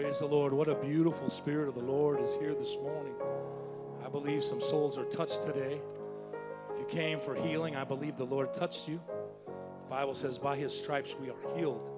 Praise 0.00 0.20
the 0.20 0.26
Lord. 0.26 0.54
What 0.54 0.70
a 0.70 0.74
beautiful 0.76 1.28
Spirit 1.28 1.68
of 1.68 1.74
the 1.74 1.82
Lord 1.82 2.22
is 2.22 2.34
here 2.36 2.54
this 2.54 2.78
morning. 2.78 3.12
I 4.02 4.08
believe 4.08 4.42
some 4.42 4.62
souls 4.62 4.96
are 4.96 5.04
touched 5.04 5.42
today. 5.42 5.78
If 6.72 6.78
you 6.78 6.86
came 6.86 7.20
for 7.20 7.34
healing, 7.34 7.76
I 7.76 7.84
believe 7.84 8.16
the 8.16 8.24
Lord 8.24 8.54
touched 8.54 8.88
you. 8.88 8.98
The 9.46 9.90
Bible 9.90 10.14
says, 10.14 10.38
by 10.38 10.56
his 10.56 10.74
stripes 10.74 11.14
we 11.20 11.28
are 11.28 11.54
healed. 11.54 11.90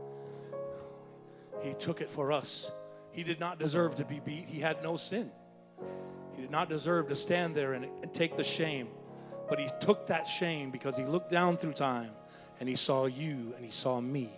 He 1.62 1.74
took 1.74 2.00
it 2.00 2.10
for 2.10 2.32
us. 2.32 2.72
He 3.12 3.22
did 3.22 3.38
not 3.38 3.60
deserve 3.60 3.94
to 3.94 4.04
be 4.04 4.18
beat, 4.18 4.48
he 4.48 4.58
had 4.58 4.82
no 4.82 4.96
sin. 4.96 5.30
He 6.34 6.42
did 6.42 6.50
not 6.50 6.68
deserve 6.68 7.06
to 7.06 7.14
stand 7.14 7.54
there 7.54 7.74
and, 7.74 7.86
and 8.02 8.12
take 8.12 8.36
the 8.36 8.42
shame. 8.42 8.88
But 9.48 9.60
he 9.60 9.68
took 9.80 10.08
that 10.08 10.26
shame 10.26 10.72
because 10.72 10.96
he 10.96 11.04
looked 11.04 11.30
down 11.30 11.56
through 11.56 11.74
time 11.74 12.10
and 12.58 12.68
he 12.68 12.74
saw 12.74 13.06
you 13.06 13.54
and 13.54 13.64
he 13.64 13.70
saw 13.70 14.00
me. 14.00 14.28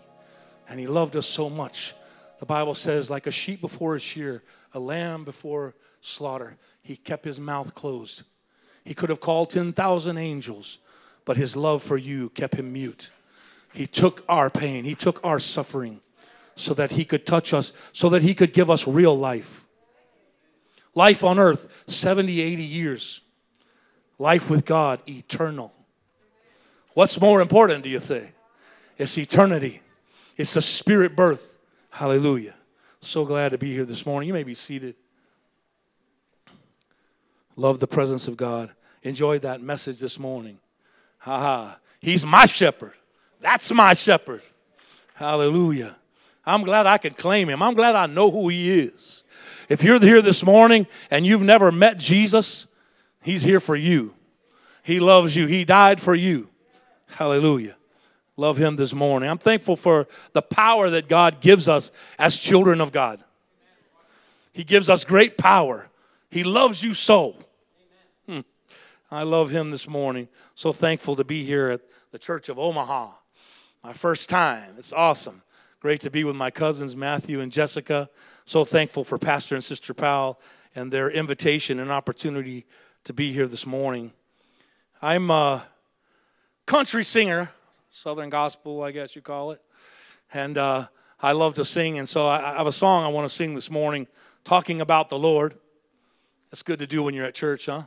And 0.69 0.79
he 0.79 0.87
loved 0.87 1.17
us 1.17 1.27
so 1.27 1.49
much. 1.49 1.95
The 2.45 2.49
Bible 2.49 2.75
says, 2.75 3.09
like 3.09 3.27
a 3.27 3.31
sheep 3.31 3.63
before 3.63 3.95
a 3.95 3.99
shear, 3.99 4.43
a 4.75 4.79
lamb 4.79 5.25
before 5.25 5.75
slaughter, 6.03 6.59
he 6.83 6.95
kept 6.95 7.25
his 7.25 7.41
mouth 7.41 7.75
closed. 7.75 8.23
He 8.85 8.93
could 8.93 9.09
have 9.09 9.21
called 9.21 9.49
10,000 9.49 10.19
angels, 10.19 10.77
but 11.25 11.39
his 11.39 11.57
love 11.57 11.83
for 11.83 11.97
you 11.97 12.29
kept 12.29 12.57
him 12.57 12.71
mute. 12.71 13.09
He 13.73 13.87
took 13.87 14.27
our 14.29 14.51
pain, 14.51 14.85
he 14.85 14.95
took 14.95 15.25
our 15.25 15.41
suffering 15.41 16.03
so 16.55 16.75
that 16.75 16.91
he 16.93 17.07
could 17.07 17.25
touch 17.25 17.55
us, 17.55 17.73
so 17.95 18.11
that 18.11 18.23
he 18.23 18.35
could 18.35 18.53
give 18.53 18.71
us 18.71 18.87
real 18.87 19.17
life. 19.17 19.65
Life 20.95 21.25
on 21.25 21.39
earth, 21.39 21.85
70, 21.87 22.43
80 22.43 22.63
years. 22.63 23.23
Life 24.19 24.51
with 24.51 24.67
God, 24.67 25.01
eternal. 25.09 25.73
What's 26.93 27.19
more 27.19 27.41
important, 27.41 27.85
do 27.85 27.89
you 27.89 28.01
say? 28.01 28.33
It's 28.99 29.17
eternity, 29.17 29.81
it's 30.37 30.57
a 30.57 30.61
spirit 30.63 31.17
birth. 31.17 31.53
Hallelujah. 31.95 32.55
So 33.03 33.25
glad 33.25 33.51
to 33.51 33.59
be 33.59 33.73
here 33.73 33.85
this 33.85 34.05
morning. 34.05 34.27
You 34.27 34.33
may 34.33 34.43
be 34.43 34.55
seated. 34.55 34.97
Love 37.55 37.79
the 37.79 37.87
presence 37.87 38.27
of 38.27 38.37
God. 38.37 38.71
Enjoyed 39.05 39.43
that 39.43 39.61
message 39.61 40.01
this 40.01 40.19
morning. 40.19 40.59
Ha 41.19 41.39
ha. 41.39 41.79
He's 42.01 42.27
my 42.27 42.47
shepherd. 42.47 42.95
That's 43.41 43.71
my 43.71 43.95
shepherd. 43.95 44.43
Hallelujah. 45.15 45.95
I'm 46.45 46.65
glad 46.65 46.87
I 46.87 46.99
can 46.99 47.15
claim 47.15 47.49
him. 47.49 47.63
I'm 47.63 47.75
glad 47.75 47.95
I 47.95 48.07
know 48.07 48.29
who 48.29 48.49
he 48.49 48.73
is. 48.81 49.23
If 49.69 49.85
you're 49.85 50.01
here 50.01 50.21
this 50.21 50.45
morning 50.45 50.89
and 51.13 51.25
you've 51.25 51.43
never 51.43 51.71
met 51.71 51.99
Jesus, 51.99 52.67
he's 53.23 53.43
here 53.43 53.61
for 53.61 53.77
you. 53.77 54.17
He 54.83 54.99
loves 54.99 55.37
you. 55.37 55.47
He 55.47 55.65
died 55.65 56.03
for 56.03 56.17
you. 56.17 56.49
Hallelujah. 57.07 57.77
Love 58.37 58.57
him 58.57 58.77
this 58.77 58.93
morning. 58.93 59.31
I'm 59.31 59.39
thankful 59.39 59.77
for 59.77 60.09
the 60.33 60.43
power 60.43 60.91
that 60.91 61.09
God 61.09 61.41
gives 61.41 61.69
us 61.69 61.93
as 62.19 62.39
children 62.39 62.81
of 62.81 62.91
God. 62.91 63.23
He 64.53 64.65
gives 64.65 64.91
us 64.91 65.05
great 65.05 65.39
power. 65.39 65.89
He 66.31 66.45
loves 66.45 66.83
you 66.83 66.95
so. 66.95 67.37
Hmm. 68.29 68.41
I 69.11 69.23
love 69.23 69.51
him 69.51 69.71
this 69.71 69.89
morning. 69.89 70.29
So 70.55 70.73
thankful 70.73 71.17
to 71.17 71.25
be 71.25 71.45
here 71.45 71.71
at 71.71 71.81
the 72.11 72.19
Church 72.19 72.49
of 72.49 72.59
Omaha. 72.59 73.11
My 73.83 73.93
first 73.93 74.29
time. 74.29 74.75
It's 74.79 74.93
awesome. 74.93 75.43
Great 75.81 76.01
to 76.01 76.11
be 76.11 76.25
with 76.25 76.37
my 76.37 76.51
cousins, 76.51 76.97
Matthew 76.97 77.41
and 77.41 77.53
Jessica. 77.53 78.09
So 78.47 78.65
thankful 78.65 79.05
for 79.05 79.19
Pastor 79.19 79.55
and 79.55 79.63
Sister 79.63 79.95
Powell 79.95 80.41
and 80.75 80.91
their 80.91 81.11
invitation 81.11 81.79
and 81.79 81.91
opportunity 81.91 82.65
to 83.05 83.13
be 83.13 83.33
here 83.33 83.47
this 83.47 83.67
morning. 83.67 84.13
I'm 85.03 85.31
a 85.31 85.67
country 86.67 87.05
singer, 87.05 87.51
Southern 87.97 88.29
gospel, 88.29 88.83
I 88.83 88.91
guess 88.91 89.15
you 89.15 89.23
call 89.23 89.53
it. 89.53 89.63
And 90.33 90.59
uh, 90.59 90.89
I 91.21 91.31
love 91.31 91.55
to 91.55 91.65
sing. 91.65 91.97
And 91.99 92.09
so 92.09 92.27
I, 92.27 92.55
I 92.55 92.57
have 92.57 92.67
a 92.67 92.73
song 92.73 93.05
I 93.05 93.09
want 93.09 93.29
to 93.29 93.33
sing 93.33 93.55
this 93.55 93.71
morning 93.71 94.09
talking 94.43 94.81
about 94.81 95.09
the 95.09 95.19
Lord. 95.19 95.55
That's 96.51 96.65
good 96.65 96.81
to 96.81 96.89
do 96.89 97.05
when 97.05 97.15
you're 97.15 97.25
at 97.25 97.35
church, 97.35 97.67
huh? 97.67 97.85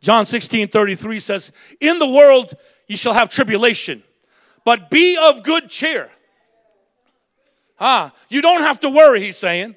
John 0.00 0.26
16 0.26 0.68
33 0.68 1.20
says, 1.20 1.52
In 1.80 2.00
the 2.00 2.10
world 2.10 2.54
you 2.88 2.96
shall 2.96 3.12
have 3.12 3.30
tribulation 3.30 4.02
but 4.64 4.90
be 4.90 5.16
of 5.16 5.44
good 5.44 5.68
cheer. 5.68 6.10
Ah, 7.78 8.12
you 8.28 8.42
don't 8.42 8.62
have 8.62 8.80
to 8.80 8.90
worry, 8.90 9.20
he's 9.20 9.36
saying. 9.36 9.76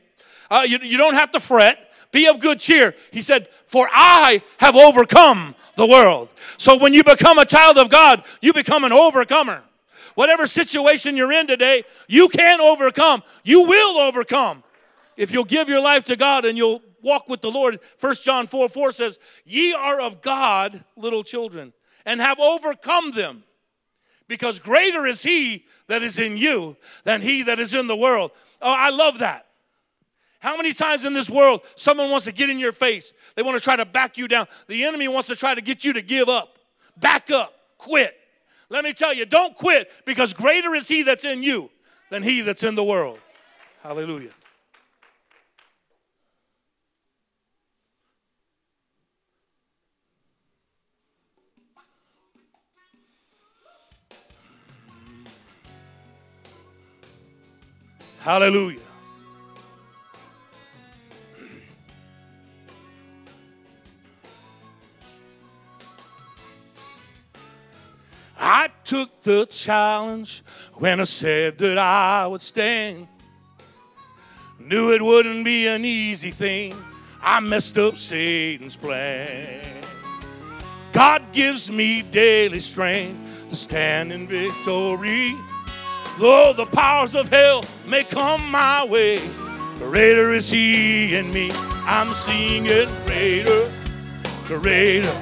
Uh, 0.50 0.64
you, 0.68 0.80
you 0.82 0.98
don't 0.98 1.14
have 1.14 1.30
to 1.32 1.40
fret. 1.40 1.87
Be 2.12 2.28
of 2.28 2.40
good 2.40 2.60
cheer. 2.60 2.96
He 3.12 3.22
said, 3.22 3.50
For 3.66 3.88
I 3.92 4.42
have 4.60 4.76
overcome 4.76 5.56
the 5.76 5.86
world. 5.86 6.30
So 6.58 6.78
when 6.78 6.94
you 6.94 7.04
become 7.04 7.38
a 7.38 7.46
child 7.46 7.78
of 7.78 7.90
God, 7.90 8.24
you 8.42 8.54
become 8.54 8.84
an 8.84 8.94
overcomer. 8.94 9.64
Whatever 10.16 10.48
situation 10.48 11.16
you're 11.16 11.32
in 11.32 11.48
today, 11.48 11.84
you 12.08 12.28
can 12.30 12.60
overcome. 12.60 13.24
You 13.44 13.68
will 13.68 13.98
overcome 14.00 14.64
if 15.16 15.32
you'll 15.32 15.44
give 15.44 15.70
your 15.70 15.82
life 15.82 16.06
to 16.06 16.16
God 16.16 16.46
and 16.46 16.58
you'll 16.58 16.82
walk 17.02 17.30
with 17.30 17.42
the 17.42 17.52
Lord. 17.52 17.80
1 18.00 18.16
John 18.24 18.48
4 18.48 18.70
4 18.70 18.92
says, 18.92 19.20
Ye 19.46 19.74
are 19.74 20.00
of 20.00 20.22
God, 20.22 20.84
little 20.96 21.24
children, 21.24 21.74
and 22.06 22.22
have 22.22 22.40
overcome 22.40 23.12
them 23.12 23.44
because 24.28 24.60
greater 24.60 25.06
is 25.06 25.24
he 25.24 25.66
that 25.88 26.04
is 26.04 26.20
in 26.20 26.38
you 26.38 26.78
than 27.04 27.22
he 27.22 27.44
that 27.44 27.60
is 27.60 27.74
in 27.74 27.88
the 27.88 27.96
world. 27.96 28.32
Oh, 28.62 28.74
I 28.74 28.90
love 28.90 29.20
that. 29.20 29.47
How 30.48 30.56
many 30.56 30.72
times 30.72 31.04
in 31.04 31.12
this 31.12 31.30
world 31.30 31.60
someone 31.76 32.10
wants 32.10 32.24
to 32.24 32.32
get 32.32 32.50
in 32.50 32.58
your 32.58 32.72
face? 32.72 33.12
They 33.36 33.42
want 33.42 33.58
to 33.58 33.62
try 33.62 33.76
to 33.76 33.84
back 33.84 34.18
you 34.18 34.30
down. 34.30 34.48
The 34.70 34.86
enemy 34.86 35.10
wants 35.10 35.28
to 35.28 35.36
try 35.36 35.54
to 35.54 35.60
get 35.60 35.84
you 35.84 35.92
to 35.92 36.02
give 36.02 36.30
up, 36.30 36.58
back 36.96 37.30
up, 37.30 37.54
quit. 37.78 38.16
Let 38.70 38.86
me 38.86 38.94
tell 38.94 39.14
you, 39.14 39.26
don't 39.26 39.58
quit 39.58 39.92
because 40.06 40.34
greater 40.34 40.74
is 40.74 40.88
he 40.88 41.04
that's 41.04 41.26
in 41.26 41.44
you 41.44 41.70
than 42.12 42.24
he 42.24 42.40
that's 42.40 42.64
in 42.64 42.76
the 42.76 42.84
world. 42.86 43.20
Hallelujah. 43.84 44.30
Hallelujah. 58.20 58.87
I 68.40 68.70
took 68.84 69.24
the 69.24 69.46
challenge 69.48 70.44
when 70.76 71.00
I 71.00 71.06
said 71.06 71.58
that 71.58 71.78
I 71.78 72.28
would 72.28 72.42
stand. 72.42 73.08
Knew 74.60 74.92
it 74.92 75.02
wouldn't 75.02 75.44
be 75.44 75.68
an 75.68 75.86
easy 75.86 76.32
thing. 76.32 76.76
I 77.22 77.40
messed 77.40 77.78
up 77.78 77.98
Satan's 77.98 78.76
plan. 78.76 79.66
God 80.94 81.32
gives 81.32 81.72
me 81.72 82.02
daily 82.04 82.60
strength 82.60 83.50
to 83.50 83.56
stand 83.56 84.12
in 84.12 84.28
victory. 84.28 85.36
Though 86.20 86.54
the 86.54 86.66
powers 86.66 87.16
of 87.16 87.30
hell 87.30 87.64
may 87.86 88.04
come 88.04 88.50
my 88.52 88.86
way, 88.86 89.20
greater 89.78 90.32
is 90.34 90.50
He 90.50 91.16
in 91.16 91.32
me. 91.32 91.52
I'm 91.86 92.14
seeing 92.14 92.66
it 92.66 92.90
greater, 93.06 93.72
greater, 94.48 95.22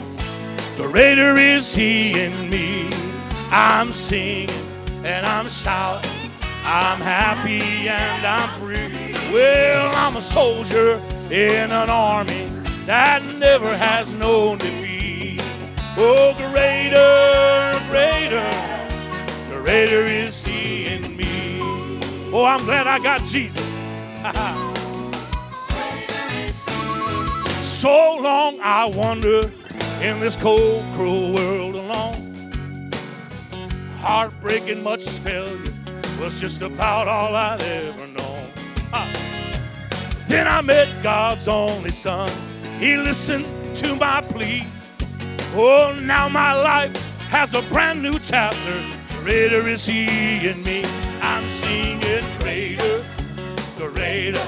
greater 0.77 1.37
is 1.37 1.75
He 1.75 2.19
in 2.19 2.49
me. 2.49 3.04
I'm 3.51 3.91
singing 3.91 4.50
and 5.03 5.25
I'm 5.25 5.47
shouting. 5.47 6.11
I'm 6.63 7.00
happy 7.00 7.88
and 7.88 8.25
I'm 8.25 8.50
free. 8.59 9.13
Well, 9.31 9.95
I'm 9.95 10.16
a 10.16 10.22
soldier 10.22 11.00
in 11.29 11.72
an 11.72 11.89
army 11.89 12.50
that 12.85 13.23
never 13.38 13.78
has 13.78 14.16
known 14.16 14.57
defeat. 14.57 15.41
Oh, 15.97 16.33
greater, 16.38 17.79
greater, 17.89 18.44
greater 19.62 20.06
is 20.06 20.44
He 20.44 20.86
in 20.86 21.15
me. 21.15 21.59
Oh, 22.33 22.45
I'm 22.45 22.65
glad 22.65 22.88
I 22.88 23.00
got 23.00 23.24
Jesus. 23.25 23.63
so 27.62 28.18
long 28.18 28.59
I 28.62 28.86
wandered 28.86 29.53
in 30.01 30.19
this 30.19 30.36
cold, 30.36 30.83
cruel 30.95 31.33
world. 31.33 31.75
Heartbreak 34.06 34.69
and 34.69 34.84
much 34.84 35.02
failure 35.10 35.74
was 36.22 36.40
just 36.40 36.62
about 36.62 37.07
all 37.07 37.36
I'd 37.36 37.60
ever 37.63 38.06
known. 38.06 38.52
Then 40.28 40.48
I 40.48 40.62
met 40.62 40.88
God's 41.02 41.48
only 41.48 41.90
Son. 41.90 42.31
He 42.80 42.98
listened 42.98 43.48
to 43.78 43.96
my 43.96 44.22
plea. 44.22 44.63
Oh, 45.56 46.00
now 46.04 46.30
my 46.30 46.54
life 46.54 46.96
has 47.30 47.56
a 47.56 47.63
brand 47.63 48.04
new 48.04 48.19
chapter. 48.19 48.84
Greater 49.24 49.68
is 49.68 49.88
He 49.88 50.48
in 50.50 50.62
me. 50.62 50.86
I'm 51.24 51.44
singing 51.46 52.24
greater, 52.38 53.04
greater, 53.75 54.48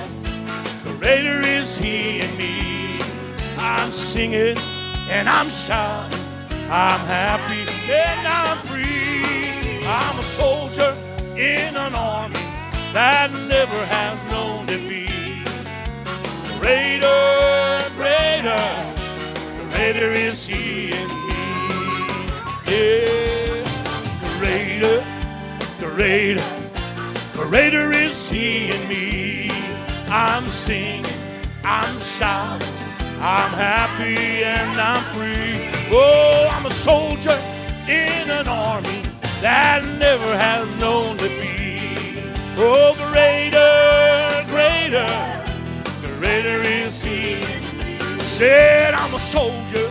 greater 1.00 1.42
is 1.42 1.76
He 1.80 2.20
in 2.20 2.38
me. 2.38 3.00
I'm 3.58 3.90
singing 3.92 4.56
and 5.10 5.28
I'm 5.28 5.50
shouting. 5.50 6.20
I'm 6.70 7.00
happy 7.00 7.66
and 7.92 8.28
I'm 8.28 8.58
free. 8.68 9.17
I'm 9.88 10.20
a 10.20 10.22
soldier 10.22 10.94
in 11.38 11.78
an 11.78 11.96
army 11.96 12.36
that 12.92 13.32
never 13.48 13.86
has 13.86 14.22
known 14.30 14.66
defeat. 14.66 15.48
Greater, 16.60 17.88
greater, 17.96 18.64
greater 19.72 20.12
is 20.12 20.46
He 20.46 20.92
in 20.92 21.08
me. 21.28 21.40
Yeah, 22.68 23.64
greater, 24.40 25.06
greater, 25.80 26.44
greater 27.32 27.94
is 27.94 28.30
He 28.30 28.70
in 28.70 28.90
me. 28.90 29.50
I'm 30.10 30.50
singing, 30.50 31.06
I'm 31.64 31.98
shouting, 32.02 32.68
I'm 33.22 33.52
happy 33.52 34.44
and 34.44 34.82
I'm 34.82 35.04
free. 35.16 35.70
Oh, 35.96 36.50
I'm 36.52 36.66
a 36.66 36.72
soldier 36.72 37.40
in 37.88 38.30
an 38.30 38.50
army 38.50 39.07
that 39.42 39.84
never 40.00 40.38
has 40.38 40.74
known 40.80 41.18
to 41.18 41.30
be. 41.30 42.22
Oh, 42.58 42.96
greater, 43.12 44.44
greater, 44.50 45.08
greater 46.18 46.62
is 46.64 47.04
He. 47.04 47.44
Said 48.24 48.94
I'm 48.94 49.14
a 49.14 49.20
soldier 49.20 49.87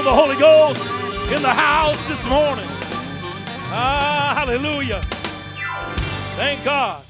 Feel 0.00 0.14
the 0.14 0.22
Holy 0.22 0.36
Ghost 0.36 1.30
in 1.30 1.42
the 1.42 1.52
house 1.52 2.08
this 2.08 2.24
morning. 2.24 2.64
Ah, 3.68 4.32
hallelujah. 4.34 5.02
Thank 6.36 6.64
God 6.64 7.04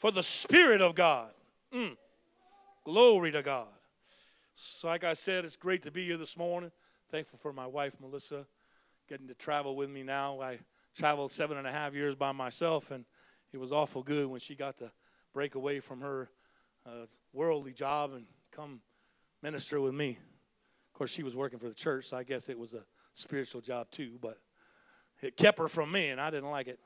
for 0.00 0.10
the 0.10 0.22
Spirit 0.22 0.80
of 0.80 0.94
God. 0.94 1.28
Mm. 1.74 1.94
Glory 2.84 3.32
to 3.32 3.42
God. 3.42 3.68
So, 4.54 4.88
like 4.88 5.04
I 5.04 5.12
said, 5.12 5.44
it's 5.44 5.56
great 5.56 5.82
to 5.82 5.90
be 5.90 6.06
here 6.06 6.16
this 6.16 6.38
morning. 6.38 6.72
Thankful 7.10 7.38
for 7.38 7.52
my 7.52 7.66
wife, 7.66 7.96
Melissa, 8.00 8.46
getting 9.10 9.28
to 9.28 9.34
travel 9.34 9.76
with 9.76 9.90
me 9.90 10.02
now. 10.02 10.40
I 10.40 10.60
traveled 10.96 11.32
seven 11.32 11.58
and 11.58 11.66
a 11.66 11.72
half 11.72 11.92
years 11.92 12.14
by 12.14 12.32
myself, 12.32 12.90
and 12.90 13.04
it 13.52 13.58
was 13.58 13.72
awful 13.72 14.02
good 14.02 14.26
when 14.28 14.40
she 14.40 14.54
got 14.54 14.78
to 14.78 14.90
break 15.34 15.54
away 15.54 15.80
from 15.80 16.00
her 16.00 16.30
uh, 16.86 17.04
worldly 17.34 17.74
job 17.74 18.14
and 18.14 18.24
come 18.52 18.80
minister 19.42 19.82
with 19.82 19.92
me. 19.92 20.16
Course, 21.02 21.10
she 21.10 21.24
was 21.24 21.34
working 21.34 21.58
for 21.58 21.68
the 21.68 21.74
church, 21.74 22.04
so 22.04 22.16
I 22.16 22.22
guess 22.22 22.48
it 22.48 22.56
was 22.56 22.74
a 22.74 22.84
spiritual 23.12 23.60
job 23.60 23.90
too, 23.90 24.18
but 24.20 24.38
it 25.20 25.36
kept 25.36 25.58
her 25.58 25.66
from 25.66 25.90
me, 25.90 26.10
and 26.10 26.20
I 26.20 26.30
didn't 26.30 26.48
like 26.48 26.68
it. 26.68 26.78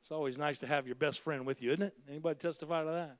It's 0.00 0.10
always 0.10 0.36
nice 0.36 0.58
to 0.58 0.66
have 0.66 0.84
your 0.84 0.96
best 0.96 1.20
friend 1.20 1.46
with 1.46 1.62
you, 1.62 1.70
isn't 1.70 1.84
it? 1.84 1.94
Anybody 2.08 2.40
testify 2.40 2.82
to 2.82 2.90
that? 2.90 3.16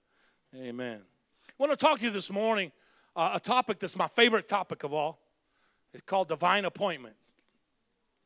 Amen. 0.61 1.01
I 1.01 1.53
want 1.59 1.71
to 1.71 1.77
talk 1.77 2.01
to 2.01 2.05
you 2.05 2.11
this 2.11 2.29
morning 2.29 2.73
uh, 3.15 3.31
a 3.35 3.39
topic 3.39 3.79
that's 3.79 3.95
my 3.95 4.09
favorite 4.09 4.49
topic 4.49 4.83
of 4.83 4.93
all. 4.93 5.21
It's 5.95 6.03
called 6.03 6.27
divine 6.27 6.65
appointment. 6.65 7.15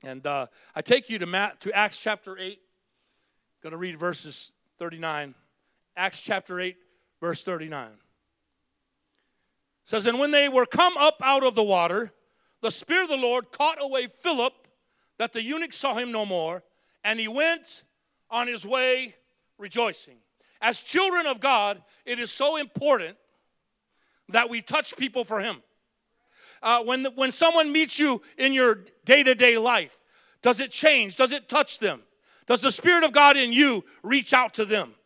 And 0.02 0.26
uh, 0.26 0.46
I 0.75 0.81
take 0.81 1.10
you 1.10 1.19
to, 1.19 1.26
Matt, 1.26 1.60
to 1.60 1.72
Acts 1.72 1.98
chapter 1.98 2.38
8. 2.38 2.44
I'm 2.44 2.58
going 3.62 3.72
to 3.72 3.76
read 3.76 3.98
verses 3.98 4.52
39. 4.78 5.34
Acts 5.98 6.22
chapter 6.22 6.60
8, 6.60 6.78
verse 7.20 7.44
39. 7.44 7.90
Says, 9.94 10.06
And 10.06 10.19
when 10.19 10.32
they 10.32 10.49
were 10.49 10.67
come 10.67 10.96
up 10.96 11.19
out 11.23 11.44
of 11.44 11.55
the 11.55 11.62
water, 11.62 12.12
the 12.62 12.73
Spirit 12.73 13.05
of 13.05 13.11
the 13.11 13.17
Lord 13.17 13.52
caught 13.52 13.79
away 13.81 14.08
Philip, 14.08 14.52
that 15.19 15.32
the 15.32 15.41
eunuch 15.41 15.73
saw 15.73 15.94
him 15.94 16.11
no 16.11 16.26
more, 16.26 16.64
and 17.05 17.20
he 17.20 17.29
went 17.29 17.85
on 18.29 18.49
his 18.49 18.67
way 18.67 19.14
rejoicing. 19.56 20.17
As 20.61 20.82
children 20.82 21.29
of 21.29 21.38
God, 21.38 21.81
it 22.05 22.19
is 22.19 22.32
so 22.32 22.56
important 22.56 23.17
that 24.31 24.50
we 24.50 24.62
touch 24.62 24.96
people 24.96 25.23
for 25.23 25.38
Him. 25.38 25.62
Uh, 26.61 26.82
when, 26.82 27.05
when 27.14 27.31
someone 27.31 27.70
meets 27.70 27.96
you 27.96 28.20
in 28.37 28.52
your 28.52 28.81
day 29.05 29.23
to 29.23 29.37
day 29.37 29.58
life, 29.58 30.02
does 30.43 30.58
it 30.58 30.73
change? 30.73 31.14
Does 31.14 31.31
it 31.31 31.49
touch 31.49 31.79
them? 31.79 32.00
Does 32.49 32.62
the 32.62 32.73
Spirit 32.73 33.05
of 33.05 33.12
God 33.12 33.37
in 33.37 33.52
you 33.52 33.85
reach 34.02 34.32
out 34.32 34.55
to 34.55 34.64
them? 34.64 34.96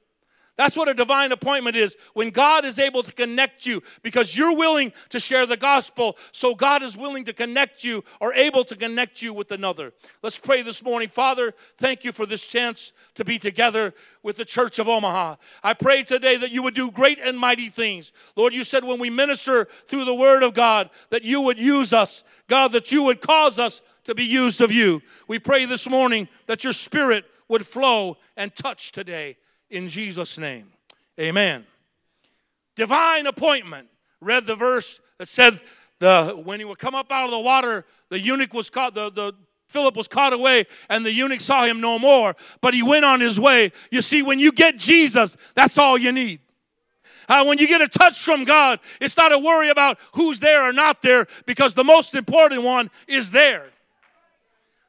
That's 0.58 0.76
what 0.76 0.88
a 0.88 0.94
divine 0.94 1.30
appointment 1.30 1.76
is. 1.76 1.96
When 2.14 2.30
God 2.30 2.64
is 2.64 2.80
able 2.80 3.04
to 3.04 3.12
connect 3.12 3.64
you 3.64 3.80
because 4.02 4.36
you're 4.36 4.56
willing 4.56 4.92
to 5.10 5.20
share 5.20 5.46
the 5.46 5.56
gospel, 5.56 6.16
so 6.32 6.52
God 6.52 6.82
is 6.82 6.98
willing 6.98 7.24
to 7.26 7.32
connect 7.32 7.84
you 7.84 8.02
or 8.20 8.34
able 8.34 8.64
to 8.64 8.74
connect 8.74 9.22
you 9.22 9.32
with 9.32 9.52
another. 9.52 9.92
Let's 10.20 10.36
pray 10.36 10.62
this 10.62 10.82
morning. 10.82 11.06
Father, 11.06 11.54
thank 11.76 12.02
you 12.02 12.10
for 12.10 12.26
this 12.26 12.44
chance 12.44 12.92
to 13.14 13.24
be 13.24 13.38
together 13.38 13.94
with 14.24 14.36
the 14.36 14.44
Church 14.44 14.80
of 14.80 14.88
Omaha. 14.88 15.36
I 15.62 15.74
pray 15.74 16.02
today 16.02 16.36
that 16.38 16.50
you 16.50 16.64
would 16.64 16.74
do 16.74 16.90
great 16.90 17.20
and 17.20 17.38
mighty 17.38 17.68
things. 17.68 18.10
Lord, 18.34 18.52
you 18.52 18.64
said 18.64 18.82
when 18.82 18.98
we 18.98 19.10
minister 19.10 19.68
through 19.86 20.06
the 20.06 20.14
Word 20.14 20.42
of 20.42 20.54
God, 20.54 20.90
that 21.10 21.22
you 21.22 21.40
would 21.40 21.60
use 21.60 21.92
us. 21.92 22.24
God, 22.48 22.72
that 22.72 22.90
you 22.90 23.04
would 23.04 23.20
cause 23.20 23.60
us 23.60 23.80
to 24.02 24.14
be 24.14 24.24
used 24.24 24.60
of 24.60 24.72
you. 24.72 25.02
We 25.28 25.38
pray 25.38 25.66
this 25.66 25.88
morning 25.88 26.26
that 26.46 26.64
your 26.64 26.72
Spirit 26.72 27.26
would 27.46 27.64
flow 27.64 28.16
and 28.36 28.52
touch 28.56 28.90
today 28.90 29.36
in 29.70 29.88
Jesus' 29.88 30.38
name. 30.38 30.66
Amen. 31.18 31.66
Divine 32.76 33.26
appointment. 33.26 33.88
Read 34.20 34.46
the 34.46 34.56
verse 34.56 35.00
that 35.18 35.28
said 35.28 35.60
the 35.98 36.40
when 36.44 36.60
he 36.60 36.64
would 36.64 36.78
come 36.78 36.94
up 36.94 37.10
out 37.10 37.24
of 37.24 37.30
the 37.30 37.38
water, 37.38 37.84
the 38.08 38.18
eunuch 38.18 38.54
was 38.54 38.70
caught, 38.70 38.94
the, 38.94 39.10
the 39.10 39.32
Philip 39.68 39.96
was 39.96 40.08
caught 40.08 40.32
away, 40.32 40.66
and 40.88 41.04
the 41.04 41.12
eunuch 41.12 41.40
saw 41.40 41.64
him 41.64 41.80
no 41.80 41.98
more, 41.98 42.34
but 42.60 42.74
he 42.74 42.82
went 42.82 43.04
on 43.04 43.20
his 43.20 43.38
way. 43.38 43.72
You 43.90 44.00
see, 44.00 44.22
when 44.22 44.38
you 44.38 44.52
get 44.52 44.76
Jesus, 44.76 45.36
that's 45.54 45.76
all 45.76 45.98
you 45.98 46.12
need. 46.12 46.40
Uh, 47.28 47.44
when 47.44 47.58
you 47.58 47.68
get 47.68 47.82
a 47.82 47.88
touch 47.88 48.22
from 48.22 48.44
God, 48.44 48.80
it's 49.00 49.16
not 49.16 49.32
a 49.32 49.38
worry 49.38 49.68
about 49.68 49.98
who's 50.14 50.40
there 50.40 50.68
or 50.68 50.72
not 50.72 51.02
there 51.02 51.26
because 51.44 51.74
the 51.74 51.84
most 51.84 52.14
important 52.14 52.62
one 52.62 52.90
is 53.06 53.30
there. 53.30 53.66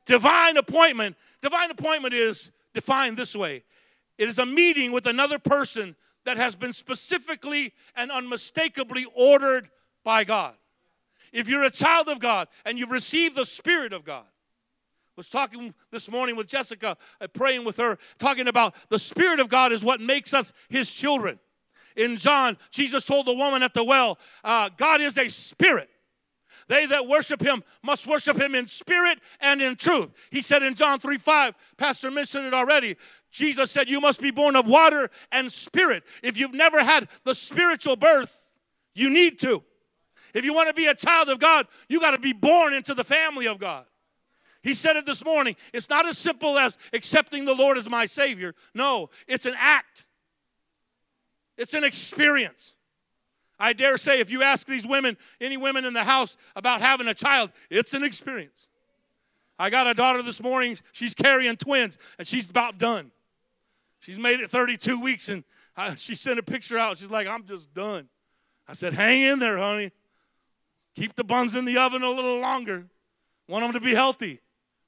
Divine 0.06 0.56
appointment. 0.56 1.18
Divine 1.42 1.70
appointment 1.70 2.14
is 2.14 2.52
defined 2.74 3.18
this 3.18 3.36
way 3.36 3.64
it 4.20 4.28
is 4.28 4.38
a 4.38 4.46
meeting 4.46 4.92
with 4.92 5.08
another 5.08 5.40
person 5.40 5.96
that 6.26 6.38
has 6.38 6.56
been 6.56 6.74
specifically 6.74 7.74
and 7.96 8.12
unmistakably 8.12 9.08
ordered 9.16 9.70
by 10.04 10.26
God. 10.26 10.54
If 11.32 11.48
you're 11.48 11.64
a 11.64 11.72
child 11.72 12.10
of 12.10 12.20
God 12.20 12.50
and 12.66 12.78
you've 12.78 12.92
received 12.92 13.36
the 13.36 13.46
Spirit 13.46 13.94
of 13.94 14.04
God, 14.04 14.26
was 15.16 15.30
talking 15.30 15.74
this 15.92 16.10
morning 16.10 16.36
with 16.36 16.48
Jessica, 16.48 16.98
uh, 17.20 17.28
praying 17.28 17.66
with 17.66 17.78
her, 17.78 17.98
talking 18.20 18.48
about 18.48 18.74
the 18.90 19.00
Spirit 19.00 19.40
of 19.40 19.50
God 19.50 19.72
is 19.72 19.84
what 19.84 20.00
makes 20.00 20.34
us 20.34 20.54
His 20.70 20.94
children. 20.94 21.40
In 21.96 22.16
John, 22.16 22.58
Jesus 22.72 23.06
told 23.06 23.26
the 23.26 23.34
woman 23.34 23.64
at 23.64 23.74
the 23.74 23.84
well, 23.84 24.18
uh, 24.44 24.70
God 24.78 25.02
is 25.02 25.18
a 25.18 25.30
spirit. 25.30 25.90
They 26.70 26.86
that 26.86 27.08
worship 27.08 27.42
him 27.42 27.64
must 27.84 28.06
worship 28.06 28.40
him 28.40 28.54
in 28.54 28.68
spirit 28.68 29.20
and 29.42 29.60
in 29.60 29.76
truth. 29.76 30.12
He 30.30 30.40
said 30.40 30.62
in 30.62 30.76
John 30.76 31.00
3 31.00 31.18
5, 31.18 31.56
Pastor 31.78 32.12
mentioned 32.12 32.46
it 32.46 32.54
already. 32.54 32.96
Jesus 33.32 33.72
said, 33.72 33.90
You 33.90 34.02
must 34.02 34.22
be 34.22 34.32
born 34.32 34.56
of 34.56 34.68
water 34.68 35.10
and 35.32 35.52
spirit. 35.52 36.04
If 36.24 36.38
you've 36.38 36.54
never 36.54 36.84
had 36.84 37.08
the 37.24 37.36
spiritual 37.36 37.96
birth, 37.96 38.44
you 38.96 39.10
need 39.10 39.40
to. 39.42 39.64
If 40.34 40.46
you 40.46 40.54
want 40.54 40.70
to 40.70 40.74
be 40.74 40.88
a 40.88 40.96
child 40.96 41.30
of 41.30 41.40
God, 41.40 41.68
you 41.88 42.00
got 42.00 42.12
to 42.12 42.20
be 42.20 42.34
born 42.34 42.74
into 42.74 42.94
the 42.94 43.04
family 43.04 43.48
of 43.48 43.60
God. 43.60 43.86
He 44.62 44.74
said 44.74 44.96
it 44.98 45.06
this 45.06 45.24
morning. 45.24 45.56
It's 45.74 45.90
not 45.90 46.06
as 46.06 46.18
simple 46.18 46.58
as 46.58 46.78
accepting 46.92 47.46
the 47.46 47.54
Lord 47.54 47.78
as 47.78 47.90
my 47.90 48.06
Savior. 48.06 48.56
No, 48.74 49.10
it's 49.28 49.46
an 49.46 49.56
act, 49.58 50.06
it's 51.58 51.74
an 51.74 51.84
experience. 51.84 52.74
I 53.62 53.74
dare 53.74 53.98
say, 53.98 54.22
if 54.22 54.32
you 54.32 54.42
ask 54.42 54.66
these 54.68 54.88
women, 54.88 55.18
any 55.42 55.58
women 55.58 55.84
in 55.84 55.94
the 55.94 56.06
house, 56.06 56.38
about 56.56 56.80
having 56.80 57.10
a 57.10 57.14
child, 57.14 57.52
it's 57.70 57.94
an 57.94 58.06
experience. 58.06 58.68
I 59.58 59.70
got 59.70 59.86
a 59.86 59.94
daughter 59.94 60.24
this 60.24 60.42
morning, 60.42 60.78
she's 60.94 61.14
carrying 61.14 61.58
twins, 61.58 61.98
and 62.18 62.26
she's 62.26 62.50
about 62.50 62.78
done. 62.78 63.12
She's 64.00 64.18
made 64.18 64.40
it 64.40 64.50
32 64.50 65.00
weeks 65.00 65.30
and 65.30 65.44
I, 65.76 65.96
she 65.96 66.16
sent 66.16 66.40
a 66.40 66.44
picture 66.44 66.78
out. 66.78 66.98
She's 66.98 67.12
like, 67.12 67.28
I'm 67.28 67.46
just 67.46 67.74
done. 67.74 68.10
I 68.68 68.74
said, 68.74 68.94
hang 68.94 69.22
in 69.22 69.40
there, 69.40 69.58
honey. 69.58 69.92
Keep 70.96 71.16
the 71.16 71.24
buns 71.24 71.56
in 71.56 71.66
the 71.66 71.78
oven 71.78 72.04
a 72.04 72.10
little 72.10 72.40
longer. 72.40 72.86
Want 73.48 73.64
them 73.64 73.74
to 73.74 73.80
be 73.80 73.96
healthy, 73.96 74.42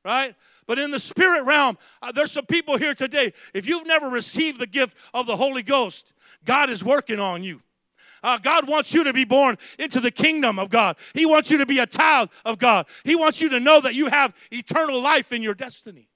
right? 0.04 0.36
But 0.68 0.78
in 0.78 0.92
the 0.92 1.00
spirit 1.00 1.44
realm, 1.44 1.78
uh, 2.02 2.12
there's 2.12 2.32
some 2.32 2.46
people 2.46 2.78
here 2.78 2.94
today. 2.94 3.34
If 3.54 3.68
you've 3.68 3.88
never 3.88 4.08
received 4.08 4.60
the 4.60 4.68
gift 4.68 4.96
of 5.14 5.26
the 5.26 5.36
Holy 5.36 5.64
Ghost, 5.64 6.14
God 6.46 6.70
is 6.70 6.84
working 6.84 7.20
on 7.20 7.44
you. 7.44 7.62
Uh, 8.24 8.38
God 8.38 8.68
wants 8.68 8.94
you 8.94 9.04
to 9.06 9.14
be 9.14 9.26
born 9.26 9.58
into 9.80 10.00
the 10.00 10.12
kingdom 10.12 10.60
of 10.60 10.70
God. 10.70 10.98
He 11.14 11.26
wants 11.26 11.50
you 11.50 11.58
to 11.58 11.66
be 11.66 11.80
a 11.80 11.88
child 11.88 12.30
of 12.46 12.60
God. 12.60 12.86
He 13.04 13.16
wants 13.16 13.42
you 13.42 13.50
to 13.50 13.60
know 13.60 13.82
that 13.82 13.96
you 13.96 14.08
have 14.08 14.36
eternal 14.52 15.02
life 15.02 15.34
in 15.34 15.42
your 15.42 15.56
destiny. 15.56 16.11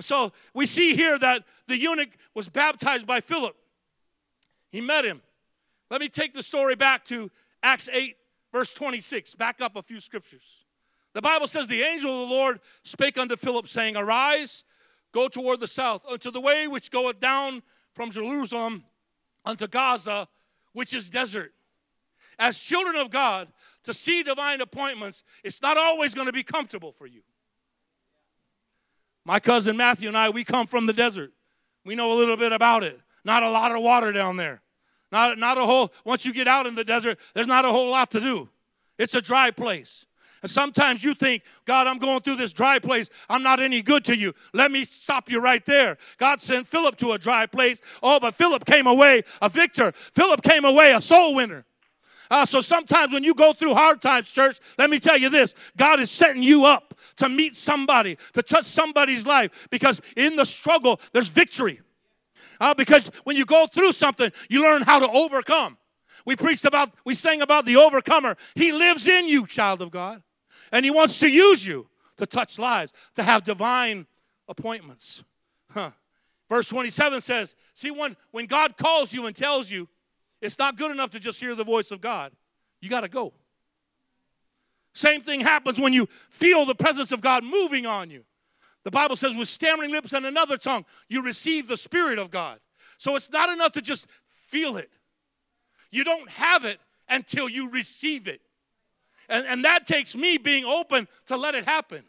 So 0.00 0.32
we 0.54 0.66
see 0.66 0.94
here 0.94 1.18
that 1.18 1.44
the 1.66 1.76
eunuch 1.76 2.10
was 2.34 2.48
baptized 2.48 3.06
by 3.06 3.20
Philip. 3.20 3.56
He 4.70 4.80
met 4.80 5.04
him. 5.04 5.22
Let 5.90 6.00
me 6.00 6.08
take 6.08 6.34
the 6.34 6.42
story 6.42 6.76
back 6.76 7.04
to 7.06 7.30
Acts 7.62 7.88
8, 7.92 8.16
verse 8.52 8.72
26. 8.74 9.34
Back 9.34 9.60
up 9.60 9.76
a 9.76 9.82
few 9.82 10.00
scriptures. 10.00 10.64
The 11.14 11.22
Bible 11.22 11.46
says, 11.46 11.66
The 11.66 11.82
angel 11.82 12.22
of 12.22 12.28
the 12.28 12.34
Lord 12.34 12.60
spake 12.84 13.18
unto 13.18 13.36
Philip, 13.36 13.66
saying, 13.66 13.96
Arise, 13.96 14.64
go 15.12 15.28
toward 15.28 15.60
the 15.60 15.66
south, 15.66 16.04
unto 16.10 16.30
the 16.30 16.40
way 16.40 16.68
which 16.68 16.90
goeth 16.90 17.18
down 17.18 17.62
from 17.92 18.10
Jerusalem 18.10 18.84
unto 19.44 19.66
Gaza, 19.66 20.28
which 20.72 20.92
is 20.92 21.10
desert. 21.10 21.52
As 22.38 22.58
children 22.58 22.96
of 22.96 23.10
God, 23.10 23.48
to 23.84 23.92
see 23.92 24.22
divine 24.22 24.60
appointments, 24.60 25.24
it's 25.42 25.60
not 25.60 25.76
always 25.76 26.14
going 26.14 26.26
to 26.26 26.32
be 26.32 26.44
comfortable 26.44 26.92
for 26.92 27.06
you. 27.06 27.22
My 29.28 29.38
cousin 29.38 29.76
Matthew 29.76 30.08
and 30.08 30.16
I, 30.16 30.30
we 30.30 30.42
come 30.42 30.66
from 30.66 30.86
the 30.86 30.94
desert. 30.94 31.32
We 31.84 31.94
know 31.94 32.14
a 32.14 32.16
little 32.16 32.38
bit 32.38 32.50
about 32.50 32.82
it. 32.82 32.98
Not 33.26 33.42
a 33.42 33.50
lot 33.50 33.76
of 33.76 33.82
water 33.82 34.10
down 34.10 34.38
there. 34.38 34.62
Not, 35.12 35.36
not 35.36 35.58
a 35.58 35.66
whole, 35.66 35.92
once 36.02 36.24
you 36.24 36.32
get 36.32 36.48
out 36.48 36.66
in 36.66 36.74
the 36.74 36.82
desert, 36.82 37.18
there's 37.34 37.46
not 37.46 37.66
a 37.66 37.68
whole 37.68 37.90
lot 37.90 38.10
to 38.12 38.20
do. 38.20 38.48
It's 38.98 39.14
a 39.14 39.20
dry 39.20 39.50
place. 39.50 40.06
And 40.40 40.50
sometimes 40.50 41.04
you 41.04 41.12
think, 41.12 41.42
God, 41.66 41.86
I'm 41.86 41.98
going 41.98 42.20
through 42.20 42.36
this 42.36 42.54
dry 42.54 42.78
place. 42.78 43.10
I'm 43.28 43.42
not 43.42 43.60
any 43.60 43.82
good 43.82 44.02
to 44.06 44.16
you. 44.16 44.32
Let 44.54 44.70
me 44.70 44.82
stop 44.84 45.30
you 45.30 45.40
right 45.40 45.64
there. 45.66 45.98
God 46.16 46.40
sent 46.40 46.66
Philip 46.66 46.96
to 46.96 47.12
a 47.12 47.18
dry 47.18 47.44
place. 47.44 47.82
Oh, 48.02 48.18
but 48.18 48.34
Philip 48.34 48.64
came 48.64 48.86
away 48.86 49.24
a 49.42 49.50
victor. 49.50 49.92
Philip 50.14 50.40
came 50.40 50.64
away 50.64 50.92
a 50.92 51.02
soul 51.02 51.34
winner. 51.34 51.66
Uh, 52.30 52.44
so 52.44 52.60
sometimes 52.60 53.12
when 53.12 53.24
you 53.24 53.34
go 53.34 53.52
through 53.52 53.74
hard 53.74 54.00
times, 54.00 54.30
church, 54.30 54.58
let 54.78 54.90
me 54.90 54.98
tell 54.98 55.16
you 55.16 55.30
this 55.30 55.54
God 55.76 56.00
is 56.00 56.10
setting 56.10 56.42
you 56.42 56.64
up 56.64 56.94
to 57.16 57.28
meet 57.28 57.56
somebody, 57.56 58.18
to 58.34 58.42
touch 58.42 58.64
somebody's 58.64 59.26
life, 59.26 59.68
because 59.70 60.00
in 60.16 60.36
the 60.36 60.44
struggle, 60.44 61.00
there's 61.12 61.28
victory. 61.28 61.80
Uh, 62.60 62.74
because 62.74 63.10
when 63.24 63.36
you 63.36 63.44
go 63.44 63.66
through 63.66 63.92
something, 63.92 64.30
you 64.48 64.62
learn 64.62 64.82
how 64.82 64.98
to 64.98 65.08
overcome. 65.08 65.78
We 66.24 66.36
preached 66.36 66.64
about, 66.64 66.90
we 67.04 67.14
sang 67.14 67.40
about 67.40 67.64
the 67.64 67.76
overcomer. 67.76 68.36
He 68.54 68.72
lives 68.72 69.06
in 69.06 69.28
you, 69.28 69.46
child 69.46 69.80
of 69.80 69.90
God. 69.90 70.22
And 70.72 70.84
He 70.84 70.90
wants 70.90 71.20
to 71.20 71.28
use 71.28 71.66
you 71.66 71.88
to 72.18 72.26
touch 72.26 72.58
lives, 72.58 72.92
to 73.14 73.22
have 73.22 73.44
divine 73.44 74.06
appointments. 74.48 75.22
Huh. 75.70 75.92
Verse 76.48 76.68
27 76.68 77.20
says, 77.20 77.54
See, 77.74 77.90
when, 77.90 78.16
when 78.30 78.46
God 78.46 78.76
calls 78.76 79.12
you 79.14 79.26
and 79.26 79.36
tells 79.36 79.70
you, 79.70 79.88
it's 80.40 80.58
not 80.58 80.76
good 80.76 80.90
enough 80.90 81.10
to 81.10 81.20
just 81.20 81.40
hear 81.40 81.54
the 81.54 81.64
voice 81.64 81.90
of 81.90 82.00
God. 82.00 82.32
You 82.80 82.88
got 82.88 83.00
to 83.00 83.08
go. 83.08 83.32
Same 84.92 85.20
thing 85.20 85.40
happens 85.40 85.78
when 85.78 85.92
you 85.92 86.08
feel 86.30 86.64
the 86.64 86.74
presence 86.74 87.12
of 87.12 87.20
God 87.20 87.44
moving 87.44 87.86
on 87.86 88.10
you. 88.10 88.24
The 88.84 88.90
Bible 88.90 89.16
says, 89.16 89.36
with 89.36 89.48
stammering 89.48 89.90
lips 89.90 90.12
and 90.12 90.24
another 90.24 90.56
tongue, 90.56 90.84
you 91.08 91.22
receive 91.22 91.68
the 91.68 91.76
Spirit 91.76 92.18
of 92.18 92.30
God. 92.30 92.58
So 92.96 93.16
it's 93.16 93.30
not 93.30 93.50
enough 93.50 93.72
to 93.72 93.80
just 93.80 94.06
feel 94.26 94.76
it. 94.76 94.98
You 95.90 96.04
don't 96.04 96.28
have 96.30 96.64
it 96.64 96.80
until 97.08 97.48
you 97.48 97.70
receive 97.70 98.28
it. 98.28 98.40
And, 99.28 99.46
and 99.46 99.64
that 99.64 99.86
takes 99.86 100.16
me 100.16 100.38
being 100.38 100.64
open 100.64 101.06
to 101.26 101.36
let 101.36 101.54
it 101.54 101.64
happen. 101.64 102.02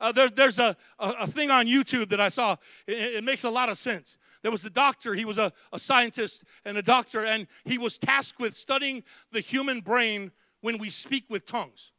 Uh, 0.00 0.12
there's 0.12 0.32
there's 0.32 0.58
a, 0.58 0.76
a, 0.98 1.10
a, 1.20 1.26
thing 1.26 1.50
on 1.50 1.66
YouTube 1.66 2.08
that 2.10 2.20
I 2.20 2.28
saw. 2.28 2.56
It, 2.86 3.16
it, 3.16 3.24
makes 3.24 3.42
a 3.42 3.50
lot 3.50 3.68
of 3.68 3.76
sense. 3.76 4.16
There 4.42 4.50
was 4.50 4.64
a 4.64 4.70
doctor, 4.70 5.14
he 5.14 5.24
was 5.24 5.38
a, 5.38 5.52
a 5.72 5.78
scientist 5.78 6.44
and 6.64 6.76
a 6.78 6.82
doctor, 6.82 7.24
and 7.24 7.46
he 7.64 7.78
was 7.78 7.98
tasked 7.98 8.40
with 8.40 8.54
studying 8.54 9.02
the 9.32 9.40
human 9.40 9.80
brain 9.80 10.30
when 10.60 10.78
we 10.78 10.90
speak 10.90 11.24
with 11.28 11.44
tongues. 11.44 11.92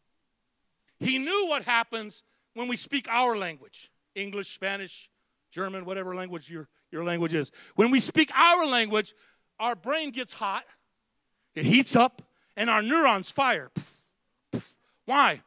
He 1.00 1.18
knew 1.18 1.48
what 1.48 1.64
happens 1.64 2.24
when 2.54 2.68
we 2.68 2.76
speak 2.76 3.08
our 3.10 3.38
language 3.38 3.92
English, 4.16 4.50
Spanish, 4.50 5.10
German, 5.52 5.86
whatever 5.86 6.16
language 6.16 6.50
your, 6.52 6.68
your 6.92 7.04
language 7.04 7.34
is. 7.34 7.52
When 7.76 7.92
we 7.92 8.00
speak 8.00 8.32
our 8.36 8.66
language, 8.66 9.14
our 9.60 9.76
brain 9.76 10.12
gets 10.12 10.34
hot, 10.34 10.64
it 11.56 11.66
heats 11.66 11.96
up, 11.96 12.22
and 12.56 12.70
our 12.70 12.82
neurons 12.82 13.32
fire. 13.32 13.72
Why? 15.06 15.42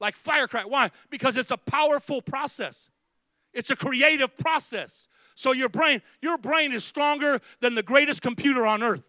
Like 0.00 0.16
firecracker. 0.16 0.68
Why? 0.68 0.90
Because 1.10 1.36
it's 1.36 1.50
a 1.50 1.56
powerful 1.56 2.22
process. 2.22 2.90
It's 3.52 3.70
a 3.70 3.76
creative 3.76 4.36
process. 4.36 5.07
So 5.38 5.52
your 5.52 5.68
brain, 5.68 6.02
your 6.20 6.36
brain 6.36 6.72
is 6.72 6.84
stronger 6.84 7.40
than 7.60 7.76
the 7.76 7.82
greatest 7.84 8.22
computer 8.22 8.66
on 8.66 8.82
earth. 8.82 9.04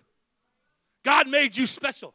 God 1.02 1.28
made 1.28 1.58
you 1.58 1.66
special. 1.66 2.14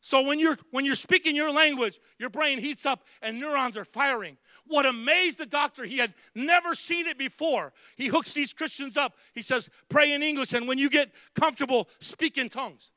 So 0.00 0.22
when 0.22 0.38
you're 0.38 0.56
when 0.70 0.84
you're 0.84 0.94
speaking 0.94 1.34
your 1.34 1.52
language, 1.52 1.98
your 2.16 2.30
brain 2.30 2.60
heats 2.60 2.86
up 2.86 3.02
and 3.22 3.40
neurons 3.40 3.76
are 3.76 3.84
firing. 3.84 4.36
What 4.68 4.86
amazed 4.86 5.38
the 5.38 5.46
doctor, 5.46 5.82
he 5.82 5.98
had 5.98 6.14
never 6.32 6.76
seen 6.76 7.08
it 7.08 7.18
before. 7.18 7.72
He 7.96 8.06
hooks 8.06 8.34
these 8.34 8.52
Christians 8.52 8.96
up. 8.96 9.16
He 9.34 9.42
says, 9.42 9.68
"Pray 9.88 10.12
in 10.12 10.22
English 10.22 10.52
and 10.52 10.68
when 10.68 10.78
you 10.78 10.88
get 10.88 11.12
comfortable, 11.34 11.88
speak 11.98 12.38
in 12.38 12.48
tongues." 12.48 12.92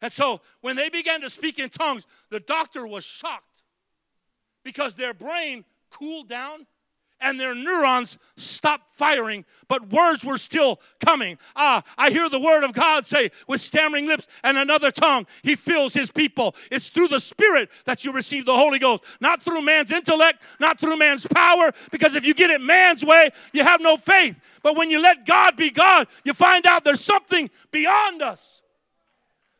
And 0.00 0.10
so 0.10 0.40
when 0.62 0.76
they 0.76 0.88
began 0.88 1.20
to 1.20 1.28
speak 1.28 1.58
in 1.58 1.68
tongues, 1.68 2.06
the 2.30 2.40
doctor 2.40 2.86
was 2.86 3.04
shocked 3.04 3.64
because 4.62 4.94
their 4.94 5.12
brain 5.12 5.66
cooled 5.90 6.30
down 6.30 6.66
and 7.22 7.38
their 7.38 7.54
neurons 7.54 8.18
stopped 8.36 8.92
firing, 8.92 9.44
but 9.68 9.88
words 9.90 10.24
were 10.24 10.38
still 10.38 10.80
coming. 11.04 11.38
Ah, 11.56 11.82
I 11.96 12.10
hear 12.10 12.28
the 12.28 12.40
word 12.40 12.64
of 12.64 12.72
God 12.72 13.06
say, 13.06 13.30
with 13.46 13.60
stammering 13.60 14.06
lips 14.06 14.26
and 14.42 14.58
another 14.58 14.90
tongue, 14.90 15.26
He 15.42 15.54
fills 15.54 15.94
His 15.94 16.10
people. 16.10 16.54
It's 16.70 16.88
through 16.88 17.08
the 17.08 17.20
Spirit 17.20 17.70
that 17.84 18.04
you 18.04 18.12
receive 18.12 18.44
the 18.44 18.56
Holy 18.56 18.78
Ghost, 18.78 19.04
not 19.20 19.42
through 19.42 19.62
man's 19.62 19.92
intellect, 19.92 20.42
not 20.60 20.78
through 20.78 20.96
man's 20.96 21.26
power, 21.26 21.72
because 21.90 22.14
if 22.14 22.24
you 22.24 22.34
get 22.34 22.50
it 22.50 22.60
man's 22.60 23.04
way, 23.04 23.30
you 23.52 23.62
have 23.62 23.80
no 23.80 23.96
faith. 23.96 24.38
But 24.62 24.76
when 24.76 24.90
you 24.90 25.00
let 25.00 25.24
God 25.24 25.56
be 25.56 25.70
God, 25.70 26.08
you 26.24 26.34
find 26.34 26.66
out 26.66 26.84
there's 26.84 27.04
something 27.04 27.50
beyond 27.70 28.22
us. 28.22 28.62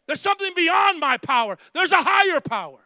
There's 0.07 0.21
something 0.21 0.53
beyond 0.55 1.01
my 1.01 1.17
power, 1.17 1.57
there's 1.73 1.93
a 1.93 2.03
higher 2.03 2.41
power. 2.41 2.79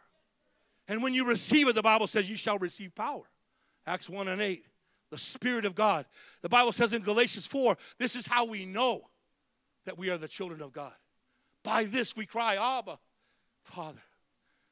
And 0.87 1.03
when 1.03 1.13
you 1.13 1.25
receive 1.25 1.67
it, 1.67 1.75
the 1.75 1.81
Bible 1.81 2.07
says 2.07 2.29
you 2.29 2.37
shall 2.37 2.57
receive 2.57 2.95
power. 2.95 3.23
Acts 3.87 4.09
1 4.09 4.27
and 4.27 4.41
8. 4.41 4.65
The 5.09 5.17
Spirit 5.17 5.63
of 5.63 5.73
God. 5.73 6.05
The 6.41 6.49
Bible 6.49 6.73
says 6.73 6.91
in 6.91 7.01
Galatians 7.01 7.47
4 7.47 7.77
this 7.97 8.15
is 8.15 8.27
how 8.27 8.45
we 8.45 8.65
know 8.65 9.07
that 9.85 9.97
we 9.97 10.09
are 10.09 10.17
the 10.17 10.27
children 10.27 10.61
of 10.61 10.73
God. 10.73 10.91
By 11.63 11.85
this 11.85 12.15
we 12.15 12.25
cry, 12.25 12.55
Abba, 12.55 12.99
Father. 13.63 14.01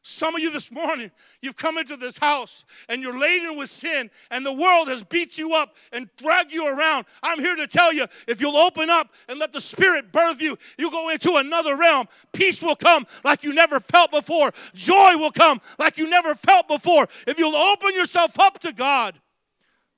Some 0.08 0.36
of 0.36 0.42
you 0.42 0.52
this 0.52 0.72
morning, 0.72 1.10
you've 1.42 1.56
come 1.56 1.80
into 1.80 1.98
this 1.98 2.20
house 2.20 2.64
and 2.88 3.02
you're 3.02 3.18
laden 3.18 3.58
with 3.58 3.72
sin, 3.72 4.12
and 4.30 4.46
the 4.46 4.54
world 4.54 4.88
has 4.88 5.04
beat 5.04 5.40
you 5.40 5.56
up 5.56 5.76
and 5.92 6.08
dragged 6.18 6.54
you 6.54 6.68
around. 6.68 7.08
I'm 7.24 7.40
here 7.40 7.56
to 7.56 7.66
tell 7.66 7.92
you 7.92 8.06
if 8.28 8.40
you'll 8.40 8.56
open 8.56 8.92
up 8.92 9.10
and 9.28 9.40
let 9.40 9.52
the 9.52 9.60
Spirit 9.60 10.12
birth 10.12 10.40
you, 10.40 10.60
you 10.78 10.92
go 10.92 11.10
into 11.10 11.38
another 11.38 11.76
realm. 11.76 12.06
Peace 12.34 12.62
will 12.62 12.76
come 12.76 13.08
like 13.24 13.44
you 13.44 13.52
never 13.52 13.80
felt 13.80 14.12
before, 14.12 14.54
joy 14.76 15.18
will 15.18 15.32
come 15.32 15.60
like 15.80 15.98
you 15.98 16.08
never 16.08 16.36
felt 16.36 16.68
before. 16.68 17.08
If 17.26 17.40
you'll 17.40 17.56
open 17.56 17.96
yourself 17.96 18.40
up 18.40 18.60
to 18.60 18.74
God, 18.74 19.20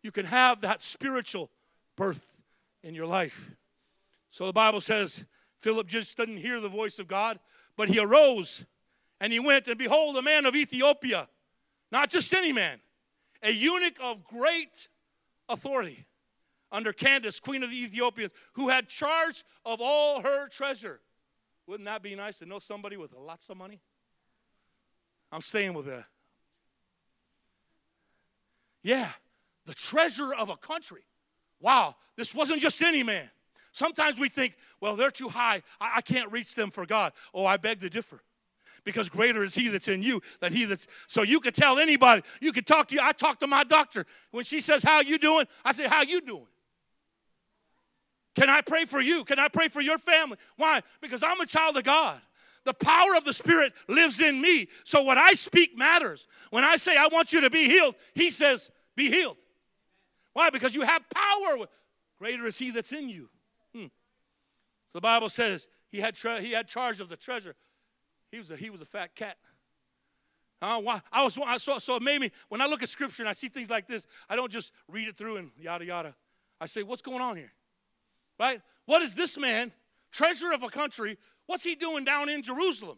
you 0.01 0.13
can 0.13 0.25
have 0.25 0.61
that 0.61 0.81
spiritual 0.81 1.51
birth 1.97 2.33
in 2.81 2.95
your 2.95 3.07
life. 3.07 3.51
So 4.29 4.45
the 4.45 4.53
Bible 4.53 4.79
says 4.79 5.25
Philip 5.57 5.87
just 5.87 6.15
didn't 6.15 6.37
hear 6.37 6.61
the 6.61 6.69
voice 6.69 6.97
of 6.97 7.09
God, 7.09 7.39
but 7.75 7.89
he 7.89 7.99
arose 7.99 8.65
and 9.19 9.33
he 9.33 9.39
went, 9.39 9.67
and 9.67 9.77
behold, 9.77 10.15
a 10.17 10.21
man 10.21 10.45
of 10.45 10.55
Ethiopia, 10.55 11.27
not 11.91 12.09
just 12.09 12.33
any 12.33 12.53
man, 12.53 12.79
a 13.41 13.51
eunuch 13.51 13.97
of 14.01 14.23
great 14.23 14.89
authority 15.49 16.05
under 16.71 16.91
Candace, 16.93 17.39
queen 17.39 17.63
of 17.63 17.69
the 17.69 17.83
Ethiopians, 17.83 18.31
who 18.53 18.69
had 18.69 18.87
charge 18.87 19.43
of 19.65 19.79
all 19.81 20.21
her 20.21 20.47
treasure. 20.47 20.99
Wouldn't 21.65 21.85
that 21.85 22.01
be 22.03 22.15
nice 22.15 22.39
to 22.39 22.45
know 22.45 22.59
somebody 22.59 22.97
with 22.97 23.13
lots 23.13 23.49
of 23.49 23.57
money? 23.57 23.81
I'm 25.31 25.41
saying 25.41 25.73
with 25.73 25.87
a, 25.87 26.05
yeah, 28.83 29.09
the 29.65 29.73
treasure 29.73 30.33
of 30.33 30.49
a 30.49 30.57
country. 30.57 31.01
Wow, 31.59 31.95
this 32.15 32.33
wasn't 32.33 32.61
just 32.61 32.81
any 32.81 33.03
man. 33.03 33.29
Sometimes 33.71 34.19
we 34.19 34.29
think, 34.29 34.55
well, 34.79 34.95
they're 34.95 35.11
too 35.11 35.29
high. 35.29 35.61
I, 35.79 35.97
I 35.97 36.01
can't 36.01 36.31
reach 36.31 36.55
them 36.55 36.71
for 36.71 36.85
God. 36.85 37.13
Oh, 37.33 37.45
I 37.45 37.57
beg 37.57 37.79
to 37.79 37.89
differ 37.89 38.21
because 38.87 39.09
greater 39.09 39.43
is 39.43 39.53
he 39.53 39.67
that's 39.67 39.89
in 39.89 40.01
you 40.01 40.21
than 40.39 40.53
he 40.53 40.63
that's 40.63 40.87
so 41.07 41.21
you 41.21 41.41
could 41.41 41.53
tell 41.53 41.77
anybody. 41.77 42.21
You 42.39 42.53
could 42.53 42.65
talk 42.65 42.87
to 42.87 42.95
you. 42.95 43.01
I 43.03 43.11
talk 43.11 43.41
to 43.41 43.47
my 43.47 43.65
doctor. 43.65 44.05
When 44.31 44.45
she 44.45 44.61
says 44.61 44.81
how 44.81 45.01
you 45.01 45.19
doing? 45.19 45.45
I 45.65 45.73
say 45.73 45.89
how 45.89 46.03
you 46.03 46.21
doing? 46.21 46.47
Can 48.35 48.49
i 48.49 48.61
pray 48.61 48.85
for 48.85 49.01
you? 49.01 49.25
Can 49.25 49.39
i 49.39 49.49
pray 49.49 49.67
for 49.67 49.81
your 49.81 49.97
family? 49.97 50.37
Why? 50.55 50.79
Because 51.01 51.21
i'm 51.21 51.41
a 51.41 51.45
child 51.45 51.75
of 51.75 51.83
god. 51.83 52.21
The 52.63 52.73
power 52.75 53.13
of 53.17 53.25
the 53.25 53.33
spirit 53.33 53.73
lives 53.89 54.21
in 54.21 54.39
me. 54.39 54.69
So 54.85 55.01
what 55.01 55.17
i 55.17 55.33
speak 55.33 55.77
matters. 55.77 56.25
When 56.49 56.63
i 56.63 56.77
say 56.77 56.95
i 56.95 57.09
want 57.11 57.33
you 57.33 57.41
to 57.41 57.49
be 57.49 57.65
healed 57.65 57.95
he 58.15 58.31
says 58.31 58.71
be 58.95 59.11
healed. 59.11 59.35
Why? 60.31 60.49
Because 60.49 60.73
you 60.75 60.83
have 60.83 61.01
power. 61.09 61.65
Greater 62.19 62.45
is 62.45 62.57
he 62.57 62.71
that's 62.71 62.93
in 62.93 63.09
you. 63.09 63.27
Hmm. 63.75 63.87
so 64.87 64.93
the 64.93 65.01
bible 65.01 65.27
says 65.27 65.67
he 65.89 65.99
had, 65.99 66.17
he 66.39 66.53
had 66.53 66.69
charge 66.69 67.01
of 67.01 67.09
the 67.09 67.17
treasure 67.17 67.53
he 68.31 68.37
was 68.37 68.51
a, 68.51 68.55
he 68.55 68.69
was 68.69 68.81
a 68.81 68.85
fat 68.85 69.15
cat. 69.15 69.37
Uh, 70.61 70.81
why? 70.81 71.01
I 71.11 71.23
was 71.23 71.37
I 71.45 71.57
saw, 71.57 71.77
so 71.77 71.95
it 71.95 72.01
made 72.01 72.19
me 72.19 72.31
when 72.49 72.61
I 72.61 72.65
look 72.65 72.81
at 72.81 72.89
scripture 72.89 73.23
and 73.23 73.29
I 73.29 73.33
see 73.33 73.47
things 73.47 73.69
like 73.69 73.87
this, 73.87 74.07
I 74.27 74.35
don't 74.35 74.51
just 74.51 74.71
read 74.87 75.07
it 75.07 75.15
through 75.15 75.37
and 75.37 75.51
yada 75.57 75.85
yada. 75.85 76.15
I 76.59 76.65
say, 76.65 76.81
what's 76.83 77.03
going 77.03 77.21
on 77.21 77.35
here? 77.35 77.51
Right? 78.39 78.61
What 78.85 79.01
is 79.01 79.15
this 79.15 79.37
man, 79.37 79.71
treasure 80.11 80.51
of 80.51 80.63
a 80.63 80.69
country? 80.69 81.17
What's 81.45 81.63
he 81.63 81.75
doing 81.75 82.05
down 82.05 82.29
in 82.29 82.41
Jerusalem? 82.41 82.97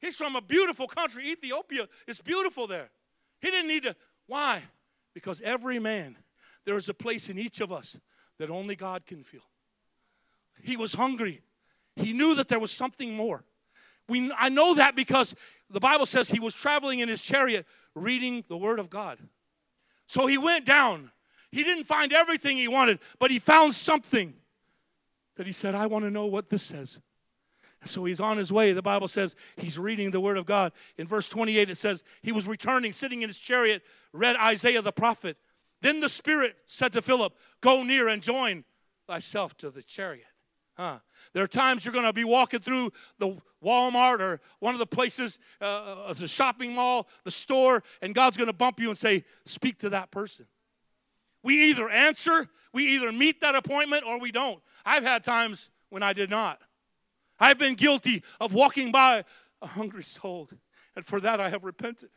He's 0.00 0.16
from 0.16 0.36
a 0.36 0.40
beautiful 0.40 0.88
country. 0.88 1.30
Ethiopia 1.30 1.88
It's 2.06 2.20
beautiful 2.20 2.66
there. 2.66 2.90
He 3.40 3.50
didn't 3.50 3.68
need 3.68 3.84
to. 3.84 3.96
Why? 4.26 4.62
Because 5.14 5.40
every 5.40 5.78
man, 5.78 6.16
there 6.64 6.76
is 6.76 6.88
a 6.88 6.94
place 6.94 7.28
in 7.28 7.38
each 7.38 7.60
of 7.60 7.72
us 7.72 7.98
that 8.38 8.50
only 8.50 8.76
God 8.76 9.06
can 9.06 9.22
feel. 9.22 9.48
He 10.62 10.76
was 10.76 10.94
hungry. 10.94 11.42
He 11.94 12.12
knew 12.12 12.34
that 12.34 12.48
there 12.48 12.58
was 12.58 12.72
something 12.72 13.14
more. 13.14 13.44
We, 14.08 14.32
I 14.38 14.48
know 14.48 14.74
that 14.74 14.94
because 14.94 15.34
the 15.70 15.80
Bible 15.80 16.06
says 16.06 16.28
he 16.28 16.40
was 16.40 16.54
traveling 16.54 17.00
in 17.00 17.08
his 17.08 17.22
chariot 17.22 17.66
reading 17.94 18.44
the 18.48 18.56
Word 18.56 18.78
of 18.78 18.90
God. 18.90 19.18
So 20.06 20.26
he 20.26 20.38
went 20.38 20.64
down. 20.64 21.10
He 21.50 21.64
didn't 21.64 21.84
find 21.84 22.12
everything 22.12 22.56
he 22.56 22.68
wanted, 22.68 22.98
but 23.18 23.30
he 23.30 23.38
found 23.38 23.74
something 23.74 24.34
that 25.36 25.46
he 25.46 25.52
said, 25.52 25.74
I 25.74 25.86
want 25.86 26.04
to 26.04 26.10
know 26.10 26.26
what 26.26 26.50
this 26.50 26.62
says. 26.62 27.00
So 27.84 28.04
he's 28.04 28.20
on 28.20 28.36
his 28.36 28.52
way. 28.52 28.72
The 28.72 28.82
Bible 28.82 29.08
says 29.08 29.36
he's 29.56 29.78
reading 29.78 30.10
the 30.10 30.20
Word 30.20 30.38
of 30.38 30.46
God. 30.46 30.72
In 30.98 31.06
verse 31.06 31.28
28, 31.28 31.70
it 31.70 31.76
says, 31.76 32.02
He 32.22 32.32
was 32.32 32.46
returning, 32.46 32.92
sitting 32.92 33.22
in 33.22 33.28
his 33.28 33.38
chariot, 33.38 33.82
read 34.12 34.36
Isaiah 34.36 34.82
the 34.82 34.92
prophet. 34.92 35.36
Then 35.82 36.00
the 36.00 36.08
Spirit 36.08 36.56
said 36.66 36.92
to 36.94 37.02
Philip, 37.02 37.34
Go 37.60 37.82
near 37.82 38.08
and 38.08 38.22
join 38.22 38.64
thyself 39.06 39.56
to 39.58 39.70
the 39.70 39.82
chariot. 39.82 40.26
Huh. 40.76 40.98
There 41.32 41.42
are 41.42 41.48
times 41.48 41.84
you're 41.84 41.92
going 41.92 42.04
to 42.04 42.12
be 42.12 42.24
walking 42.24 42.60
through 42.60 42.92
the 43.18 43.36
Walmart 43.64 44.20
or 44.20 44.40
one 44.60 44.74
of 44.74 44.78
the 44.78 44.86
places, 44.86 45.38
uh, 45.60 45.64
uh 46.08 46.12
the 46.12 46.28
shopping 46.28 46.74
mall, 46.74 47.08
the 47.24 47.30
store, 47.30 47.82
and 48.02 48.14
God's 48.14 48.36
going 48.36 48.48
to 48.48 48.52
bump 48.52 48.78
you 48.78 48.90
and 48.90 48.98
say, 48.98 49.24
Speak 49.46 49.78
to 49.78 49.90
that 49.90 50.10
person. 50.10 50.46
We 51.42 51.70
either 51.70 51.88
answer, 51.88 52.48
we 52.72 52.94
either 52.94 53.12
meet 53.12 53.40
that 53.40 53.54
appointment, 53.54 54.04
or 54.04 54.18
we 54.18 54.32
don't. 54.32 54.60
I've 54.84 55.04
had 55.04 55.22
times 55.22 55.70
when 55.90 56.02
I 56.02 56.12
did 56.12 56.28
not. 56.28 56.60
I've 57.38 57.58
been 57.58 57.74
guilty 57.74 58.22
of 58.40 58.52
walking 58.52 58.90
by 58.90 59.24
a 59.62 59.66
hungry 59.66 60.02
soul, 60.02 60.48
and 60.94 61.06
for 61.06 61.20
that 61.20 61.40
I 61.40 61.48
have 61.48 61.64
repented. 61.64 62.10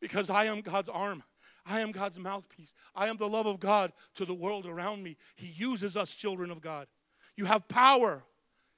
Because 0.00 0.30
I 0.30 0.46
am 0.46 0.62
God's 0.62 0.88
arm. 0.88 1.22
I 1.66 1.80
am 1.80 1.92
God's 1.92 2.18
mouthpiece. 2.18 2.72
I 2.94 3.08
am 3.08 3.16
the 3.16 3.28
love 3.28 3.46
of 3.46 3.60
God 3.60 3.92
to 4.14 4.24
the 4.24 4.34
world 4.34 4.66
around 4.66 5.02
me. 5.02 5.16
He 5.36 5.48
uses 5.48 5.96
us, 5.96 6.14
children 6.14 6.50
of 6.50 6.60
God. 6.60 6.86
You 7.36 7.44
have 7.46 7.68
power, 7.68 8.22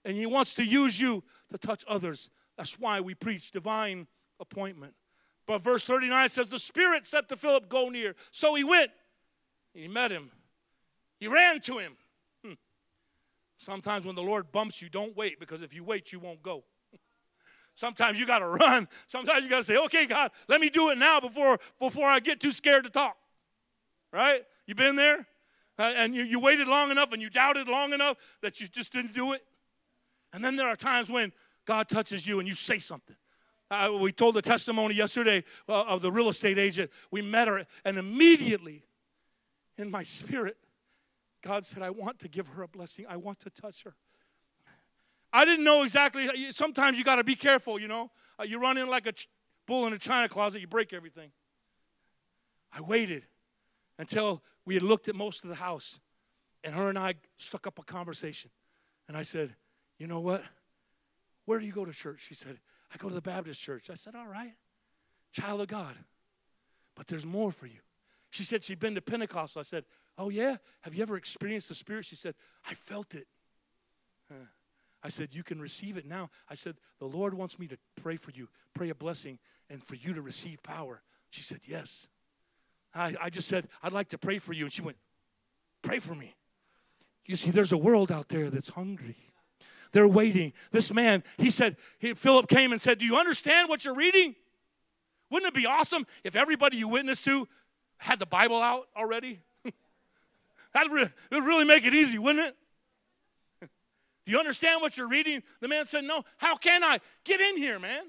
and 0.05 0.17
He 0.17 0.27
wants 0.27 0.55
to 0.55 0.65
use 0.65 1.01
you 1.01 1.23
to 1.51 1.59
touch 1.59 1.85
others. 1.89 2.31
That's 2.57 2.79
why 2.79 3.01
we 3.01 3.15
preach 3.15 3.51
divine 3.51 4.07
appointment. 4.41 4.95
But 5.47 5.63
verse 5.63 5.85
39 5.85 6.29
says, 6.29 6.49
The 6.49 6.59
Spirit 6.59 7.07
said 7.07 7.29
to 7.29 7.37
Philip, 7.37 7.69
Go 7.69 7.89
near. 7.89 8.15
So 8.31 8.55
he 8.55 8.65
went. 8.65 8.91
He 9.75 9.89
met 9.89 10.11
him. 10.11 10.31
He 11.19 11.29
ran 11.29 11.61
to 11.61 11.79
him. 11.79 11.97
Hmm. 12.45 12.53
Sometimes 13.57 14.05
when 14.05 14.15
the 14.15 14.23
Lord 14.23 14.53
bumps 14.53 14.83
you, 14.83 14.89
don't 14.89 15.17
wait 15.17 15.41
because 15.41 15.63
if 15.63 15.75
you 15.75 15.85
wait, 15.85 16.13
you 16.13 16.21
won't 16.21 16.43
go. 16.43 16.65
Sometimes 17.75 18.19
you 18.19 18.27
got 18.27 18.41
to 18.41 18.47
run. 18.61 18.89
Sometimes 19.07 19.45
you 19.45 19.51
got 19.51 19.59
to 19.59 19.65
say, 19.65 19.77
okay, 19.77 20.07
God, 20.07 20.31
let 20.49 20.61
me 20.61 20.69
do 20.71 20.91
it 20.91 20.99
now 20.99 21.21
before, 21.21 21.59
before 21.79 22.09
I 22.09 22.21
get 22.21 22.41
too 22.41 22.53
scared 22.53 22.85
to 22.85 22.91
talk. 22.91 23.17
Right? 24.13 24.43
You 24.67 24.75
been 24.75 24.97
there? 24.97 25.27
Uh, 25.79 25.93
and 25.97 26.15
you, 26.15 26.23
you 26.23 26.39
waited 26.39 26.69
long 26.69 26.91
enough 26.91 27.13
and 27.13 27.23
you 27.23 27.31
doubted 27.31 27.67
long 27.67 27.93
enough 27.93 28.19
that 28.43 28.61
you 28.61 28.67
just 28.67 28.93
didn't 28.93 29.15
do 29.15 29.33
it. 29.33 29.43
And 30.33 30.45
then 30.45 30.57
there 30.57 30.69
are 30.69 30.77
times 30.77 31.11
when 31.11 31.33
God 31.67 31.89
touches 31.89 32.27
you 32.27 32.39
and 32.39 32.49
you 32.49 32.55
say 32.55 32.79
something. 32.79 33.17
Uh, 33.71 33.91
we 33.99 34.13
told 34.13 34.35
the 34.35 34.43
testimony 34.43 34.95
yesterday 34.95 35.43
uh, 35.67 35.85
of 35.85 36.03
the 36.03 36.13
real 36.13 36.29
estate 36.29 36.59
agent. 36.59 36.91
We 37.11 37.23
met 37.23 37.49
her, 37.49 37.65
and 37.87 37.97
immediately 37.97 38.85
in 39.79 39.91
my 39.91 40.03
spirit, 40.03 40.59
God 41.43 41.65
said, 41.65 41.83
I 41.83 41.89
want 41.89 42.19
to 42.21 42.29
give 42.29 42.49
her 42.49 42.63
a 42.63 42.69
blessing. 42.69 43.07
I 43.09 43.17
want 43.17 43.41
to 43.41 43.51
touch 43.51 43.85
her. 43.85 43.95
I 45.33 45.45
didn't 45.45 45.65
know 45.65 45.83
exactly. 45.83 46.29
Sometimes 46.53 46.99
you 46.99 47.05
got 47.05 47.17
to 47.17 47.25
be 47.25 47.35
careful, 47.35 47.79
you 47.79 47.89
know. 47.89 48.11
Uh, 48.39 48.45
you 48.45 48.61
run 48.61 48.77
in 48.77 48.89
like 48.89 49.07
a 49.07 49.13
ch- 49.13 49.29
bull 49.67 49.87
in 49.87 49.93
a 49.93 49.99
china 49.99 50.29
closet, 50.29 50.61
you 50.61 50.67
break 50.67 50.93
everything. 50.93 51.31
I 52.73 52.81
waited 52.81 53.27
until 53.99 54.43
we 54.65 54.75
had 54.75 54.83
looked 54.83 55.09
at 55.09 55.15
most 55.15 55.45
of 55.45 55.51
the 55.51 55.57
house, 55.57 56.01
and 56.65 56.75
her 56.75 56.89
and 56.89 56.99
I 56.99 57.15
struck 57.37 57.67
up 57.67 57.79
a 57.79 57.83
conversation. 57.83 58.51
And 59.09 59.17
I 59.17 59.23
said, 59.23 59.55
You 59.99 60.07
know 60.07 60.21
what? 60.21 60.43
Where 61.45 61.59
do 61.59 61.67
you 61.67 61.73
go 61.73 61.85
to 61.85 61.93
church? 61.93 62.25
She 62.27 62.35
said, 62.35 62.59
I 62.93 62.97
go 62.99 63.09
to 63.09 63.15
the 63.15 63.23
Baptist 63.23 63.61
church. 63.61 63.91
I 63.91 63.95
said, 63.95 64.15
All 64.15 64.27
right, 64.27 64.55
child 65.33 65.61
of 65.61 65.69
God. 65.69 65.97
But 66.95 67.07
there's 67.07 67.27
more 67.27 67.53
for 67.53 67.67
you. 67.67 67.81
She 68.31 68.45
said 68.45 68.65
she'd 68.65 68.79
been 68.79 68.95
to 68.95 69.03
Pentecost. 69.03 69.57
I 69.57 69.63
said, 69.63 69.85
Oh, 70.19 70.29
yeah? 70.29 70.57
Have 70.83 70.95
you 70.95 71.03
ever 71.03 71.17
experienced 71.17 71.69
the 71.69 71.75
Spirit? 71.75 72.05
She 72.05 72.17
said, 72.17 72.35
I 72.69 72.75
felt 72.75 73.15
it. 73.15 73.27
I 75.03 75.09
said, 75.09 75.29
You 75.33 75.43
can 75.43 75.61
receive 75.61 75.97
it 75.97 76.07
now. 76.07 76.31
I 76.49 76.55
said, 76.55 76.77
The 76.99 77.07
Lord 77.07 77.35
wants 77.35 77.59
me 77.59 77.67
to 77.69 77.79
pray 78.01 78.17
for 78.17 78.31
you, 78.31 78.49
pray 78.75 78.91
a 78.91 78.95
blessing, 78.95 79.39
and 79.69 79.83
for 79.83 79.95
you 79.95 80.15
to 80.15 80.23
receive 80.23 80.63
power. 80.63 81.03
She 81.31 81.43
said, 81.43 81.61
Yes. 81.67 82.07
I, 82.95 83.15
I 83.21 83.31
just 83.31 83.49
said, 83.49 83.69
I'd 83.83 83.93
like 83.93 84.11
to 84.11 84.19
pray 84.19 84.39
for 84.39 84.53
you. 84.53 84.65
And 84.65 84.73
she 84.73 84.83
went, 84.83 84.97
Pray 85.83 85.99
for 85.99 86.15
me. 86.15 86.35
You 87.27 87.37
see, 87.37 87.51
there's 87.51 87.73
a 87.73 87.79
world 87.79 88.11
out 88.11 88.29
there 88.29 88.51
that's 88.51 88.69
hungry. 88.69 89.17
They're 89.93 90.09
waiting. 90.09 90.53
This 90.71 90.93
man, 90.93 91.23
he 91.37 91.51
said, 91.51 91.77
he, 91.99 92.15
Philip 92.15 92.49
came 92.49 92.73
and 92.73 92.81
said, 92.81 92.99
Do 92.99 93.05
you 93.05 93.17
understand 93.17 93.69
what 93.69 93.85
you're 93.85 93.95
reading? 93.95 94.35
Wouldn't 95.31 95.49
it 95.49 95.55
be 95.55 95.67
awesome 95.67 96.07
if 96.25 96.37
everybody 96.37 96.77
you 96.77 96.89
witnessed 96.89 97.25
to 97.25 97.49
had 97.99 98.19
the 98.19 98.27
Bible 98.27 98.61
out 98.61 98.89
already? 98.97 99.41
That 100.75 100.89
would 100.91 101.45
really 101.45 101.67
make 101.67 101.85
it 101.85 101.93
easy, 101.93 102.17
wouldn't 102.17 102.47
it? 102.47 102.57
Do 104.25 104.33
you 104.33 104.39
understand 104.39 104.81
what 104.81 104.97
you're 104.97 105.09
reading? 105.09 105.43
The 105.61 105.69
man 105.69 105.87
said, 105.87 106.05
No. 106.05 106.25
How 106.39 106.57
can 106.57 106.85
I? 106.85 106.99
Get 107.25 107.41
in 107.41 107.57
here, 107.57 107.79
man. 107.79 108.05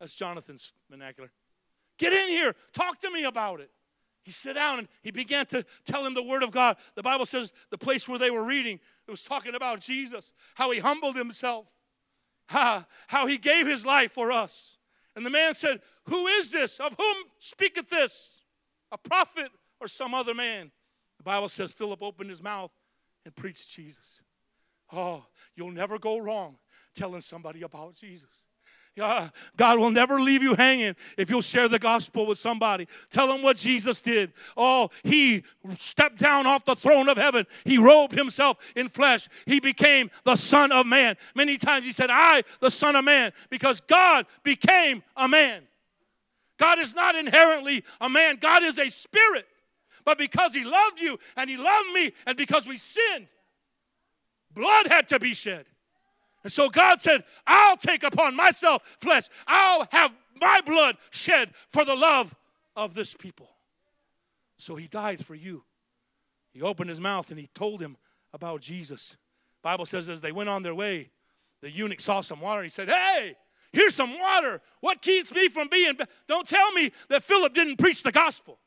That's 0.00 0.14
Jonathan's 0.14 0.72
vernacular. 0.90 1.30
Get 1.98 2.12
in 2.12 2.28
here. 2.28 2.54
Talk 2.72 3.00
to 3.00 3.10
me 3.10 3.24
about 3.24 3.60
it. 3.60 3.70
He 4.24 4.30
sat 4.30 4.54
down 4.54 4.78
and 4.80 4.88
he 5.02 5.10
began 5.10 5.46
to 5.46 5.64
tell 5.84 6.06
him 6.06 6.14
the 6.14 6.22
word 6.22 6.42
of 6.42 6.52
God. 6.52 6.76
The 6.94 7.02
Bible 7.02 7.26
says 7.26 7.52
the 7.70 7.78
place 7.78 8.08
where 8.08 8.18
they 8.18 8.30
were 8.30 8.44
reading, 8.44 8.78
it 9.06 9.10
was 9.10 9.24
talking 9.24 9.54
about 9.54 9.80
Jesus, 9.80 10.32
how 10.54 10.70
he 10.70 10.78
humbled 10.78 11.16
himself, 11.16 11.72
how, 12.46 12.84
how 13.08 13.26
he 13.26 13.38
gave 13.38 13.66
his 13.66 13.84
life 13.84 14.12
for 14.12 14.30
us. 14.30 14.78
And 15.16 15.26
the 15.26 15.30
man 15.30 15.54
said, 15.54 15.80
Who 16.04 16.26
is 16.26 16.50
this? 16.50 16.78
Of 16.78 16.94
whom 16.96 17.16
speaketh 17.38 17.88
this? 17.88 18.30
A 18.92 18.98
prophet 18.98 19.50
or 19.80 19.88
some 19.88 20.14
other 20.14 20.34
man? 20.34 20.70
The 21.18 21.24
Bible 21.24 21.48
says 21.48 21.72
Philip 21.72 22.02
opened 22.02 22.30
his 22.30 22.42
mouth 22.42 22.70
and 23.24 23.34
preached 23.34 23.70
Jesus. 23.70 24.20
Oh, 24.92 25.24
you'll 25.56 25.70
never 25.70 25.98
go 25.98 26.18
wrong 26.18 26.56
telling 26.94 27.20
somebody 27.20 27.62
about 27.62 27.94
Jesus. 27.94 28.28
Yeah, 28.94 29.30
God 29.56 29.78
will 29.78 29.90
never 29.90 30.20
leave 30.20 30.42
you 30.42 30.54
hanging 30.54 30.94
if 31.16 31.30
you'll 31.30 31.40
share 31.40 31.66
the 31.66 31.78
gospel 31.78 32.26
with 32.26 32.36
somebody. 32.36 32.86
Tell 33.10 33.26
them 33.26 33.40
what 33.42 33.56
Jesus 33.56 34.02
did. 34.02 34.34
Oh, 34.54 34.90
he 35.02 35.44
stepped 35.78 36.18
down 36.18 36.46
off 36.46 36.66
the 36.66 36.76
throne 36.76 37.08
of 37.08 37.16
heaven. 37.16 37.46
He 37.64 37.78
robed 37.78 38.12
himself 38.12 38.58
in 38.76 38.90
flesh. 38.90 39.28
He 39.46 39.60
became 39.60 40.10
the 40.24 40.36
Son 40.36 40.72
of 40.72 40.84
Man. 40.84 41.16
Many 41.34 41.56
times 41.56 41.86
he 41.86 41.92
said, 41.92 42.10
I, 42.10 42.42
the 42.60 42.70
Son 42.70 42.94
of 42.94 43.04
Man, 43.04 43.32
because 43.48 43.80
God 43.80 44.26
became 44.42 45.02
a 45.16 45.26
man. 45.26 45.62
God 46.58 46.78
is 46.78 46.94
not 46.94 47.14
inherently 47.14 47.84
a 47.98 48.10
man, 48.10 48.36
God 48.36 48.62
is 48.62 48.78
a 48.78 48.90
spirit. 48.90 49.46
But 50.04 50.18
because 50.18 50.52
he 50.52 50.64
loved 50.64 51.00
you 51.00 51.18
and 51.36 51.48
he 51.48 51.56
loved 51.56 51.92
me, 51.94 52.12
and 52.26 52.36
because 52.36 52.66
we 52.66 52.76
sinned, 52.76 53.26
blood 54.54 54.88
had 54.88 55.08
to 55.08 55.18
be 55.18 55.34
shed. 55.34 55.66
And 56.42 56.52
so 56.52 56.68
God 56.68 57.00
said, 57.00 57.24
I'll 57.46 57.76
take 57.76 58.02
upon 58.02 58.34
myself 58.34 58.96
flesh. 59.00 59.24
I'll 59.46 59.86
have 59.90 60.12
my 60.40 60.60
blood 60.64 60.96
shed 61.10 61.50
for 61.68 61.84
the 61.84 61.94
love 61.94 62.34
of 62.74 62.94
this 62.94 63.14
people. 63.14 63.48
So 64.58 64.74
he 64.74 64.86
died 64.86 65.24
for 65.24 65.34
you. 65.34 65.64
He 66.52 66.62
opened 66.62 66.90
his 66.90 67.00
mouth 67.00 67.30
and 67.30 67.38
he 67.38 67.48
told 67.54 67.80
him 67.80 67.96
about 68.32 68.60
Jesus. 68.60 69.16
Bible 69.62 69.86
says 69.86 70.08
as 70.08 70.20
they 70.20 70.32
went 70.32 70.48
on 70.48 70.62
their 70.62 70.74
way, 70.74 71.10
the 71.60 71.70
eunuch 71.70 72.00
saw 72.00 72.20
some 72.20 72.40
water. 72.40 72.62
He 72.62 72.68
said, 72.68 72.88
Hey, 72.88 73.36
here's 73.72 73.94
some 73.94 74.18
water. 74.18 74.60
What 74.80 75.00
keeps 75.00 75.32
me 75.32 75.48
from 75.48 75.68
being? 75.68 75.94
Don't 76.28 76.46
tell 76.46 76.72
me 76.72 76.92
that 77.08 77.22
Philip 77.22 77.54
didn't 77.54 77.76
preach 77.76 78.02
the 78.02 78.12
gospel. 78.12 78.58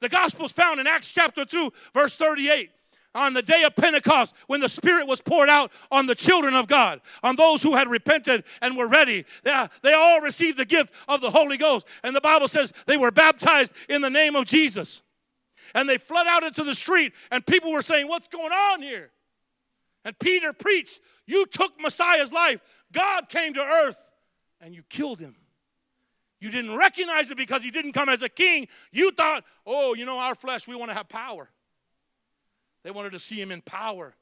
The 0.00 0.08
gospel 0.08 0.46
is 0.46 0.52
found 0.52 0.80
in 0.80 0.86
Acts 0.86 1.12
chapter 1.12 1.44
2, 1.44 1.72
verse 1.94 2.16
38 2.16 2.70
on 3.14 3.34
the 3.34 3.42
day 3.42 3.64
of 3.64 3.76
Pentecost 3.76 4.34
when 4.46 4.60
the 4.60 4.68
Spirit 4.68 5.06
was 5.06 5.20
poured 5.20 5.48
out 5.48 5.70
on 5.90 6.06
the 6.06 6.14
children 6.14 6.54
of 6.54 6.66
God, 6.66 7.00
on 7.22 7.36
those 7.36 7.62
who 7.62 7.74
had 7.74 7.88
repented 7.88 8.44
and 8.60 8.76
were 8.76 8.88
ready. 8.88 9.24
They, 9.42 9.50
uh, 9.50 9.68
they 9.82 9.94
all 9.94 10.20
received 10.20 10.58
the 10.58 10.64
gift 10.64 10.92
of 11.08 11.20
the 11.20 11.30
Holy 11.30 11.56
Ghost. 11.56 11.86
And 12.02 12.16
the 12.16 12.20
Bible 12.20 12.48
says 12.48 12.72
they 12.86 12.96
were 12.96 13.10
baptized 13.10 13.74
in 13.88 14.02
the 14.02 14.10
name 14.10 14.36
of 14.36 14.46
Jesus. 14.46 15.02
And 15.74 15.88
they 15.88 15.98
fled 15.98 16.26
out 16.26 16.42
into 16.42 16.64
the 16.64 16.74
street, 16.74 17.12
and 17.30 17.46
people 17.46 17.72
were 17.72 17.82
saying, 17.82 18.08
What's 18.08 18.28
going 18.28 18.52
on 18.52 18.82
here? 18.82 19.10
And 20.04 20.18
Peter 20.18 20.52
preached, 20.52 21.00
You 21.26 21.46
took 21.46 21.80
Messiah's 21.80 22.32
life. 22.32 22.60
God 22.92 23.28
came 23.28 23.54
to 23.54 23.60
earth, 23.60 23.96
and 24.60 24.74
you 24.74 24.82
killed 24.90 25.18
him. 25.18 25.34
You 26.40 26.50
didn't 26.50 26.76
recognize 26.76 27.30
it 27.30 27.36
because 27.36 27.62
he 27.62 27.70
didn't 27.70 27.92
come 27.92 28.08
as 28.08 28.20
a 28.20 28.28
king. 28.28 28.68
You 28.90 29.12
thought, 29.12 29.44
Oh, 29.64 29.94
you 29.94 30.04
know, 30.04 30.18
our 30.18 30.34
flesh, 30.34 30.68
we 30.68 30.76
want 30.76 30.90
to 30.90 30.94
have 30.94 31.08
power. 31.08 31.48
They 32.84 32.90
wanted 32.90 33.12
to 33.12 33.18
see 33.18 33.40
him 33.40 33.50
in 33.50 33.60
power. 33.62 34.14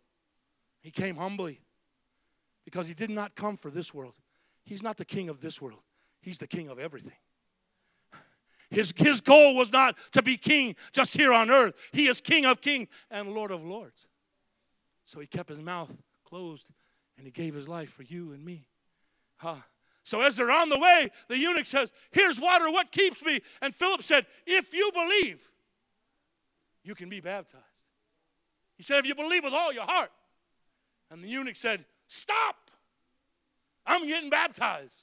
He 0.81 0.91
came 0.91 1.17
humbly. 1.17 1.61
because 2.65 2.87
he 2.87 2.95
did 2.95 3.11
not 3.11 3.35
come 3.35 3.57
for 3.57 3.71
this 3.71 3.93
world. 3.93 4.15
He's 4.65 4.83
not 4.83 4.97
the 4.97 5.05
king 5.05 5.29
of 5.29 5.41
this 5.41 5.61
world, 5.61 5.81
he's 6.21 6.39
the 6.39 6.47
king 6.47 6.69
of 6.69 6.79
everything. 6.79 7.17
His, 8.71 8.95
his 8.97 9.21
goal 9.21 9.57
was 9.57 9.73
not 9.73 9.97
to 10.13 10.23
be 10.23 10.37
king 10.37 10.77
just 10.93 11.17
here 11.17 11.33
on 11.33 11.51
earth. 11.51 11.75
He 11.91 12.07
is 12.07 12.21
king 12.21 12.47
of 12.47 12.61
kings 12.61 12.87
and 13.11 13.33
lord 13.35 13.51
of 13.51 13.65
lords. 13.65 14.07
So 15.05 15.19
he 15.19 15.27
kept 15.27 15.51
his 15.51 15.59
mouth 15.61 15.91
closed 16.25 16.71
and 17.17 17.27
he 17.27 17.33
gave 17.33 17.55
his 17.55 17.69
life 17.69 17.91
for 17.91 18.05
you 18.05 18.31
and 18.31 18.45
me. 18.45 18.69
Huh. 19.39 19.57
So 20.05 20.21
as 20.21 20.37
they're 20.37 20.53
on 20.53 20.69
the 20.69 20.79
way, 20.79 21.11
the 21.29 21.37
eunuch 21.37 21.67
says, 21.67 21.93
Here's 22.13 22.39
water, 22.41 22.71
what 22.71 22.93
keeps 22.93 23.25
me? 23.25 23.41
And 23.61 23.75
Philip 23.75 24.03
said, 24.03 24.25
If 24.47 24.73
you 24.73 24.93
believe, 24.95 25.51
you 26.85 26.95
can 26.95 27.09
be 27.09 27.19
baptized. 27.19 27.65
He 28.81 28.83
said, 28.83 29.01
If 29.01 29.07
you 29.07 29.15
believe 29.15 29.45
with 29.45 29.53
all 29.53 29.75
your 29.75 29.85
heart. 29.85 30.11
And 31.11 31.23
the 31.23 31.29
eunuch 31.29 31.55
said, 31.55 31.85
Stop! 32.09 32.71
I'm 33.85 34.07
getting 34.09 34.31
baptized. 34.31 34.95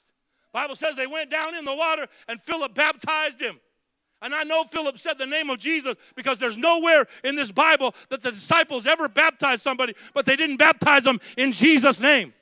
Bible 0.52 0.74
says 0.74 0.96
they 0.96 1.06
went 1.06 1.30
down 1.30 1.54
in 1.54 1.64
the 1.64 1.76
water 1.76 2.08
and 2.26 2.40
Philip 2.40 2.74
baptized 2.74 3.40
him. 3.40 3.60
And 4.20 4.34
I 4.34 4.42
know 4.42 4.64
Philip 4.64 4.98
said 4.98 5.16
the 5.16 5.26
name 5.26 5.48
of 5.48 5.60
Jesus 5.60 5.94
because 6.16 6.40
there's 6.40 6.58
nowhere 6.58 7.06
in 7.22 7.36
this 7.36 7.52
Bible 7.52 7.94
that 8.08 8.20
the 8.20 8.32
disciples 8.32 8.84
ever 8.84 9.08
baptized 9.08 9.62
somebody, 9.62 9.94
but 10.12 10.26
they 10.26 10.34
didn't 10.34 10.56
baptize 10.56 11.04
them 11.04 11.20
in 11.36 11.52
Jesus' 11.52 12.00
name. 12.00 12.34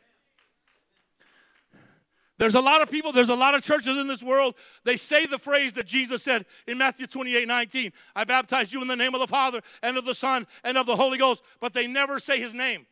There's 2.39 2.55
a 2.55 2.61
lot 2.61 2.83
of 2.83 2.91
people, 2.91 3.13
there's 3.13 3.31
a 3.31 3.35
lot 3.35 3.55
of 3.55 3.63
churches 3.63 3.97
in 3.97 4.09
this 4.09 4.23
world, 4.23 4.55
they 4.85 4.97
say 4.97 5.25
the 5.25 5.39
phrase 5.39 5.73
that 5.75 5.87
Jesus 5.87 6.23
said 6.23 6.45
in 6.67 6.77
Matthew 6.77 7.07
28 7.07 7.49
19 7.49 7.93
I 8.15 8.25
baptize 8.25 8.73
you 8.73 8.83
in 8.83 8.89
the 8.89 8.97
name 8.97 9.15
of 9.15 9.21
the 9.21 9.27
Father 9.27 9.61
and 9.83 9.97
of 9.97 10.05
the 10.05 10.15
Son 10.15 10.47
and 10.63 10.77
of 10.77 10.87
the 10.87 10.97
Holy 10.97 11.19
Ghost, 11.19 11.43
but 11.61 11.73
they 11.73 11.87
never 11.87 12.21
say 12.21 12.39
his 12.39 12.55
name. 12.55 12.87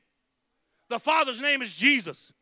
The 0.88 0.98
Father's 0.98 1.40
name 1.40 1.60
is 1.60 1.74
Jesus. 1.74 2.32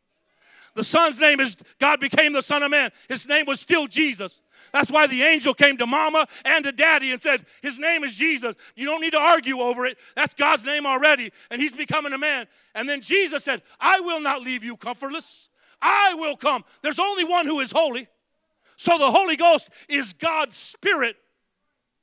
The 0.75 0.83
Son's 0.83 1.19
name 1.19 1.39
is 1.39 1.55
God 1.79 1.99
became 1.99 2.33
the 2.33 2.41
Son 2.41 2.63
of 2.63 2.71
Man. 2.71 2.91
His 3.07 3.27
name 3.27 3.45
was 3.45 3.59
still 3.59 3.85
Jesus. 3.85 4.41
That's 4.71 4.89
why 4.89 5.05
the 5.05 5.21
angel 5.21 5.53
came 5.53 5.77
to 5.77 5.85
mama 5.85 6.25
and 6.45 6.65
to 6.65 6.71
daddy 6.71 7.11
and 7.11 7.21
said, 7.21 7.45
His 7.61 7.77
name 7.77 8.03
is 8.03 8.15
Jesus. 8.15 8.55
You 8.75 8.85
don't 8.85 9.01
need 9.01 9.11
to 9.11 9.19
argue 9.19 9.59
over 9.59 9.85
it. 9.85 9.97
That's 10.15 10.33
God's 10.33 10.65
name 10.65 10.87
already. 10.87 11.31
And 11.51 11.61
He's 11.61 11.73
becoming 11.73 12.13
a 12.13 12.17
man. 12.17 12.47
And 12.73 12.89
then 12.89 13.01
Jesus 13.01 13.43
said, 13.43 13.61
I 13.79 13.99
will 13.99 14.19
not 14.19 14.41
leave 14.41 14.63
you 14.63 14.75
comfortless. 14.75 15.49
I 15.83 16.13
will 16.15 16.37
come. 16.37 16.63
There's 16.81 16.97
only 16.97 17.25
one 17.25 17.45
who 17.45 17.59
is 17.59 17.71
holy. 17.71 18.07
So 18.77 18.97
the 18.97 19.11
Holy 19.11 19.35
Ghost 19.35 19.69
is 19.89 20.13
God's 20.13 20.57
Spirit 20.57 21.17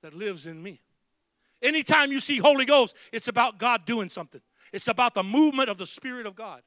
that 0.02 0.14
lives 0.14 0.46
in 0.46 0.62
me. 0.62 0.80
Anytime 1.62 2.12
you 2.12 2.20
see 2.20 2.38
Holy 2.38 2.64
Ghost, 2.64 2.94
it's 3.12 3.28
about 3.28 3.58
God 3.58 3.86
doing 3.86 4.08
something. 4.08 4.40
It's 4.72 4.86
about 4.86 5.14
the 5.14 5.22
movement 5.22 5.68
of 5.68 5.78
the 5.78 5.86
Spirit 5.86 6.26
of 6.26 6.36
God. 6.36 6.62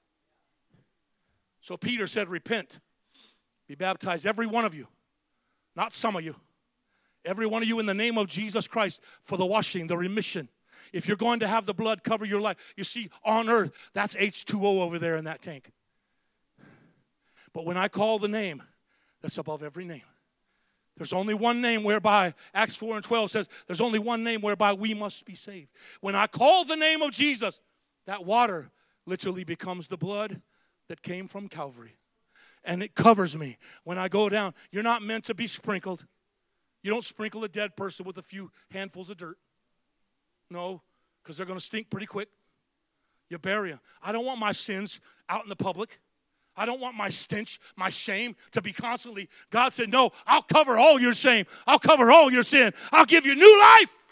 So 1.61 1.77
Peter 1.77 2.07
said, 2.07 2.27
Repent, 2.27 2.79
be 3.67 3.75
baptized, 3.75 4.25
every 4.25 4.47
one 4.47 4.65
of 4.65 4.75
you, 4.75 4.87
not 5.75 5.93
some 5.93 6.15
of 6.15 6.23
you, 6.23 6.35
every 7.23 7.45
one 7.47 7.61
of 7.61 7.67
you 7.67 7.79
in 7.79 7.85
the 7.85 7.93
name 7.93 8.17
of 8.17 8.27
Jesus 8.27 8.67
Christ 8.67 9.01
for 9.21 9.37
the 9.37 9.45
washing, 9.45 9.87
the 9.87 9.97
remission. 9.97 10.49
If 10.91 11.07
you're 11.07 11.17
going 11.17 11.39
to 11.39 11.47
have 11.47 11.65
the 11.65 11.73
blood 11.73 12.03
cover 12.03 12.25
your 12.25 12.41
life, 12.41 12.57
you 12.75 12.83
see, 12.83 13.09
on 13.23 13.49
earth, 13.49 13.71
that's 13.93 14.15
H2O 14.15 14.81
over 14.81 14.99
there 14.99 15.15
in 15.15 15.23
that 15.25 15.41
tank. 15.41 15.71
But 17.53 17.65
when 17.65 17.77
I 17.77 17.87
call 17.87 18.19
the 18.19 18.27
name 18.27 18.63
that's 19.21 19.37
above 19.37 19.63
every 19.63 19.85
name, 19.85 20.01
there's 20.97 21.13
only 21.13 21.33
one 21.33 21.61
name 21.61 21.83
whereby, 21.83 22.33
Acts 22.53 22.75
4 22.75 22.95
and 22.95 23.03
12 23.03 23.31
says, 23.31 23.49
there's 23.67 23.81
only 23.81 23.99
one 23.99 24.23
name 24.23 24.41
whereby 24.41 24.73
we 24.73 24.93
must 24.93 25.25
be 25.25 25.33
saved. 25.33 25.69
When 26.01 26.15
I 26.15 26.27
call 26.27 26.65
the 26.65 26.75
name 26.75 27.01
of 27.01 27.11
Jesus, 27.11 27.61
that 28.05 28.25
water 28.25 28.69
literally 29.05 29.43
becomes 29.43 29.87
the 29.87 29.97
blood 29.97 30.41
that 30.89 31.01
came 31.01 31.27
from 31.27 31.47
Calvary. 31.47 31.95
And 32.63 32.83
it 32.83 32.95
covers 32.95 33.35
me 33.35 33.57
when 33.83 33.97
I 33.97 34.07
go 34.07 34.29
down. 34.29 34.53
You're 34.71 34.83
not 34.83 35.01
meant 35.01 35.25
to 35.25 35.33
be 35.33 35.47
sprinkled. 35.47 36.05
You 36.83 36.91
don't 36.91 37.03
sprinkle 37.03 37.43
a 37.43 37.49
dead 37.49 37.75
person 37.75 38.05
with 38.05 38.17
a 38.17 38.21
few 38.21 38.51
handfuls 38.71 39.09
of 39.09 39.17
dirt. 39.17 39.37
No, 40.49 40.81
because 41.21 41.37
they're 41.37 41.45
going 41.45 41.59
to 41.59 41.65
stink 41.65 41.89
pretty 41.89 42.05
quick. 42.05 42.29
You 43.29 43.39
bury 43.39 43.71
them. 43.71 43.79
I 44.01 44.11
don't 44.11 44.25
want 44.25 44.39
my 44.39 44.51
sins 44.51 44.99
out 45.27 45.43
in 45.43 45.49
the 45.49 45.55
public. 45.55 45.99
I 46.55 46.65
don't 46.65 46.79
want 46.79 46.95
my 46.95 47.09
stench, 47.09 47.59
my 47.75 47.89
shame 47.89 48.35
to 48.51 48.61
be 48.61 48.73
constantly. 48.73 49.29
God 49.49 49.73
said, 49.73 49.89
No, 49.89 50.11
I'll 50.27 50.43
cover 50.43 50.77
all 50.77 50.99
your 50.99 51.13
shame. 51.13 51.45
I'll 51.65 51.79
cover 51.79 52.11
all 52.11 52.31
your 52.31 52.43
sin. 52.43 52.73
I'll 52.91 53.05
give 53.05 53.25
you 53.25 53.35
new 53.35 53.59
life. 53.59 54.03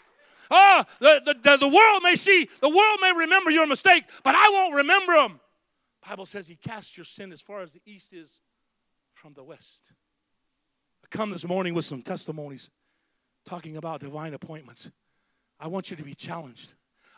Ah, 0.50 0.84
the, 1.00 1.22
the, 1.24 1.34
the, 1.34 1.56
the 1.56 1.68
world 1.68 2.02
may 2.02 2.14
see, 2.14 2.48
the 2.60 2.68
world 2.68 2.98
may 3.00 3.12
remember 3.16 3.50
your 3.50 3.66
mistake, 3.66 4.04
but 4.22 4.34
I 4.34 4.50
won't 4.50 4.74
remember 4.74 5.14
them. 5.14 5.40
Bible 6.06 6.26
says 6.26 6.46
he 6.46 6.56
cast 6.56 6.96
your 6.96 7.04
sin 7.04 7.32
as 7.32 7.40
far 7.40 7.60
as 7.60 7.72
the 7.72 7.80
east 7.86 8.12
is 8.12 8.40
from 9.14 9.32
the 9.32 9.42
west. 9.42 9.92
I 11.04 11.08
come 11.16 11.30
this 11.30 11.46
morning 11.46 11.74
with 11.74 11.84
some 11.84 12.02
testimonies 12.02 12.68
talking 13.46 13.76
about 13.76 14.00
divine 14.00 14.34
appointments. 14.34 14.90
I 15.58 15.68
want 15.68 15.90
you 15.90 15.96
to 15.96 16.02
be 16.02 16.14
challenged. 16.14 16.74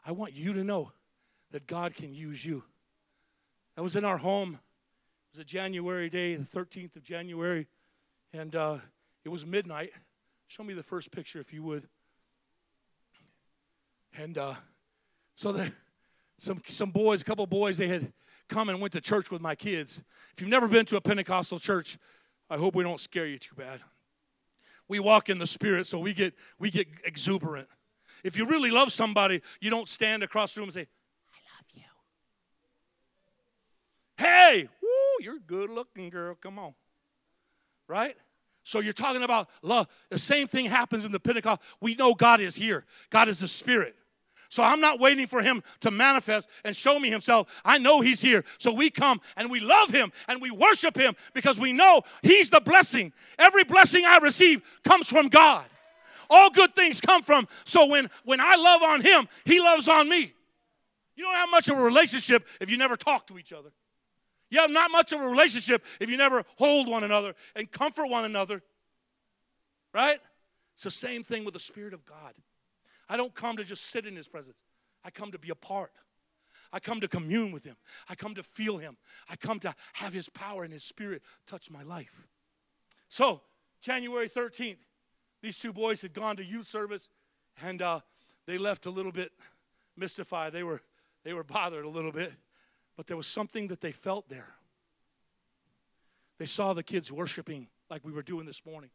I 0.06 0.12
want 0.12 0.34
you 0.34 0.52
to 0.52 0.62
know 0.62 0.92
that 1.50 1.66
God 1.66 1.94
can 1.94 2.14
use 2.14 2.44
you. 2.44 2.62
I 3.76 3.80
was 3.80 3.96
in 3.96 4.04
our 4.04 4.18
home. 4.18 4.60
Was 5.34 5.40
a 5.40 5.44
January 5.44 6.08
day, 6.08 6.36
the 6.36 6.44
13th 6.44 6.94
of 6.94 7.02
January, 7.02 7.66
and 8.32 8.54
uh, 8.54 8.76
it 9.24 9.30
was 9.30 9.44
midnight. 9.44 9.90
Show 10.46 10.62
me 10.62 10.74
the 10.74 10.82
first 10.84 11.10
picture, 11.10 11.40
if 11.40 11.52
you 11.52 11.60
would. 11.64 11.88
And 14.16 14.38
uh, 14.38 14.54
so 15.34 15.50
the, 15.50 15.72
some 16.38 16.62
some 16.68 16.92
boys, 16.92 17.22
a 17.22 17.24
couple 17.24 17.44
boys, 17.48 17.78
they 17.78 17.88
had 17.88 18.12
come 18.48 18.68
and 18.68 18.80
went 18.80 18.92
to 18.92 19.00
church 19.00 19.32
with 19.32 19.40
my 19.40 19.56
kids. 19.56 20.04
If 20.34 20.40
you've 20.40 20.50
never 20.50 20.68
been 20.68 20.86
to 20.86 20.96
a 20.98 21.00
Pentecostal 21.00 21.58
church, 21.58 21.98
I 22.48 22.56
hope 22.56 22.76
we 22.76 22.84
don't 22.84 23.00
scare 23.00 23.26
you 23.26 23.40
too 23.40 23.56
bad. 23.56 23.80
We 24.86 25.00
walk 25.00 25.28
in 25.28 25.38
the 25.38 25.48
spirit, 25.48 25.88
so 25.88 25.98
we 25.98 26.14
get 26.14 26.34
we 26.60 26.70
get 26.70 26.86
exuberant. 27.02 27.66
If 28.22 28.38
you 28.38 28.46
really 28.46 28.70
love 28.70 28.92
somebody, 28.92 29.42
you 29.60 29.68
don't 29.68 29.88
stand 29.88 30.22
across 30.22 30.54
the 30.54 30.60
room 30.60 30.68
and 30.68 30.74
say, 30.74 30.86
"I 31.32 31.38
love 31.58 31.66
you." 31.74 31.82
Hey, 34.16 34.68
woo, 34.82 35.24
you're 35.24 35.38
good 35.46 35.70
looking 35.70 36.10
girl. 36.10 36.36
Come 36.40 36.58
on. 36.58 36.74
Right? 37.88 38.16
So 38.62 38.80
you're 38.80 38.92
talking 38.92 39.22
about 39.22 39.48
love. 39.62 39.88
The 40.10 40.18
same 40.18 40.46
thing 40.46 40.66
happens 40.66 41.04
in 41.04 41.12
the 41.12 41.20
Pentecost. 41.20 41.60
We 41.80 41.94
know 41.94 42.14
God 42.14 42.40
is 42.40 42.56
here. 42.56 42.84
God 43.10 43.28
is 43.28 43.38
the 43.40 43.48
Spirit. 43.48 43.94
So 44.48 44.62
I'm 44.62 44.80
not 44.80 45.00
waiting 45.00 45.26
for 45.26 45.42
him 45.42 45.62
to 45.80 45.90
manifest 45.90 46.48
and 46.64 46.76
show 46.76 46.98
me 46.98 47.10
himself. 47.10 47.48
I 47.64 47.78
know 47.78 48.00
he's 48.00 48.20
here. 48.20 48.44
So 48.58 48.72
we 48.72 48.88
come 48.88 49.20
and 49.36 49.50
we 49.50 49.58
love 49.60 49.90
him 49.90 50.12
and 50.28 50.40
we 50.40 50.50
worship 50.50 50.96
him 50.96 51.14
because 51.34 51.58
we 51.58 51.72
know 51.72 52.02
he's 52.22 52.50
the 52.50 52.60
blessing. 52.60 53.12
Every 53.38 53.64
blessing 53.64 54.04
I 54.06 54.18
receive 54.18 54.62
comes 54.84 55.10
from 55.10 55.28
God. 55.28 55.64
All 56.30 56.50
good 56.50 56.74
things 56.74 57.00
come 57.00 57.22
from. 57.22 57.48
So 57.64 57.86
when 57.86 58.08
when 58.24 58.40
I 58.40 58.56
love 58.56 58.82
on 58.82 59.00
him, 59.00 59.28
he 59.44 59.60
loves 59.60 59.88
on 59.88 60.08
me. 60.08 60.32
You 61.16 61.24
don't 61.24 61.34
have 61.34 61.50
much 61.50 61.68
of 61.68 61.76
a 61.76 61.82
relationship 61.82 62.46
if 62.60 62.70
you 62.70 62.76
never 62.76 62.96
talk 62.96 63.26
to 63.26 63.38
each 63.38 63.52
other. 63.52 63.72
You 64.54 64.60
have 64.60 64.70
not 64.70 64.92
much 64.92 65.12
of 65.12 65.20
a 65.20 65.26
relationship 65.26 65.84
if 65.98 66.08
you 66.08 66.16
never 66.16 66.44
hold 66.58 66.86
one 66.86 67.02
another 67.02 67.34
and 67.56 67.68
comfort 67.68 68.06
one 68.06 68.24
another. 68.24 68.62
Right? 69.92 70.20
It's 70.74 70.84
the 70.84 70.92
same 70.92 71.24
thing 71.24 71.44
with 71.44 71.54
the 71.54 71.60
Spirit 71.60 71.92
of 71.92 72.06
God. 72.06 72.34
I 73.08 73.16
don't 73.16 73.34
come 73.34 73.56
to 73.56 73.64
just 73.64 73.86
sit 73.86 74.06
in 74.06 74.14
His 74.14 74.28
presence, 74.28 74.62
I 75.04 75.10
come 75.10 75.32
to 75.32 75.40
be 75.40 75.50
a 75.50 75.56
part. 75.56 75.90
I 76.72 76.78
come 76.78 77.00
to 77.00 77.08
commune 77.08 77.50
with 77.50 77.64
Him. 77.64 77.74
I 78.08 78.14
come 78.14 78.36
to 78.36 78.44
feel 78.44 78.78
Him. 78.78 78.96
I 79.28 79.34
come 79.34 79.58
to 79.60 79.74
have 79.94 80.12
His 80.12 80.28
power 80.28 80.62
and 80.62 80.72
His 80.72 80.84
Spirit 80.84 81.22
touch 81.48 81.68
my 81.68 81.82
life. 81.82 82.28
So, 83.08 83.40
January 83.80 84.28
13th, 84.28 84.78
these 85.42 85.58
two 85.58 85.72
boys 85.72 86.00
had 86.00 86.12
gone 86.12 86.36
to 86.36 86.44
youth 86.44 86.68
service 86.68 87.10
and 87.60 87.82
uh, 87.82 88.00
they 88.46 88.58
left 88.58 88.86
a 88.86 88.90
little 88.90 89.12
bit 89.12 89.32
mystified. 89.96 90.52
They 90.52 90.62
were, 90.62 90.80
they 91.24 91.32
were 91.32 91.44
bothered 91.44 91.84
a 91.84 91.88
little 91.88 92.12
bit, 92.12 92.32
but 92.96 93.06
there 93.06 93.16
was 93.16 93.26
something 93.26 93.68
that 93.68 93.80
they 93.80 93.92
felt 93.92 94.28
there. 94.28 94.54
They 96.38 96.46
saw 96.46 96.72
the 96.72 96.82
kids 96.82 97.12
worshiping 97.12 97.68
like 97.90 98.04
we 98.04 98.12
were 98.12 98.22
doing 98.22 98.46
this 98.46 98.64
morning 98.66 98.90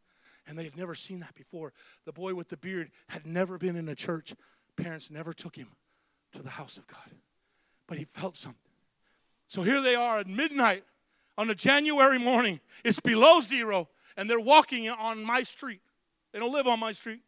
and 0.46 0.58
they 0.58 0.64
had 0.64 0.76
never 0.76 0.94
seen 0.94 1.20
that 1.20 1.34
before. 1.34 1.72
The 2.04 2.12
boy 2.12 2.34
with 2.34 2.48
the 2.48 2.56
beard 2.56 2.90
had 3.08 3.26
never 3.26 3.58
been 3.58 3.76
in 3.76 3.88
a 3.88 3.94
church. 3.94 4.34
Parents 4.76 5.10
never 5.10 5.32
took 5.32 5.56
him 5.56 5.68
to 6.32 6.42
the 6.42 6.50
house 6.50 6.76
of 6.76 6.86
God, 6.86 7.14
but 7.86 7.98
he 7.98 8.04
felt 8.04 8.36
something. 8.36 8.58
So 9.48 9.62
here 9.62 9.80
they 9.80 9.94
are 9.94 10.18
at 10.18 10.26
midnight 10.26 10.84
on 11.36 11.50
a 11.50 11.54
January 11.54 12.18
morning. 12.18 12.60
It's 12.84 13.00
below 13.00 13.40
zero, 13.40 13.88
and 14.16 14.28
they're 14.28 14.40
walking 14.40 14.88
on 14.88 15.24
my 15.24 15.42
street. 15.42 15.80
They 16.32 16.38
don't 16.38 16.52
live 16.52 16.66
on 16.66 16.78
my 16.78 16.92
street. 16.92 17.20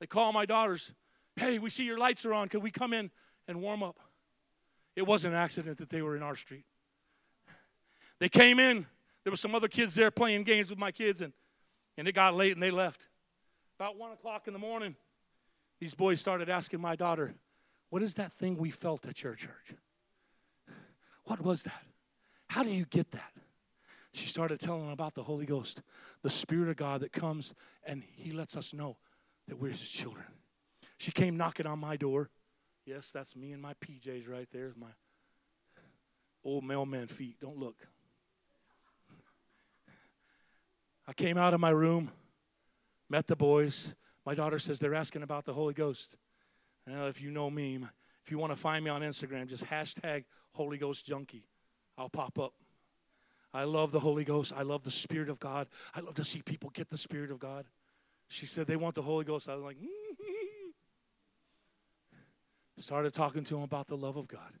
They 0.00 0.06
call 0.06 0.32
my 0.32 0.46
daughters, 0.46 0.92
Hey, 1.36 1.58
we 1.58 1.70
see 1.70 1.84
your 1.84 1.98
lights 1.98 2.26
are 2.26 2.34
on. 2.34 2.48
Can 2.48 2.60
we 2.60 2.70
come 2.70 2.92
in 2.92 3.10
and 3.48 3.62
warm 3.62 3.82
up? 3.82 3.98
It 4.96 5.06
wasn't 5.06 5.34
an 5.34 5.40
accident 5.40 5.78
that 5.78 5.90
they 5.90 6.02
were 6.02 6.16
in 6.16 6.22
our 6.22 6.36
street. 6.36 6.64
They 8.18 8.28
came 8.28 8.58
in. 8.58 8.86
There 9.24 9.30
were 9.30 9.36
some 9.36 9.54
other 9.54 9.68
kids 9.68 9.94
there 9.94 10.10
playing 10.10 10.44
games 10.44 10.70
with 10.70 10.78
my 10.78 10.92
kids, 10.92 11.20
and 11.20 11.32
and 11.96 12.08
it 12.08 12.12
got 12.12 12.34
late 12.34 12.52
and 12.52 12.62
they 12.62 12.70
left. 12.70 13.08
About 13.78 13.96
one 13.96 14.12
o'clock 14.12 14.46
in 14.46 14.52
the 14.52 14.58
morning, 14.58 14.96
these 15.80 15.94
boys 15.94 16.20
started 16.20 16.48
asking 16.48 16.80
my 16.80 16.96
daughter, 16.96 17.34
What 17.90 18.02
is 18.02 18.14
that 18.14 18.32
thing 18.32 18.56
we 18.56 18.70
felt 18.70 19.06
at 19.06 19.22
your 19.22 19.34
church? 19.34 19.74
What 21.24 21.42
was 21.42 21.64
that? 21.64 21.82
How 22.48 22.62
do 22.62 22.70
you 22.70 22.84
get 22.84 23.10
that? 23.12 23.32
She 24.12 24.28
started 24.28 24.60
telling 24.60 24.82
them 24.82 24.90
about 24.90 25.14
the 25.14 25.22
Holy 25.22 25.46
Ghost, 25.46 25.80
the 26.22 26.30
Spirit 26.30 26.68
of 26.68 26.76
God 26.76 27.00
that 27.00 27.12
comes 27.12 27.54
and 27.84 28.02
He 28.16 28.32
lets 28.32 28.56
us 28.56 28.74
know 28.74 28.96
that 29.48 29.58
we're 29.58 29.70
His 29.70 29.90
children. 29.90 30.26
She 30.98 31.10
came 31.10 31.36
knocking 31.36 31.66
on 31.66 31.78
my 31.78 31.96
door. 31.96 32.30
Yes, 32.84 33.12
that's 33.12 33.36
me 33.36 33.52
and 33.52 33.62
my 33.62 33.74
PJs 33.74 34.28
right 34.28 34.48
there, 34.52 34.72
my 34.76 34.88
old 36.44 36.64
mailman 36.64 37.06
feet. 37.06 37.36
Don't 37.40 37.58
look. 37.58 37.86
I 41.06 41.12
came 41.12 41.36
out 41.36 41.54
of 41.54 41.60
my 41.60 41.70
room, 41.70 42.10
met 43.08 43.26
the 43.26 43.36
boys. 43.36 43.94
My 44.24 44.34
daughter 44.34 44.58
says 44.58 44.78
they're 44.78 44.94
asking 44.94 45.22
about 45.22 45.44
the 45.44 45.52
Holy 45.52 45.74
Ghost. 45.74 46.16
Well, 46.86 47.06
if 47.06 47.20
you 47.20 47.30
know 47.30 47.50
me, 47.50 47.78
if 48.24 48.30
you 48.30 48.38
want 48.38 48.52
to 48.52 48.58
find 48.58 48.84
me 48.84 48.90
on 48.90 49.02
Instagram, 49.02 49.46
just 49.46 49.64
hashtag 49.66 50.24
Holy 50.52 50.78
Ghost 50.78 51.06
Junkie. 51.06 51.44
I'll 51.96 52.08
pop 52.08 52.38
up. 52.38 52.54
I 53.54 53.64
love 53.64 53.92
the 53.92 54.00
Holy 54.00 54.24
Ghost. 54.24 54.52
I 54.56 54.62
love 54.62 54.82
the 54.82 54.90
Spirit 54.90 55.28
of 55.28 55.38
God. 55.38 55.68
I 55.94 56.00
love 56.00 56.14
to 56.14 56.24
see 56.24 56.42
people 56.42 56.70
get 56.70 56.88
the 56.88 56.98
Spirit 56.98 57.30
of 57.30 57.38
God. 57.38 57.66
She 58.28 58.46
said 58.46 58.66
they 58.66 58.76
want 58.76 58.94
the 58.94 59.02
Holy 59.02 59.24
Ghost. 59.24 59.48
I 59.48 59.54
was 59.54 59.62
like, 59.62 59.76
hmm. 59.76 60.01
Started 62.78 63.12
talking 63.12 63.44
to 63.44 63.56
him 63.56 63.62
about 63.62 63.86
the 63.86 63.96
love 63.96 64.16
of 64.16 64.28
God, 64.28 64.52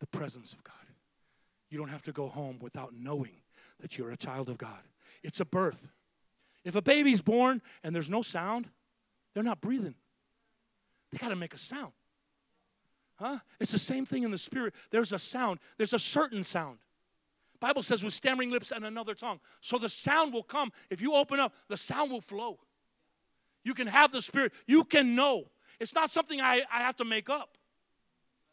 the 0.00 0.06
presence 0.06 0.52
of 0.52 0.62
God. 0.62 0.74
You 1.70 1.78
don't 1.78 1.88
have 1.88 2.02
to 2.04 2.12
go 2.12 2.28
home 2.28 2.58
without 2.60 2.92
knowing 2.94 3.40
that 3.80 3.96
you're 3.98 4.10
a 4.10 4.16
child 4.16 4.48
of 4.48 4.58
God. 4.58 4.78
It's 5.22 5.40
a 5.40 5.44
birth. 5.44 5.88
If 6.64 6.74
a 6.74 6.82
baby's 6.82 7.22
born 7.22 7.62
and 7.82 7.94
there's 7.94 8.10
no 8.10 8.22
sound, 8.22 8.68
they're 9.34 9.42
not 9.42 9.60
breathing. 9.60 9.94
They 11.10 11.18
got 11.18 11.28
to 11.28 11.36
make 11.36 11.54
a 11.54 11.58
sound. 11.58 11.92
Huh? 13.16 13.38
It's 13.60 13.72
the 13.72 13.78
same 13.78 14.06
thing 14.06 14.22
in 14.22 14.30
the 14.30 14.38
spirit. 14.38 14.74
There's 14.90 15.12
a 15.12 15.18
sound. 15.18 15.60
There's 15.76 15.92
a 15.92 15.98
certain 15.98 16.44
sound. 16.44 16.78
Bible 17.60 17.82
says 17.82 18.02
with 18.02 18.12
stammering 18.12 18.50
lips 18.50 18.72
and 18.72 18.84
another 18.84 19.14
tongue. 19.14 19.38
So 19.60 19.78
the 19.78 19.88
sound 19.88 20.32
will 20.32 20.42
come. 20.42 20.72
If 20.90 21.00
you 21.00 21.14
open 21.14 21.38
up, 21.38 21.54
the 21.68 21.76
sound 21.76 22.10
will 22.10 22.20
flow. 22.20 22.58
You 23.64 23.74
can 23.74 23.86
have 23.86 24.10
the 24.10 24.20
spirit. 24.20 24.52
You 24.66 24.82
can 24.82 25.14
know. 25.14 25.44
It's 25.82 25.94
not 25.96 26.12
something 26.12 26.40
I, 26.40 26.62
I 26.72 26.82
have 26.82 26.96
to 26.98 27.04
make 27.04 27.28
up. 27.28 27.58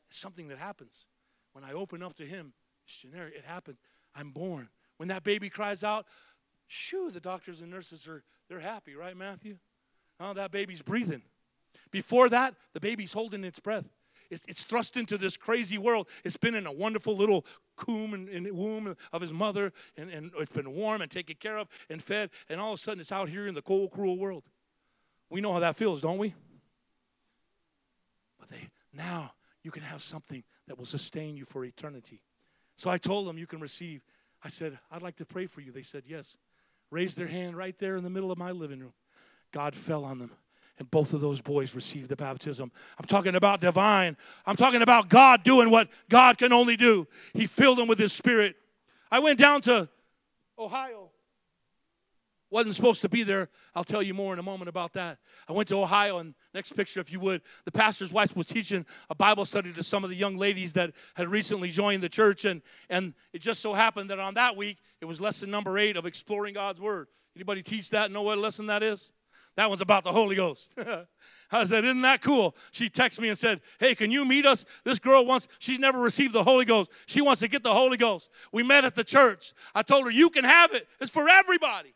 It's 0.09 0.17
something 0.17 0.47
that 0.47 0.57
happens. 0.57 1.05
When 1.53 1.63
I 1.63 1.73
open 1.73 2.01
up 2.01 2.15
to 2.15 2.25
him, 2.25 2.53
it's 2.83 2.99
generic. 2.99 3.35
it 3.37 3.45
happened. 3.45 3.77
I'm 4.15 4.31
born. 4.31 4.69
When 4.97 5.09
that 5.09 5.23
baby 5.23 5.47
cries 5.47 5.83
out, 5.83 6.07
shoo, 6.65 7.11
the 7.11 7.19
doctors 7.19 7.61
and 7.61 7.69
nurses 7.69 8.07
are 8.07 8.23
they're 8.49 8.59
happy, 8.59 8.95
right, 8.95 9.15
Matthew? 9.15 9.57
Oh, 10.19 10.33
that 10.33 10.51
baby's 10.51 10.81
breathing. 10.81 11.21
Before 11.91 12.29
that, 12.29 12.55
the 12.73 12.79
baby's 12.79 13.13
holding 13.13 13.43
its 13.43 13.59
breath. 13.59 13.85
It's, 14.31 14.63
thrust 14.63 14.97
into 14.97 15.15
this 15.15 15.37
crazy 15.37 15.77
world. 15.77 16.07
It's 16.23 16.37
been 16.37 16.55
in 16.55 16.65
a 16.65 16.71
wonderful 16.71 17.15
little 17.15 17.45
comb 17.77 18.15
and, 18.15 18.27
and 18.27 18.51
womb 18.51 18.95
of 19.13 19.21
his 19.21 19.33
mother, 19.33 19.71
and, 19.95 20.09
and 20.09 20.31
it's 20.37 20.51
been 20.51 20.73
warm 20.73 21.01
and 21.01 21.11
taken 21.11 21.35
care 21.39 21.59
of 21.59 21.67
and 21.91 22.01
fed, 22.01 22.31
and 22.49 22.59
all 22.59 22.73
of 22.73 22.79
a 22.79 22.81
sudden 22.81 22.99
it's 22.99 23.11
out 23.11 23.29
here 23.29 23.47
in 23.47 23.53
the 23.53 23.61
cold, 23.61 23.91
cruel 23.91 24.17
world. 24.17 24.43
We 25.29 25.41
know 25.41 25.53
how 25.53 25.59
that 25.59 25.75
feels, 25.75 26.01
don't 26.01 26.17
we? 26.17 26.33
Now 28.93 29.33
you 29.63 29.71
can 29.71 29.83
have 29.83 30.01
something 30.01 30.43
that 30.67 30.77
will 30.77 30.85
sustain 30.85 31.37
you 31.37 31.45
for 31.45 31.63
eternity. 31.65 32.21
So 32.75 32.89
I 32.89 32.97
told 32.97 33.27
them 33.27 33.37
you 33.37 33.47
can 33.47 33.59
receive. 33.59 34.03
I 34.43 34.49
said, 34.49 34.79
I'd 34.91 35.01
like 35.01 35.17
to 35.17 35.25
pray 35.25 35.47
for 35.47 35.61
you. 35.61 35.71
They 35.71 35.81
said 35.81 36.03
yes. 36.07 36.37
Raised 36.91 37.17
their 37.17 37.27
hand 37.27 37.57
right 37.57 37.77
there 37.77 37.97
in 37.97 38.03
the 38.03 38.09
middle 38.09 38.31
of 38.31 38.37
my 38.37 38.51
living 38.51 38.79
room. 38.79 38.93
God 39.51 39.75
fell 39.75 40.05
on 40.05 40.19
them 40.19 40.31
and 40.79 40.89
both 40.89 41.13
of 41.13 41.21
those 41.21 41.41
boys 41.41 41.75
received 41.75 42.09
the 42.09 42.15
baptism. 42.15 42.71
I'm 42.97 43.05
talking 43.05 43.35
about 43.35 43.59
divine. 43.59 44.15
I'm 44.45 44.55
talking 44.55 44.81
about 44.81 45.09
God 45.09 45.43
doing 45.43 45.69
what 45.69 45.89
God 46.09 46.37
can 46.37 46.53
only 46.53 46.77
do. 46.77 47.05
He 47.33 47.45
filled 47.45 47.77
them 47.77 47.87
with 47.87 47.99
His 47.99 48.13
Spirit. 48.13 48.55
I 49.11 49.19
went 49.19 49.37
down 49.37 49.61
to 49.61 49.89
Ohio. 50.57 51.09
Wasn't 52.51 52.73
supposed 52.73 53.01
to 53.01 53.09
be 53.09 53.23
there. 53.23 53.49
I'll 53.75 53.83
tell 53.83 54.01
you 54.01 54.13
more 54.13 54.33
in 54.33 54.39
a 54.39 54.43
moment 54.43 54.69
about 54.69 54.93
that. 54.93 55.19
I 55.47 55.53
went 55.53 55.69
to 55.69 55.75
Ohio, 55.75 56.17
and 56.17 56.33
next 56.53 56.75
picture, 56.75 56.99
if 56.99 57.11
you 57.11 57.19
would. 57.19 57.41
The 57.65 57.71
pastor's 57.71 58.11
wife 58.11 58.35
was 58.35 58.47
teaching 58.47 58.85
a 59.09 59.15
Bible 59.15 59.45
study 59.45 59.71
to 59.73 59.83
some 59.83 60.03
of 60.03 60.09
the 60.09 60.15
young 60.15 60.35
ladies 60.35 60.73
that 60.73 60.91
had 61.13 61.29
recently 61.29 61.69
joined 61.69 62.01
the 62.01 62.09
church, 62.09 62.45
and, 62.45 62.63
and 62.89 63.13
it 63.33 63.39
just 63.39 63.61
so 63.61 63.73
happened 63.73 64.09
that 64.09 64.19
on 64.19 64.33
that 64.33 64.57
week, 64.57 64.79
it 64.99 65.05
was 65.05 65.21
lesson 65.21 65.51
number 65.51 65.77
eight 65.77 65.95
of 65.95 66.07
exploring 66.07 66.55
God's 66.55 66.81
Word. 66.81 67.07
Anybody 67.35 67.61
teach 67.61 67.91
that? 67.91 68.11
Know 68.11 68.23
what 68.23 68.39
lesson 68.39 68.65
that 68.65 68.81
is? 68.81 69.11
That 69.55 69.69
one's 69.69 69.81
about 69.81 70.03
the 70.03 70.11
Holy 70.11 70.35
Ghost. 70.35 70.73
I 71.51 71.63
said, 71.65 71.83
Isn't 71.83 72.01
that 72.01 72.21
cool? 72.21 72.55
She 72.71 72.89
texted 72.89 73.19
me 73.19 73.29
and 73.29 73.37
said, 73.37 73.61
Hey, 73.79 73.93
can 73.93 74.09
you 74.09 74.25
meet 74.25 74.45
us? 74.45 74.65
This 74.83 74.99
girl 74.99 75.25
wants, 75.25 75.47
she's 75.59 75.79
never 75.79 75.99
received 75.99 76.33
the 76.33 76.43
Holy 76.43 76.65
Ghost. 76.65 76.89
She 77.07 77.21
wants 77.21 77.41
to 77.41 77.47
get 77.47 77.63
the 77.63 77.73
Holy 77.73 77.97
Ghost. 77.97 78.29
We 78.51 78.63
met 78.63 78.85
at 78.85 78.95
the 78.95 79.03
church. 79.03 79.53
I 79.75 79.81
told 79.81 80.05
her, 80.05 80.11
You 80.11 80.29
can 80.29 80.45
have 80.45 80.73
it, 80.73 80.87
it's 80.99 81.11
for 81.11 81.27
everybody. 81.27 81.93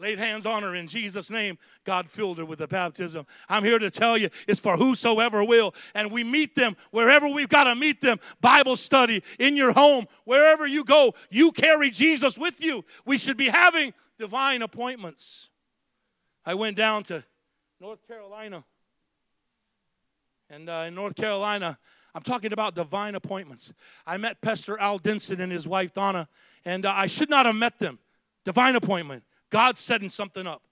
Laid 0.00 0.18
hands 0.18 0.46
on 0.46 0.62
her 0.62 0.76
in 0.76 0.86
Jesus' 0.86 1.28
name. 1.28 1.58
God 1.84 2.08
filled 2.08 2.38
her 2.38 2.44
with 2.44 2.60
the 2.60 2.68
baptism. 2.68 3.26
I'm 3.48 3.64
here 3.64 3.80
to 3.80 3.90
tell 3.90 4.16
you 4.16 4.30
it's 4.46 4.60
for 4.60 4.76
whosoever 4.76 5.42
will. 5.42 5.74
And 5.92 6.12
we 6.12 6.22
meet 6.22 6.54
them 6.54 6.76
wherever 6.92 7.26
we've 7.26 7.48
got 7.48 7.64
to 7.64 7.74
meet 7.74 8.00
them. 8.00 8.20
Bible 8.40 8.76
study, 8.76 9.24
in 9.40 9.56
your 9.56 9.72
home, 9.72 10.06
wherever 10.24 10.68
you 10.68 10.84
go, 10.84 11.14
you 11.30 11.50
carry 11.50 11.90
Jesus 11.90 12.38
with 12.38 12.62
you. 12.62 12.84
We 13.04 13.18
should 13.18 13.36
be 13.36 13.48
having 13.48 13.92
divine 14.20 14.62
appointments. 14.62 15.50
I 16.44 16.54
went 16.54 16.76
down 16.76 17.02
to 17.04 17.24
North 17.80 18.06
Carolina. 18.06 18.64
And 20.48 20.68
uh, 20.70 20.84
in 20.86 20.94
North 20.94 21.16
Carolina, 21.16 21.76
I'm 22.14 22.22
talking 22.22 22.52
about 22.52 22.74
divine 22.74 23.16
appointments. 23.16 23.72
I 24.06 24.16
met 24.16 24.40
Pastor 24.40 24.78
Al 24.78 24.98
Denson 24.98 25.40
and 25.40 25.50
his 25.52 25.66
wife 25.66 25.92
Donna, 25.92 26.28
and 26.64 26.86
uh, 26.86 26.92
I 26.94 27.06
should 27.06 27.28
not 27.28 27.46
have 27.46 27.56
met 27.56 27.78
them. 27.80 27.98
Divine 28.44 28.76
appointment. 28.76 29.24
God's 29.50 29.80
setting 29.80 30.10
something 30.10 30.46
up. 30.46 30.62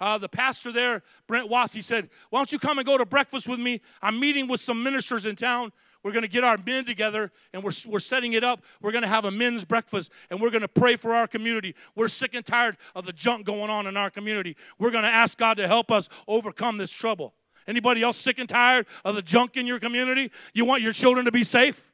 Uh, 0.00 0.16
the 0.16 0.28
pastor 0.28 0.72
there, 0.72 1.02
Brent 1.26 1.48
Watts, 1.50 1.74
he 1.74 1.82
said, 1.82 2.08
Why 2.30 2.38
don't 2.38 2.50
you 2.50 2.58
come 2.58 2.78
and 2.78 2.86
go 2.86 2.96
to 2.96 3.04
breakfast 3.04 3.46
with 3.46 3.60
me? 3.60 3.82
I'm 4.00 4.18
meeting 4.18 4.48
with 4.48 4.60
some 4.60 4.82
ministers 4.82 5.26
in 5.26 5.36
town. 5.36 5.72
We're 6.02 6.12
going 6.12 6.22
to 6.22 6.28
get 6.28 6.42
our 6.42 6.56
men 6.56 6.86
together 6.86 7.30
and 7.52 7.62
we're, 7.62 7.72
we're 7.86 7.98
setting 7.98 8.32
it 8.32 8.42
up. 8.42 8.62
We're 8.80 8.92
going 8.92 9.02
to 9.02 9.08
have 9.08 9.26
a 9.26 9.30
men's 9.30 9.66
breakfast 9.66 10.10
and 10.30 10.40
we're 10.40 10.50
going 10.50 10.62
to 10.62 10.68
pray 10.68 10.96
for 10.96 11.12
our 11.12 11.26
community. 11.26 11.74
We're 11.94 12.08
sick 12.08 12.34
and 12.34 12.44
tired 12.44 12.78
of 12.94 13.04
the 13.04 13.12
junk 13.12 13.44
going 13.44 13.68
on 13.68 13.86
in 13.86 13.98
our 13.98 14.08
community. 14.08 14.56
We're 14.78 14.90
going 14.90 15.04
to 15.04 15.10
ask 15.10 15.36
God 15.36 15.58
to 15.58 15.66
help 15.66 15.90
us 15.90 16.08
overcome 16.26 16.78
this 16.78 16.90
trouble. 16.90 17.34
Anybody 17.66 18.02
else 18.02 18.16
sick 18.16 18.38
and 18.38 18.48
tired 18.48 18.86
of 19.04 19.14
the 19.14 19.22
junk 19.22 19.58
in 19.58 19.66
your 19.66 19.78
community? 19.78 20.30
You 20.54 20.64
want 20.64 20.82
your 20.82 20.92
children 20.92 21.26
to 21.26 21.32
be 21.32 21.44
safe? 21.44 21.92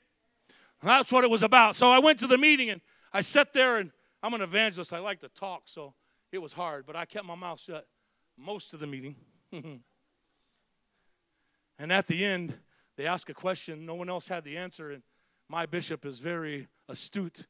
That's 0.83 1.11
what 1.11 1.25
it 1.25 1.31
was 1.31 1.43
about. 1.43 1.75
So 1.75 1.91
I 1.91 1.99
went 1.99 2.21
to 2.21 2.29
the 2.29 2.39
meeting 2.39 2.71
and 2.71 2.81
I 3.13 3.23
sat 3.23 3.53
there 3.53 3.79
and 3.79 3.91
I'm 4.23 4.35
an 4.35 4.43
evangelist. 4.43 4.93
I 4.93 5.01
like 5.01 5.21
to 5.21 5.29
talk, 5.29 5.63
so 5.65 5.95
it 6.33 6.39
was 6.39 6.53
hard, 6.53 6.87
but 6.87 6.97
I 6.97 7.05
kept 7.05 7.25
my 7.25 7.35
mouth 7.35 7.61
shut 7.61 7.87
most 8.37 8.75
of 8.75 8.81
the 8.81 8.87
meeting. 8.87 9.17
and 9.53 9.83
at 11.79 12.07
the 12.07 12.25
end, 12.25 12.55
they 12.97 13.07
ask 13.07 13.29
a 13.29 13.35
question, 13.35 13.87
no 13.87 13.95
one 13.95 14.09
else 14.09 14.29
had 14.29 14.45
the 14.45 14.57
answer, 14.57 14.91
and 14.91 15.03
my 15.49 15.67
bishop 15.67 16.05
is 16.05 16.19
very 16.19 16.69
astute, 16.89 17.47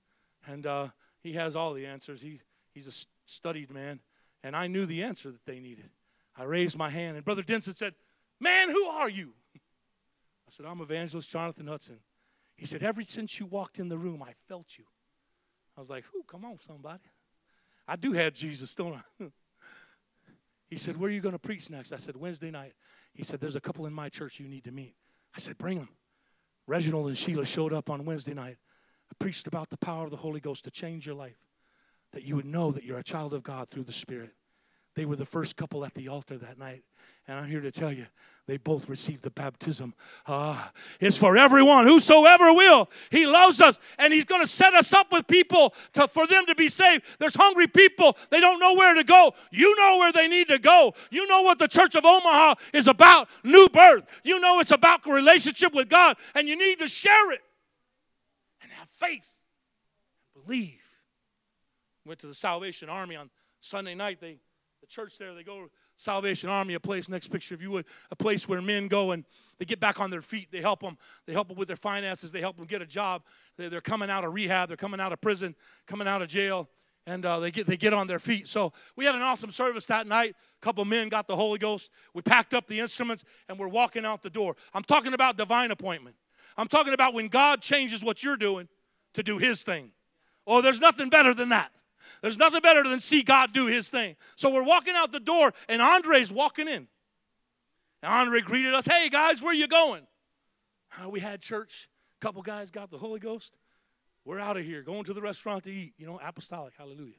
and 0.46 0.66
uh, 0.66 0.88
he 1.22 1.32
has 1.34 1.56
all 1.56 1.72
the 1.72 1.86
answers. 1.86 2.20
He, 2.20 2.40
he's 2.74 2.86
a 2.86 3.06
studied 3.24 3.72
man, 3.72 4.00
and 4.42 4.54
I 4.54 4.66
knew 4.66 4.86
the 4.86 5.02
answer 5.02 5.30
that 5.30 5.46
they 5.46 5.60
needed. 5.60 5.90
I 6.36 6.44
raised 6.44 6.76
my 6.76 6.90
hand, 6.90 7.16
and 7.16 7.24
Brother 7.24 7.42
Denson 7.42 7.74
said, 7.74 7.94
Man, 8.38 8.68
who 8.68 8.84
are 8.84 9.08
you? 9.08 9.32
I 9.56 10.50
said, 10.50 10.66
I'm 10.66 10.80
evangelist 10.80 11.30
Jonathan 11.30 11.66
Hudson. 11.66 11.98
He 12.54 12.66
said, 12.66 12.82
Ever 12.82 13.02
since 13.02 13.40
you 13.40 13.46
walked 13.46 13.78
in 13.78 13.88
the 13.88 13.98
room, 13.98 14.22
I 14.22 14.32
felt 14.46 14.76
you. 14.78 14.84
I 15.76 15.80
was 15.80 15.88
like, 15.88 16.04
Who? 16.12 16.22
Come 16.24 16.44
on, 16.44 16.58
somebody. 16.60 17.00
I 17.88 17.96
do 17.96 18.12
have 18.12 18.32
Jesus, 18.34 18.74
don't 18.74 18.94
I? 18.94 19.24
he 20.68 20.76
said, 20.76 20.96
Where 20.96 21.08
are 21.08 21.12
you 21.12 21.20
going 21.20 21.34
to 21.34 21.38
preach 21.38 21.70
next? 21.70 21.92
I 21.92 21.98
said, 21.98 22.16
Wednesday 22.16 22.50
night. 22.50 22.74
He 23.14 23.22
said, 23.22 23.40
There's 23.40 23.56
a 23.56 23.60
couple 23.60 23.86
in 23.86 23.92
my 23.92 24.08
church 24.08 24.40
you 24.40 24.48
need 24.48 24.64
to 24.64 24.72
meet. 24.72 24.94
I 25.34 25.40
said, 25.40 25.58
Bring 25.58 25.78
them. 25.78 25.88
Reginald 26.66 27.06
and 27.06 27.16
Sheila 27.16 27.46
showed 27.46 27.72
up 27.72 27.90
on 27.90 28.04
Wednesday 28.04 28.34
night. 28.34 28.56
I 29.10 29.14
preached 29.18 29.46
about 29.46 29.70
the 29.70 29.76
power 29.76 30.04
of 30.04 30.10
the 30.10 30.16
Holy 30.16 30.40
Ghost 30.40 30.64
to 30.64 30.70
change 30.70 31.06
your 31.06 31.14
life, 31.14 31.38
that 32.12 32.24
you 32.24 32.34
would 32.34 32.46
know 32.46 32.72
that 32.72 32.82
you're 32.82 32.98
a 32.98 33.04
child 33.04 33.32
of 33.32 33.44
God 33.44 33.68
through 33.68 33.84
the 33.84 33.92
Spirit. 33.92 34.32
They 34.96 35.04
were 35.04 35.16
the 35.16 35.26
first 35.26 35.56
couple 35.56 35.84
at 35.84 35.94
the 35.94 36.08
altar 36.08 36.38
that 36.38 36.58
night. 36.58 36.82
And 37.28 37.38
I'm 37.38 37.48
here 37.48 37.60
to 37.60 37.70
tell 37.70 37.92
you, 37.92 38.06
they 38.46 38.56
both 38.56 38.88
received 38.88 39.22
the 39.22 39.30
baptism. 39.30 39.92
Ah, 40.26 40.72
it's 41.00 41.18
for 41.18 41.36
everyone, 41.36 41.84
whosoever 41.84 42.54
will. 42.54 42.88
He 43.10 43.26
loves 43.26 43.60
us, 43.60 43.78
and 43.98 44.12
He's 44.12 44.24
going 44.24 44.40
to 44.40 44.46
set 44.46 44.72
us 44.72 44.94
up 44.94 45.12
with 45.12 45.26
people 45.26 45.74
to, 45.94 46.08
for 46.08 46.26
them 46.26 46.46
to 46.46 46.54
be 46.54 46.70
saved. 46.70 47.04
There's 47.18 47.34
hungry 47.34 47.66
people, 47.66 48.16
they 48.30 48.40
don't 48.40 48.58
know 48.58 48.74
where 48.74 48.94
to 48.94 49.04
go. 49.04 49.34
You 49.50 49.76
know 49.76 49.98
where 49.98 50.12
they 50.12 50.28
need 50.28 50.48
to 50.48 50.58
go. 50.58 50.94
You 51.10 51.26
know 51.26 51.42
what 51.42 51.58
the 51.58 51.68
Church 51.68 51.94
of 51.94 52.06
Omaha 52.06 52.54
is 52.72 52.88
about 52.88 53.28
new 53.44 53.68
birth. 53.68 54.04
You 54.24 54.40
know 54.40 54.60
it's 54.60 54.70
about 54.70 55.06
a 55.06 55.12
relationship 55.12 55.74
with 55.74 55.90
God, 55.90 56.16
and 56.34 56.48
you 56.48 56.56
need 56.56 56.78
to 56.78 56.88
share 56.88 57.32
it 57.32 57.42
and 58.62 58.70
have 58.72 58.88
faith 58.88 59.28
and 60.34 60.44
believe. 60.44 60.80
Went 62.06 62.20
to 62.20 62.28
the 62.28 62.34
Salvation 62.34 62.88
Army 62.88 63.16
on 63.16 63.28
Sunday 63.60 63.96
night. 63.96 64.20
They 64.20 64.38
the 64.86 64.92
church 64.92 65.18
there, 65.18 65.34
they 65.34 65.42
go 65.42 65.68
Salvation 65.96 66.50
Army, 66.50 66.74
a 66.74 66.80
place, 66.80 67.08
next 67.08 67.28
picture 67.28 67.54
if 67.54 67.62
you 67.62 67.70
would, 67.70 67.86
a 68.10 68.16
place 68.16 68.48
where 68.48 68.60
men 68.60 68.88
go 68.88 69.12
and 69.12 69.24
they 69.58 69.64
get 69.64 69.80
back 69.80 70.00
on 70.00 70.10
their 70.10 70.22
feet. 70.22 70.48
They 70.50 70.60
help 70.60 70.80
them. 70.80 70.98
They 71.26 71.32
help 71.32 71.48
them 71.48 71.56
with 71.56 71.68
their 71.68 71.76
finances. 71.76 72.32
They 72.32 72.40
help 72.40 72.56
them 72.56 72.66
get 72.66 72.82
a 72.82 72.86
job. 72.86 73.22
They're 73.56 73.80
coming 73.80 74.10
out 74.10 74.24
of 74.24 74.34
rehab. 74.34 74.68
They're 74.68 74.76
coming 74.76 75.00
out 75.00 75.12
of 75.12 75.20
prison, 75.20 75.54
coming 75.86 76.06
out 76.06 76.20
of 76.20 76.28
jail, 76.28 76.68
and 77.06 77.24
uh, 77.24 77.40
they 77.40 77.50
get 77.50 77.66
they 77.66 77.76
get 77.76 77.94
on 77.94 78.06
their 78.06 78.18
feet. 78.18 78.48
So 78.48 78.72
we 78.96 79.04
had 79.04 79.14
an 79.14 79.22
awesome 79.22 79.50
service 79.50 79.86
that 79.86 80.06
night. 80.06 80.34
A 80.60 80.64
couple 80.64 80.84
men 80.84 81.08
got 81.08 81.26
the 81.26 81.36
Holy 81.36 81.58
Ghost. 81.58 81.90
We 82.14 82.22
packed 82.22 82.52
up 82.52 82.66
the 82.66 82.80
instruments 82.80 83.24
and 83.48 83.58
we're 83.58 83.68
walking 83.68 84.04
out 84.04 84.22
the 84.22 84.30
door. 84.30 84.56
I'm 84.74 84.84
talking 84.84 85.14
about 85.14 85.36
divine 85.36 85.70
appointment. 85.70 86.16
I'm 86.58 86.68
talking 86.68 86.92
about 86.92 87.14
when 87.14 87.28
God 87.28 87.60
changes 87.62 88.04
what 88.04 88.22
you're 88.22 88.36
doing 88.36 88.68
to 89.14 89.22
do 89.22 89.38
His 89.38 89.62
thing. 89.62 89.92
Oh, 90.46 90.60
there's 90.60 90.80
nothing 90.80 91.08
better 91.08 91.32
than 91.32 91.48
that. 91.48 91.72
There's 92.22 92.38
nothing 92.38 92.60
better 92.60 92.82
than 92.82 93.00
see 93.00 93.22
God 93.22 93.52
do 93.52 93.66
his 93.66 93.88
thing. 93.88 94.16
So 94.36 94.52
we're 94.52 94.62
walking 94.62 94.94
out 94.96 95.12
the 95.12 95.20
door, 95.20 95.52
and 95.68 95.80
Andre's 95.82 96.32
walking 96.32 96.68
in. 96.68 96.88
And 98.02 98.12
Andre 98.12 98.40
greeted 98.40 98.74
us, 98.74 98.86
Hey 98.86 99.08
guys, 99.08 99.42
where 99.42 99.54
you 99.54 99.68
going? 99.68 100.06
Uh, 101.02 101.08
we 101.08 101.20
had 101.20 101.40
church. 101.40 101.88
A 102.20 102.24
couple 102.24 102.42
guys 102.42 102.70
got 102.70 102.90
the 102.90 102.98
Holy 102.98 103.20
Ghost. 103.20 103.56
We're 104.24 104.40
out 104.40 104.56
of 104.56 104.64
here, 104.64 104.82
going 104.82 105.04
to 105.04 105.14
the 105.14 105.20
restaurant 105.20 105.64
to 105.64 105.72
eat. 105.72 105.94
You 105.98 106.06
know, 106.06 106.20
apostolic, 106.22 106.74
hallelujah. 106.76 107.14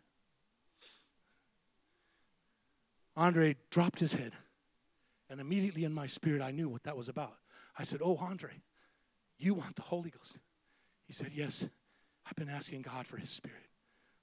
Andre 3.15 3.55
dropped 3.71 3.99
his 3.99 4.13
head. 4.13 4.33
And 5.29 5.41
immediately 5.41 5.83
in 5.83 5.93
my 5.93 6.07
spirit, 6.07 6.41
I 6.41 6.51
knew 6.51 6.69
what 6.69 6.83
that 6.83 6.95
was 6.95 7.09
about. 7.09 7.35
I 7.77 7.83
said, 7.83 7.99
Oh, 8.03 8.17
Andre, 8.17 8.51
you 9.37 9.53
want 9.53 9.75
the 9.75 9.81
Holy 9.81 10.09
Ghost? 10.09 10.39
He 11.05 11.13
said, 11.13 11.31
Yes, 11.33 11.67
I've 12.25 12.35
been 12.35 12.49
asking 12.49 12.83
God 12.83 13.07
for 13.07 13.17
his 13.17 13.29
spirit. 13.29 13.66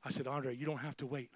I 0.04 0.10
said, 0.10 0.26
Andre, 0.26 0.54
you 0.54 0.66
don't 0.66 0.78
have 0.78 0.96
to 0.98 1.06
wait. 1.06 1.30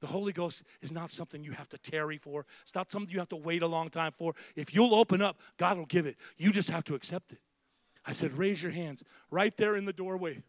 The 0.00 0.06
Holy 0.06 0.32
Ghost 0.32 0.62
is 0.80 0.92
not 0.92 1.10
something 1.10 1.42
you 1.42 1.52
have 1.52 1.68
to 1.70 1.78
tarry 1.78 2.18
for. 2.18 2.46
It's 2.62 2.74
not 2.74 2.92
something 2.92 3.12
you 3.12 3.18
have 3.18 3.30
to 3.30 3.36
wait 3.36 3.62
a 3.62 3.66
long 3.66 3.88
time 3.90 4.12
for. 4.12 4.34
If 4.54 4.74
you'll 4.74 4.94
open 4.94 5.20
up, 5.20 5.40
God 5.56 5.76
will 5.76 5.86
give 5.86 6.06
it. 6.06 6.16
You 6.36 6.52
just 6.52 6.70
have 6.70 6.84
to 6.84 6.94
accept 6.94 7.32
it. 7.32 7.38
I 8.06 8.12
said, 8.12 8.32
raise 8.32 8.62
your 8.62 8.72
hands 8.72 9.02
right 9.30 9.56
there 9.56 9.74
in 9.76 9.84
the 9.86 9.92
doorway. 9.92 10.42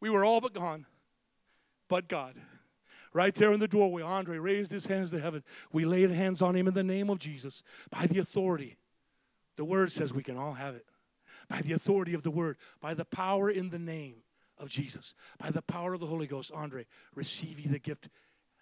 We 0.00 0.08
were 0.08 0.24
all 0.24 0.40
but 0.40 0.54
gone, 0.54 0.86
but 1.88 2.08
God. 2.08 2.36
Right 3.12 3.34
there 3.34 3.52
in 3.52 3.58
the 3.58 3.66
doorway, 3.66 4.02
Andre 4.02 4.38
raised 4.38 4.70
his 4.70 4.86
hands 4.86 5.10
to 5.10 5.18
heaven. 5.18 5.42
We 5.72 5.84
laid 5.84 6.10
hands 6.10 6.40
on 6.40 6.54
him 6.54 6.68
in 6.68 6.74
the 6.74 6.84
name 6.84 7.10
of 7.10 7.18
Jesus 7.18 7.64
by 7.90 8.06
the 8.06 8.20
authority. 8.20 8.76
The 9.56 9.64
word 9.64 9.90
says 9.90 10.12
we 10.12 10.22
can 10.22 10.36
all 10.36 10.54
have 10.54 10.76
it. 10.76 10.86
By 11.48 11.60
the 11.60 11.72
authority 11.72 12.14
of 12.14 12.22
the 12.22 12.30
word, 12.30 12.56
by 12.80 12.94
the 12.94 13.04
power 13.04 13.50
in 13.50 13.70
the 13.70 13.78
name 13.80 14.19
of 14.60 14.68
Jesus. 14.68 15.14
By 15.38 15.50
the 15.50 15.62
power 15.62 15.94
of 15.94 16.00
the 16.00 16.06
Holy 16.06 16.26
Ghost, 16.26 16.52
Andre, 16.54 16.86
receive 17.14 17.58
ye 17.58 17.66
the 17.66 17.78
gift. 17.78 18.08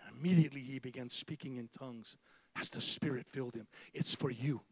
And 0.01 0.17
immediately 0.19 0.61
he 0.61 0.79
began 0.79 1.11
speaking 1.11 1.57
in 1.57 1.69
tongues 1.79 2.17
as 2.59 2.71
the 2.71 2.81
Spirit 2.81 3.29
filled 3.29 3.55
him. 3.55 3.67
It's 3.93 4.15
for 4.15 4.31
you. 4.31 4.63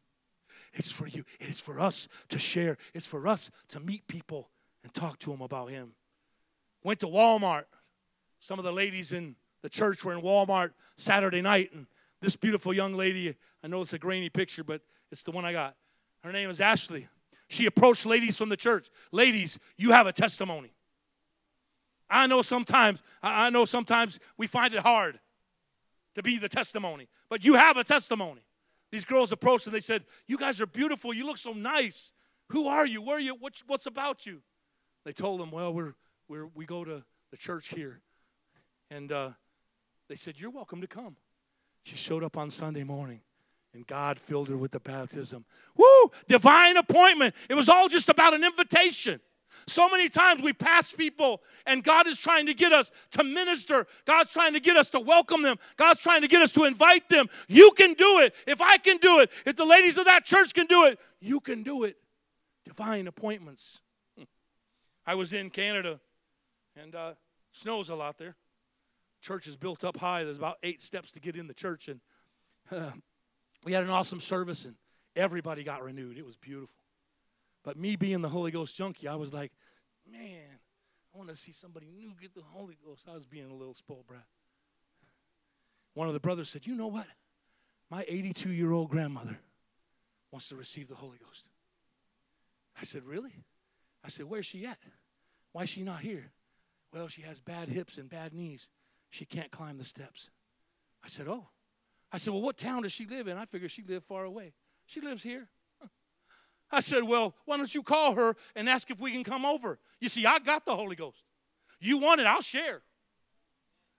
It's 0.72 0.90
for 0.90 1.06
you. 1.06 1.24
It's 1.40 1.60
for 1.60 1.80
us 1.80 2.08
to 2.28 2.38
share. 2.38 2.78
It's 2.94 3.06
for 3.06 3.26
us 3.26 3.50
to 3.68 3.80
meet 3.80 4.06
people 4.06 4.48
and 4.82 4.94
talk 4.94 5.18
to 5.20 5.30
them 5.30 5.42
about 5.42 5.70
him. 5.70 5.92
Went 6.82 7.00
to 7.00 7.06
Walmart. 7.06 7.64
Some 8.38 8.58
of 8.58 8.64
the 8.64 8.72
ladies 8.72 9.12
in 9.12 9.36
the 9.62 9.68
church 9.68 10.04
were 10.04 10.12
in 10.12 10.22
Walmart 10.22 10.70
Saturday 10.96 11.42
night, 11.42 11.72
and 11.74 11.86
this 12.20 12.36
beautiful 12.36 12.72
young 12.72 12.94
lady, 12.94 13.34
I 13.62 13.66
know 13.66 13.82
it's 13.82 13.92
a 13.92 13.98
grainy 13.98 14.28
picture, 14.28 14.62
but 14.62 14.82
it's 15.10 15.24
the 15.24 15.32
one 15.32 15.44
I 15.44 15.52
got. 15.52 15.74
Her 16.22 16.32
name 16.32 16.50
is 16.50 16.60
Ashley. 16.60 17.08
She 17.48 17.66
approached 17.66 18.06
ladies 18.06 18.36
from 18.38 18.48
the 18.48 18.56
church. 18.56 18.88
Ladies, 19.12 19.58
you 19.76 19.92
have 19.92 20.06
a 20.06 20.12
testimony. 20.12 20.75
I 22.08 22.26
know 22.26 22.42
sometimes, 22.42 23.02
I 23.22 23.50
know 23.50 23.64
sometimes 23.64 24.18
we 24.36 24.46
find 24.46 24.72
it 24.74 24.80
hard 24.80 25.18
to 26.14 26.22
be 26.22 26.38
the 26.38 26.48
testimony, 26.48 27.08
but 27.28 27.44
you 27.44 27.54
have 27.54 27.76
a 27.76 27.84
testimony. 27.84 28.42
These 28.92 29.04
girls 29.04 29.32
approached 29.32 29.66
and 29.66 29.74
they 29.74 29.80
said, 29.80 30.04
You 30.26 30.38
guys 30.38 30.60
are 30.60 30.66
beautiful. 30.66 31.12
You 31.12 31.26
look 31.26 31.38
so 31.38 31.52
nice. 31.52 32.12
Who 32.50 32.68
are 32.68 32.86
you? 32.86 33.02
Where 33.02 33.16
are 33.16 33.20
you? 33.20 33.34
What's, 33.34 33.62
what's 33.66 33.86
about 33.86 34.26
you? 34.26 34.40
They 35.04 35.12
told 35.12 35.40
them, 35.40 35.50
Well, 35.50 35.72
we're, 35.72 35.94
we're, 36.28 36.46
we 36.54 36.64
go 36.64 36.84
to 36.84 37.02
the 37.30 37.36
church 37.36 37.68
here. 37.68 38.00
And 38.90 39.10
uh, 39.10 39.30
they 40.08 40.14
said, 40.14 40.38
You're 40.38 40.50
welcome 40.50 40.80
to 40.80 40.86
come. 40.86 41.16
She 41.82 41.96
showed 41.96 42.24
up 42.24 42.36
on 42.36 42.50
Sunday 42.50 42.84
morning 42.84 43.20
and 43.74 43.86
God 43.86 44.18
filled 44.18 44.48
her 44.48 44.56
with 44.56 44.70
the 44.70 44.80
baptism. 44.80 45.44
Woo! 45.76 46.10
Divine 46.28 46.76
appointment. 46.76 47.34
It 47.50 47.54
was 47.54 47.68
all 47.68 47.88
just 47.88 48.08
about 48.08 48.32
an 48.32 48.42
invitation. 48.42 49.20
So 49.66 49.88
many 49.88 50.08
times 50.08 50.42
we 50.42 50.52
pass 50.52 50.92
people 50.92 51.42
and 51.66 51.82
God 51.82 52.06
is 52.06 52.18
trying 52.18 52.46
to 52.46 52.54
get 52.54 52.72
us 52.72 52.90
to 53.12 53.24
minister. 53.24 53.86
God's 54.04 54.32
trying 54.32 54.52
to 54.52 54.60
get 54.60 54.76
us 54.76 54.90
to 54.90 55.00
welcome 55.00 55.42
them. 55.42 55.56
God's 55.76 56.00
trying 56.00 56.22
to 56.22 56.28
get 56.28 56.42
us 56.42 56.52
to 56.52 56.64
invite 56.64 57.08
them. 57.08 57.26
You 57.48 57.72
can 57.72 57.94
do 57.94 58.20
it. 58.20 58.34
If 58.46 58.60
I 58.60 58.76
can 58.78 58.98
do 58.98 59.20
it, 59.20 59.30
if 59.44 59.56
the 59.56 59.64
ladies 59.64 59.98
of 59.98 60.04
that 60.04 60.24
church 60.24 60.54
can 60.54 60.66
do 60.66 60.84
it, 60.84 60.98
you 61.20 61.40
can 61.40 61.62
do 61.62 61.84
it. 61.84 61.96
Divine 62.64 63.06
appointments. 63.06 63.80
I 65.06 65.14
was 65.14 65.32
in 65.32 65.50
Canada 65.50 66.00
and 66.80 66.94
uh, 66.94 67.12
snows 67.52 67.88
a 67.88 67.94
lot 67.94 68.18
there. 68.18 68.36
Church 69.20 69.46
is 69.46 69.56
built 69.56 69.84
up 69.84 69.96
high. 69.96 70.24
There's 70.24 70.38
about 70.38 70.58
eight 70.62 70.82
steps 70.82 71.12
to 71.12 71.20
get 71.20 71.36
in 71.36 71.46
the 71.46 71.54
church. 71.54 71.88
And 71.88 72.00
uh, 72.70 72.90
we 73.64 73.72
had 73.72 73.84
an 73.84 73.90
awesome 73.90 74.20
service 74.20 74.64
and 74.64 74.74
everybody 75.14 75.64
got 75.64 75.82
renewed. 75.82 76.18
It 76.18 76.26
was 76.26 76.36
beautiful. 76.36 76.76
But 77.66 77.76
me 77.76 77.96
being 77.96 78.22
the 78.22 78.28
Holy 78.28 78.52
Ghost 78.52 78.76
junkie, 78.76 79.08
I 79.08 79.16
was 79.16 79.34
like, 79.34 79.50
man, 80.08 80.60
I 81.12 81.18
want 81.18 81.30
to 81.30 81.34
see 81.34 81.50
somebody 81.50 81.88
new 81.90 82.12
get 82.18 82.32
the 82.32 82.44
Holy 82.52 82.78
Ghost. 82.86 83.08
I 83.10 83.14
was 83.14 83.26
being 83.26 83.50
a 83.50 83.54
little 83.54 83.74
spoiled 83.74 84.06
brat. 84.06 84.24
One 85.92 86.06
of 86.06 86.14
the 86.14 86.20
brothers 86.20 86.48
said, 86.48 86.64
You 86.64 86.76
know 86.76 86.86
what? 86.86 87.06
My 87.90 88.04
82 88.06 88.52
year 88.52 88.70
old 88.70 88.88
grandmother 88.88 89.40
wants 90.30 90.48
to 90.50 90.56
receive 90.56 90.86
the 90.86 90.94
Holy 90.94 91.18
Ghost. 91.18 91.48
I 92.80 92.84
said, 92.84 93.02
Really? 93.02 93.32
I 94.04 94.10
said, 94.10 94.26
Where's 94.26 94.46
she 94.46 94.64
at? 94.64 94.78
Why 95.50 95.62
is 95.62 95.68
she 95.68 95.82
not 95.82 96.00
here? 96.00 96.30
Well, 96.92 97.08
she 97.08 97.22
has 97.22 97.40
bad 97.40 97.68
hips 97.68 97.98
and 97.98 98.08
bad 98.08 98.32
knees. 98.32 98.68
She 99.10 99.24
can't 99.24 99.50
climb 99.50 99.78
the 99.78 99.84
steps. 99.84 100.30
I 101.02 101.08
said, 101.08 101.26
Oh. 101.26 101.48
I 102.12 102.18
said, 102.18 102.32
Well, 102.32 102.42
what 102.42 102.58
town 102.58 102.82
does 102.82 102.92
she 102.92 103.06
live 103.06 103.26
in? 103.26 103.36
I 103.36 103.44
figured 103.44 103.72
she 103.72 103.82
lived 103.82 104.04
far 104.04 104.22
away. 104.22 104.52
She 104.86 105.00
lives 105.00 105.24
here. 105.24 105.48
I 106.70 106.80
said, 106.80 107.04
Well, 107.04 107.34
why 107.44 107.56
don't 107.56 107.74
you 107.74 107.82
call 107.82 108.14
her 108.14 108.36
and 108.54 108.68
ask 108.68 108.90
if 108.90 108.98
we 108.98 109.12
can 109.12 109.24
come 109.24 109.44
over? 109.44 109.78
You 110.00 110.08
see, 110.08 110.26
I 110.26 110.38
got 110.38 110.66
the 110.66 110.76
Holy 110.76 110.96
Ghost. 110.96 111.22
You 111.80 111.98
want 111.98 112.20
it, 112.20 112.26
I'll 112.26 112.42
share. 112.42 112.82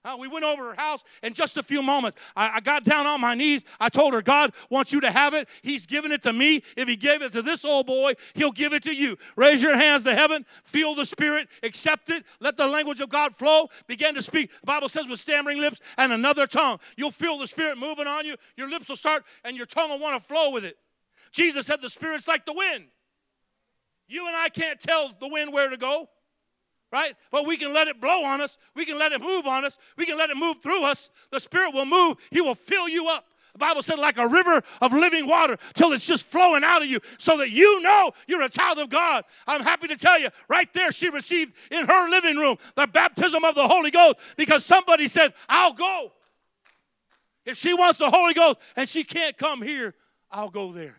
Uh, 0.08 0.16
we 0.18 0.28
went 0.28 0.46
over 0.46 0.70
her 0.70 0.76
house 0.76 1.04
in 1.22 1.34
just 1.34 1.58
a 1.58 1.64
few 1.64 1.82
moments. 1.82 2.18
I, 2.34 2.52
I, 2.56 2.60
got 2.62 2.86
down 2.86 3.06
on 3.06 3.20
my 3.20 3.36
knees. 3.36 3.66
I 3.78 3.90
told 3.90 4.14
her, 4.14 4.22
God 4.22 4.54
wants 4.70 4.94
you 4.94 5.02
to 5.02 5.12
have 5.12 5.34
it. 5.34 5.50
He's 5.64 5.86
given 5.86 6.14
it 6.14 6.22
to 6.22 6.32
me. 6.32 6.64
If 6.78 6.88
He 6.88 6.96
gave 6.96 7.22
it 7.22 7.34
to 7.34 7.42
this 7.42 7.66
old 7.66 7.88
boy, 7.88 8.14
He'll 8.34 8.54
give 8.54 8.72
it 8.72 8.84
to 8.84 8.94
you. 8.96 9.18
Raise 9.36 9.62
your 9.62 9.76
hands 9.76 10.04
to 10.04 10.16
heaven. 10.16 10.46
Feel 10.64 10.96
the 10.96 11.06
Spirit. 11.06 11.50
Accept 11.62 12.10
it. 12.10 12.24
Let 12.40 12.56
the 12.56 12.68
language 12.68 13.02
of 13.02 13.10
God 13.10 13.36
flow. 13.36 13.68
Begin 13.88 14.16
to 14.16 14.22
speak. 14.22 14.52
The 14.62 14.68
Bible 14.68 14.88
says 14.88 15.08
with 15.10 15.20
stammering 15.20 15.60
lips 15.60 15.82
and 15.98 16.14
another 16.14 16.48
tongue. 16.48 16.80
You'll 16.96 17.12
feel 17.12 17.38
the 17.38 17.48
Spirit 17.48 17.78
moving 17.78 18.08
on 18.08 18.26
you. 18.26 18.38
Your 18.56 18.70
lips 18.70 18.88
will 18.88 18.96
start 18.96 19.26
and 19.44 19.58
your 19.58 19.66
tongue 19.66 19.90
will 19.90 20.00
want 20.00 20.22
to 20.22 20.26
flow 20.26 20.52
with 20.52 20.64
it. 20.64 20.78
Jesus 21.32 21.66
said 21.66 21.82
the 21.82 21.90
Spirit's 21.90 22.28
like 22.28 22.46
the 22.46 22.54
wind. 22.54 22.86
You 24.08 24.28
and 24.28 24.36
I 24.36 24.50
can't 24.50 24.80
tell 24.80 25.12
the 25.20 25.28
wind 25.28 25.52
where 25.52 25.70
to 25.70 25.78
go, 25.78 26.10
right? 26.92 27.16
But 27.32 27.46
we 27.46 27.58
can 27.58 27.74
let 27.74 27.88
it 27.88 28.00
blow 28.00 28.24
on 28.24 28.42
us. 28.42 28.58
We 28.76 28.86
can 28.86 28.98
let 28.98 29.12
it 29.12 29.22
move 29.22 29.46
on 29.46 29.66
us. 29.66 29.78
We 29.98 30.06
can 30.06 30.18
let 30.18 30.30
it 30.30 30.38
move 30.38 30.60
through 30.60 30.86
us. 30.86 31.10
The 31.32 31.40
Spirit 31.40 31.74
will 31.74 31.86
move, 31.86 32.18
He 32.32 32.42
will 32.42 32.56
fill 32.56 32.88
you 32.88 33.10
up. 33.10 33.26
The 33.54 33.66
Bible 33.66 33.82
said, 33.82 33.98
like 33.98 34.20
a 34.20 34.28
river 34.28 34.62
of 34.82 34.94
living 34.94 35.26
water, 35.26 35.58
till 35.74 35.92
it's 35.92 36.06
just 36.06 36.28
flowing 36.28 36.64
out 36.64 36.84
of 36.84 36.88
you, 36.88 37.00
so 37.18 37.38
that 37.40 37.50
you 37.50 37.82
know 37.82 38.12
you're 38.28 38.44
a 38.44 38.50
child 38.50 38.78
of 38.78 38.90
God. 38.90 39.24
I'm 39.48 39.64
happy 39.64 39.88
to 39.88 39.98
tell 39.98 40.20
you, 40.20 40.30
right 40.48 40.72
there, 40.74 40.92
she 40.92 41.10
received 41.10 41.56
in 41.72 41.88
her 41.88 42.10
living 42.10 42.38
room 42.38 42.58
the 42.76 42.86
baptism 42.86 43.44
of 43.44 43.56
the 43.56 43.68
Holy 43.68 43.90
Ghost 43.90 44.18
because 44.36 44.64
somebody 44.64 45.08
said, 45.08 45.34
I'll 45.50 45.74
go. 45.74 46.12
If 47.48 47.58
she 47.58 47.74
wants 47.74 47.98
the 47.98 48.12
Holy 48.12 48.36
Ghost 48.36 48.58
and 48.76 48.88
she 48.88 49.04
can't 49.04 49.36
come 49.36 49.64
here, 49.64 49.96
I'll 50.30 50.52
go 50.52 50.72
there. 50.72 50.98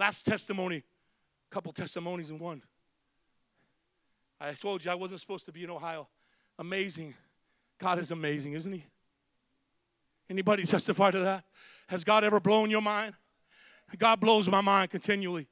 Last 0.00 0.24
testimony, 0.24 0.76
a 0.76 1.54
couple 1.54 1.70
testimonies 1.74 2.30
in 2.30 2.38
one. 2.38 2.62
I 4.40 4.52
told 4.52 4.82
you 4.82 4.90
I 4.90 4.94
wasn't 4.94 5.20
supposed 5.20 5.44
to 5.44 5.52
be 5.52 5.62
in 5.62 5.68
Ohio. 5.68 6.08
Amazing. 6.58 7.12
God 7.78 7.98
is 7.98 8.10
amazing, 8.10 8.54
isn't 8.54 8.72
he? 8.72 8.86
Anybody 10.30 10.62
testify 10.62 11.10
to 11.10 11.18
that? 11.18 11.44
Has 11.88 12.02
God 12.02 12.24
ever 12.24 12.40
blown 12.40 12.70
your 12.70 12.80
mind? 12.80 13.14
God 13.98 14.20
blows 14.20 14.48
my 14.48 14.62
mind 14.62 14.90
continually. 14.90 15.48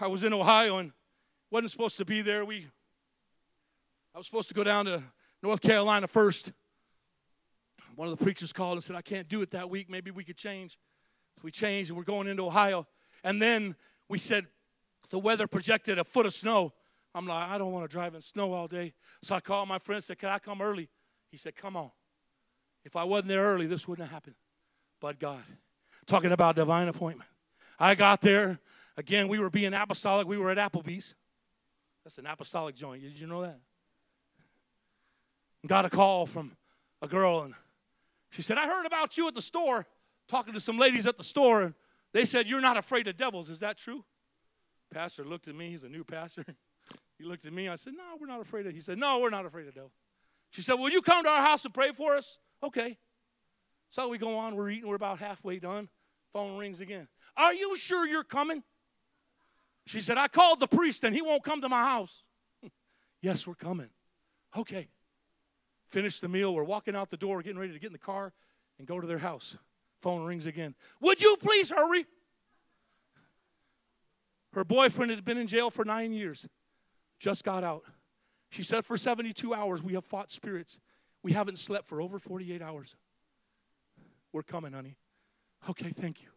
I 0.00 0.06
was 0.06 0.24
in 0.24 0.32
Ohio 0.32 0.78
and 0.78 0.92
wasn't 1.50 1.70
supposed 1.70 1.98
to 1.98 2.06
be 2.06 2.22
there. 2.22 2.46
We 2.46 2.68
I 4.14 4.16
was 4.16 4.24
supposed 4.24 4.48
to 4.48 4.54
go 4.54 4.64
down 4.64 4.86
to 4.86 5.02
North 5.42 5.60
Carolina 5.60 6.06
first. 6.06 6.50
One 7.94 8.08
of 8.08 8.18
the 8.18 8.24
preachers 8.24 8.54
called 8.54 8.78
and 8.78 8.82
said, 8.82 8.96
I 8.96 9.02
can't 9.02 9.28
do 9.28 9.42
it 9.42 9.50
that 9.50 9.68
week. 9.68 9.90
Maybe 9.90 10.10
we 10.10 10.24
could 10.24 10.38
change. 10.38 10.78
So 11.34 11.42
we 11.42 11.50
changed 11.50 11.90
and 11.90 11.98
we're 11.98 12.04
going 12.04 12.26
into 12.26 12.46
Ohio. 12.46 12.86
And 13.26 13.42
then 13.42 13.74
we 14.08 14.18
said 14.18 14.46
the 15.10 15.18
weather 15.18 15.48
projected 15.48 15.98
a 15.98 16.04
foot 16.04 16.26
of 16.26 16.32
snow. 16.32 16.72
I'm 17.12 17.26
like, 17.26 17.48
I 17.48 17.58
don't 17.58 17.72
want 17.72 17.84
to 17.84 17.92
drive 17.92 18.14
in 18.14 18.22
snow 18.22 18.52
all 18.52 18.68
day. 18.68 18.94
So 19.20 19.34
I 19.34 19.40
called 19.40 19.68
my 19.68 19.80
friend 19.80 20.02
said, 20.02 20.18
Can 20.18 20.28
I 20.28 20.38
come 20.38 20.62
early? 20.62 20.88
He 21.32 21.36
said, 21.36 21.56
Come 21.56 21.76
on. 21.76 21.90
If 22.84 22.94
I 22.94 23.02
wasn't 23.02 23.28
there 23.28 23.42
early, 23.42 23.66
this 23.66 23.88
wouldn't 23.88 24.06
have 24.06 24.14
happened. 24.14 24.36
But 25.00 25.18
God. 25.18 25.42
talking 26.06 26.30
about 26.30 26.54
divine 26.54 26.86
appointment. 26.86 27.28
I 27.80 27.96
got 27.96 28.20
there. 28.20 28.60
Again, 28.96 29.26
we 29.26 29.40
were 29.40 29.50
being 29.50 29.74
apostolic. 29.74 30.28
We 30.28 30.38
were 30.38 30.50
at 30.50 30.58
Applebee's. 30.58 31.16
That's 32.04 32.18
an 32.18 32.26
apostolic 32.26 32.76
joint. 32.76 33.02
Did 33.02 33.18
you 33.18 33.26
know 33.26 33.42
that? 33.42 33.58
Got 35.66 35.84
a 35.84 35.90
call 35.90 36.26
from 36.26 36.52
a 37.02 37.08
girl, 37.08 37.40
and 37.40 37.54
she 38.30 38.42
said, 38.42 38.56
I 38.56 38.68
heard 38.68 38.86
about 38.86 39.18
you 39.18 39.26
at 39.26 39.34
the 39.34 39.42
store, 39.42 39.84
talking 40.28 40.54
to 40.54 40.60
some 40.60 40.78
ladies 40.78 41.06
at 41.06 41.16
the 41.16 41.24
store, 41.24 41.62
and 41.62 41.74
they 42.16 42.24
said, 42.24 42.48
You're 42.48 42.62
not 42.62 42.78
afraid 42.78 43.06
of 43.08 43.18
devils. 43.18 43.50
Is 43.50 43.60
that 43.60 43.76
true? 43.76 44.02
Pastor 44.90 45.22
looked 45.22 45.48
at 45.48 45.54
me. 45.54 45.68
He's 45.68 45.84
a 45.84 45.88
new 45.90 46.02
pastor. 46.02 46.46
he 47.18 47.24
looked 47.24 47.44
at 47.44 47.52
me. 47.52 47.68
I 47.68 47.74
said, 47.74 47.92
No, 47.94 48.16
we're 48.18 48.26
not 48.26 48.40
afraid 48.40 48.66
of 48.66 48.72
He 48.72 48.80
said, 48.80 48.96
No, 48.96 49.20
we're 49.20 49.28
not 49.28 49.44
afraid 49.44 49.68
of 49.68 49.74
devils. 49.74 49.92
She 50.48 50.62
said, 50.62 50.74
Will 50.76 50.88
you 50.88 51.02
come 51.02 51.24
to 51.24 51.28
our 51.28 51.42
house 51.42 51.66
and 51.66 51.74
pray 51.74 51.92
for 51.92 52.14
us? 52.14 52.38
Okay. 52.62 52.96
So 53.90 54.08
we 54.08 54.16
go 54.16 54.38
on. 54.38 54.56
We're 54.56 54.70
eating. 54.70 54.88
We're 54.88 54.96
about 54.96 55.18
halfway 55.18 55.58
done. 55.58 55.90
Phone 56.32 56.56
rings 56.56 56.80
again. 56.80 57.06
Are 57.36 57.52
you 57.52 57.76
sure 57.76 58.08
you're 58.08 58.24
coming? 58.24 58.62
She 59.84 60.00
said, 60.00 60.16
I 60.16 60.28
called 60.28 60.58
the 60.58 60.66
priest 60.66 61.04
and 61.04 61.14
he 61.14 61.20
won't 61.20 61.44
come 61.44 61.60
to 61.60 61.68
my 61.68 61.84
house. 61.84 62.22
yes, 63.20 63.46
we're 63.46 63.54
coming. 63.54 63.90
Okay. 64.56 64.88
Finish 65.86 66.20
the 66.20 66.28
meal. 66.28 66.54
We're 66.54 66.64
walking 66.64 66.96
out 66.96 67.10
the 67.10 67.18
door, 67.18 67.42
getting 67.42 67.58
ready 67.58 67.74
to 67.74 67.78
get 67.78 67.88
in 67.88 67.92
the 67.92 67.98
car 67.98 68.32
and 68.78 68.88
go 68.88 69.00
to 69.00 69.06
their 69.06 69.18
house. 69.18 69.58
Phone 70.00 70.24
rings 70.24 70.46
again. 70.46 70.74
Would 71.00 71.20
you 71.20 71.36
please 71.40 71.70
hurry? 71.70 72.06
Her 74.52 74.64
boyfriend 74.64 75.10
had 75.10 75.24
been 75.24 75.38
in 75.38 75.46
jail 75.46 75.70
for 75.70 75.84
nine 75.84 76.12
years, 76.12 76.48
just 77.18 77.44
got 77.44 77.62
out. 77.62 77.82
She 78.50 78.62
said, 78.62 78.84
For 78.84 78.96
72 78.96 79.52
hours, 79.52 79.82
we 79.82 79.94
have 79.94 80.04
fought 80.04 80.30
spirits. 80.30 80.78
We 81.22 81.32
haven't 81.32 81.58
slept 81.58 81.86
for 81.86 82.00
over 82.00 82.18
48 82.18 82.62
hours. 82.62 82.94
We're 84.32 84.42
coming, 84.42 84.72
honey. 84.72 84.96
Okay, 85.68 85.90
thank 85.90 86.22
you. 86.22 86.28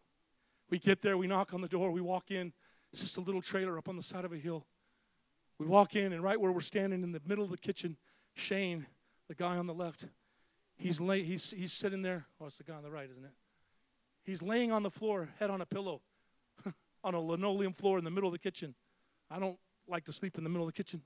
We 0.68 0.78
get 0.78 1.02
there, 1.02 1.16
we 1.16 1.26
knock 1.26 1.54
on 1.54 1.60
the 1.60 1.68
door, 1.68 1.90
we 1.90 2.00
walk 2.00 2.30
in. 2.30 2.52
It's 2.92 3.02
just 3.02 3.16
a 3.16 3.20
little 3.20 3.42
trailer 3.42 3.78
up 3.78 3.88
on 3.88 3.96
the 3.96 4.02
side 4.02 4.24
of 4.24 4.32
a 4.32 4.36
hill. 4.36 4.66
We 5.58 5.66
walk 5.66 5.94
in, 5.94 6.12
and 6.12 6.22
right 6.22 6.40
where 6.40 6.52
we're 6.52 6.60
standing 6.60 7.02
in 7.02 7.12
the 7.12 7.20
middle 7.26 7.44
of 7.44 7.50
the 7.50 7.58
kitchen, 7.58 7.96
Shane, 8.34 8.86
the 9.28 9.34
guy 9.34 9.56
on 9.56 9.66
the 9.66 9.74
left, 9.74 10.06
he's, 10.76 11.00
lay, 11.00 11.22
he's, 11.22 11.50
he's 11.50 11.72
sitting 11.72 12.02
there. 12.02 12.26
Oh, 12.40 12.46
it's 12.46 12.58
the 12.58 12.64
guy 12.64 12.74
on 12.74 12.82
the 12.82 12.90
right, 12.90 13.08
isn't 13.08 13.24
it? 13.24 13.32
He's 14.24 14.42
laying 14.42 14.72
on 14.72 14.82
the 14.82 14.90
floor, 14.90 15.28
head 15.38 15.50
on 15.50 15.60
a 15.60 15.66
pillow, 15.66 16.02
on 17.04 17.14
a 17.14 17.20
linoleum 17.20 17.72
floor 17.72 17.98
in 17.98 18.04
the 18.04 18.10
middle 18.10 18.28
of 18.28 18.32
the 18.32 18.38
kitchen. 18.38 18.74
I 19.30 19.38
don't 19.38 19.58
like 19.88 20.04
to 20.04 20.12
sleep 20.12 20.38
in 20.38 20.44
the 20.44 20.50
middle 20.50 20.66
of 20.66 20.72
the 20.72 20.76
kitchen, 20.76 21.02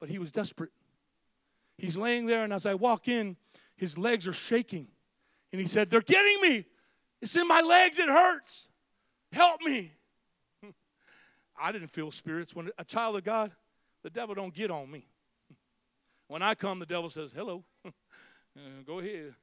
but 0.00 0.08
he 0.08 0.18
was 0.18 0.32
desperate. 0.32 0.70
He's 1.78 1.96
laying 1.96 2.26
there, 2.26 2.44
and 2.44 2.52
as 2.52 2.66
I 2.66 2.74
walk 2.74 3.08
in, 3.08 3.36
his 3.76 3.96
legs 3.96 4.28
are 4.28 4.32
shaking. 4.32 4.88
And 5.50 5.60
he 5.60 5.66
said, 5.66 5.90
They're 5.90 6.00
getting 6.00 6.40
me. 6.40 6.66
It's 7.20 7.36
in 7.36 7.46
my 7.46 7.60
legs, 7.60 7.98
it 7.98 8.08
hurts. 8.08 8.66
Help 9.30 9.62
me. 9.62 9.92
I 11.60 11.72
didn't 11.72 11.88
feel 11.88 12.10
spirits. 12.10 12.54
When 12.54 12.70
a 12.78 12.84
child 12.84 13.16
of 13.16 13.24
God, 13.24 13.52
the 14.02 14.10
devil 14.10 14.34
don't 14.34 14.54
get 14.54 14.70
on 14.70 14.90
me. 14.90 15.06
When 16.28 16.42
I 16.42 16.54
come, 16.54 16.78
the 16.78 16.86
devil 16.86 17.08
says, 17.08 17.32
Hello, 17.34 17.64
uh, 17.86 17.90
go 18.86 18.98
ahead. 18.98 19.34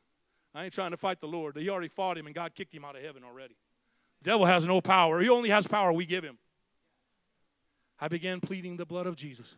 I 0.54 0.66
ain't 0.66 0.74
trying 0.74 0.92
to 0.92 0.98
fight 0.98 1.22
the 1.22 1.28
Lord. 1.28 1.58
He 1.58 1.70
already 1.70 1.88
fought 1.88 2.18
him, 2.18 2.26
and 2.26 2.36
God 2.36 2.56
kicked 2.56 2.74
him 2.74 2.84
out 2.84 2.96
of 2.96 3.04
heaven 3.04 3.24
already. 3.24 3.56
The 4.22 4.32
devil 4.32 4.46
has 4.46 4.66
no 4.66 4.82
power. 4.82 5.20
He 5.20 5.30
only 5.30 5.50
has 5.50 5.68
power 5.68 5.94
we 5.94 6.06
give 6.06 6.24
him. 6.24 6.38
I 8.00 8.08
began 8.08 8.40
pleading 8.40 8.78
the 8.78 8.86
blood 8.86 9.08
of 9.08 9.16
Jesus. 9.16 9.56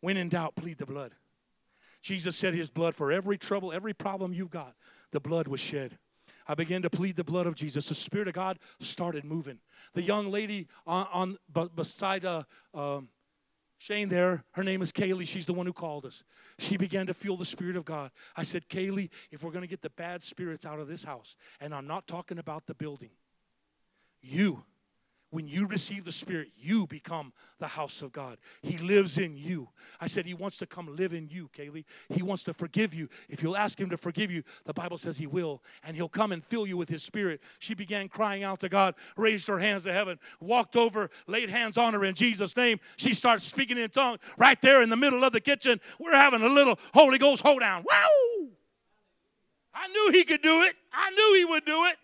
When 0.00 0.16
in 0.16 0.28
doubt, 0.28 0.56
plead 0.56 0.78
the 0.78 0.86
blood. 0.86 1.12
Jesus 2.02 2.36
said 2.36 2.54
his 2.54 2.70
blood 2.70 2.94
for 2.94 3.10
every 3.10 3.36
trouble, 3.36 3.72
every 3.72 3.92
problem 3.92 4.32
you've 4.32 4.50
got, 4.50 4.74
the 5.10 5.20
blood 5.20 5.48
was 5.48 5.60
shed. 5.60 5.98
I 6.46 6.54
began 6.54 6.82
to 6.82 6.90
plead 6.90 7.16
the 7.16 7.24
blood 7.24 7.46
of 7.46 7.56
Jesus. 7.56 7.88
The 7.88 7.94
Spirit 7.94 8.28
of 8.28 8.34
God 8.34 8.58
started 8.78 9.24
moving. 9.24 9.58
The 9.94 10.02
young 10.02 10.30
lady 10.30 10.68
on, 10.86 11.08
on 11.12 11.68
beside 11.74 12.24
uh, 12.24 12.44
um, 12.72 13.08
Shane 13.78 14.08
there, 14.08 14.44
her 14.52 14.64
name 14.64 14.80
is 14.80 14.90
Kaylee. 14.90 15.28
She's 15.28 15.46
the 15.46 15.52
one 15.52 15.66
who 15.66 15.72
called 15.72 16.06
us. 16.06 16.24
She 16.58 16.76
began 16.76 17.06
to 17.06 17.14
feel 17.14 17.36
the 17.36 17.44
Spirit 17.44 17.76
of 17.76 17.84
God. 17.84 18.10
I 18.34 18.42
said, 18.42 18.68
Kaylee, 18.68 19.10
if 19.30 19.42
we're 19.42 19.50
going 19.50 19.62
to 19.62 19.68
get 19.68 19.82
the 19.82 19.90
bad 19.90 20.22
spirits 20.22 20.64
out 20.64 20.80
of 20.80 20.88
this 20.88 21.04
house, 21.04 21.36
and 21.60 21.74
I'm 21.74 21.86
not 21.86 22.06
talking 22.06 22.38
about 22.38 22.66
the 22.66 22.74
building, 22.74 23.10
you 24.22 24.64
when 25.36 25.46
you 25.46 25.66
receive 25.66 26.06
the 26.06 26.12
Spirit, 26.12 26.48
you 26.56 26.86
become 26.86 27.30
the 27.58 27.66
house 27.66 28.00
of 28.00 28.10
God. 28.10 28.38
He 28.62 28.78
lives 28.78 29.18
in 29.18 29.36
you. 29.36 29.68
I 30.00 30.06
said, 30.06 30.24
He 30.24 30.32
wants 30.32 30.56
to 30.56 30.66
come 30.66 30.96
live 30.96 31.12
in 31.12 31.28
you, 31.28 31.50
Kaylee. 31.54 31.84
He 32.08 32.22
wants 32.22 32.42
to 32.44 32.54
forgive 32.54 32.94
you. 32.94 33.10
If 33.28 33.42
you'll 33.42 33.54
ask 33.54 33.78
Him 33.78 33.90
to 33.90 33.98
forgive 33.98 34.30
you, 34.30 34.44
the 34.64 34.72
Bible 34.72 34.96
says 34.96 35.18
He 35.18 35.26
will, 35.26 35.62
and 35.84 35.94
He'll 35.94 36.08
come 36.08 36.32
and 36.32 36.42
fill 36.42 36.66
you 36.66 36.78
with 36.78 36.88
His 36.88 37.02
Spirit. 37.02 37.42
She 37.58 37.74
began 37.74 38.08
crying 38.08 38.44
out 38.44 38.60
to 38.60 38.70
God, 38.70 38.94
raised 39.14 39.46
her 39.48 39.58
hands 39.58 39.82
to 39.82 39.92
heaven, 39.92 40.18
walked 40.40 40.74
over, 40.74 41.10
laid 41.26 41.50
hands 41.50 41.76
on 41.76 41.92
her 41.92 42.02
in 42.02 42.14
Jesus' 42.14 42.56
name. 42.56 42.80
She 42.96 43.12
starts 43.12 43.44
speaking 43.44 43.76
in 43.76 43.90
tongues 43.90 44.20
right 44.38 44.58
there 44.62 44.80
in 44.80 44.88
the 44.88 44.96
middle 44.96 45.22
of 45.22 45.32
the 45.34 45.40
kitchen. 45.42 45.82
We're 46.00 46.16
having 46.16 46.40
a 46.40 46.48
little 46.48 46.78
Holy 46.94 47.18
Ghost 47.18 47.42
hoedown. 47.42 47.84
Wow! 47.86 48.48
I 49.74 49.88
knew 49.88 50.12
He 50.12 50.24
could 50.24 50.40
do 50.40 50.62
it, 50.62 50.76
I 50.94 51.10
knew 51.10 51.34
He 51.36 51.44
would 51.44 51.66
do 51.66 51.84
it. 51.84 51.96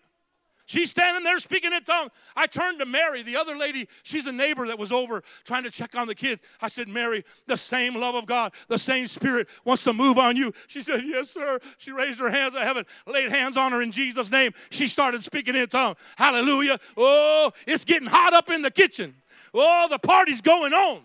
She's 0.65 0.89
standing 0.89 1.23
there 1.23 1.39
speaking 1.39 1.73
in 1.73 1.83
tongues. 1.83 2.11
I 2.37 2.47
turned 2.47 2.79
to 2.79 2.85
Mary, 2.85 3.21
the 3.21 3.35
other 3.35 3.55
lady. 3.55 3.89
She's 4.03 4.27
a 4.27 4.31
neighbor 4.31 4.65
that 4.67 4.79
was 4.79 4.93
over 4.93 5.21
trying 5.43 5.63
to 5.63 5.71
check 5.71 5.93
on 5.95 6.07
the 6.07 6.15
kids. 6.15 6.41
I 6.61 6.69
said, 6.69 6.87
Mary, 6.87 7.25
the 7.47 7.57
same 7.57 7.95
love 7.95 8.15
of 8.15 8.25
God, 8.25 8.53
the 8.69 8.77
same 8.77 9.07
Spirit 9.07 9.49
wants 9.65 9.83
to 9.83 9.93
move 9.93 10.17
on 10.17 10.37
you. 10.37 10.53
She 10.67 10.81
said, 10.81 11.03
Yes, 11.05 11.31
sir. 11.31 11.59
She 11.77 11.91
raised 11.91 12.19
her 12.21 12.29
hands 12.29 12.53
to 12.53 12.61
heaven, 12.61 12.85
laid 13.05 13.29
hands 13.29 13.57
on 13.57 13.73
her 13.73 13.81
in 13.81 13.91
Jesus' 13.91 14.31
name. 14.31 14.53
She 14.69 14.87
started 14.87 15.21
speaking 15.23 15.55
in 15.55 15.67
tongues. 15.67 15.97
Hallelujah. 16.15 16.79
Oh, 16.95 17.51
it's 17.67 17.83
getting 17.83 18.07
hot 18.07 18.33
up 18.33 18.49
in 18.49 18.61
the 18.61 18.71
kitchen. 18.71 19.15
Oh, 19.53 19.87
the 19.89 19.99
party's 19.99 20.41
going 20.41 20.73
on. 20.73 21.01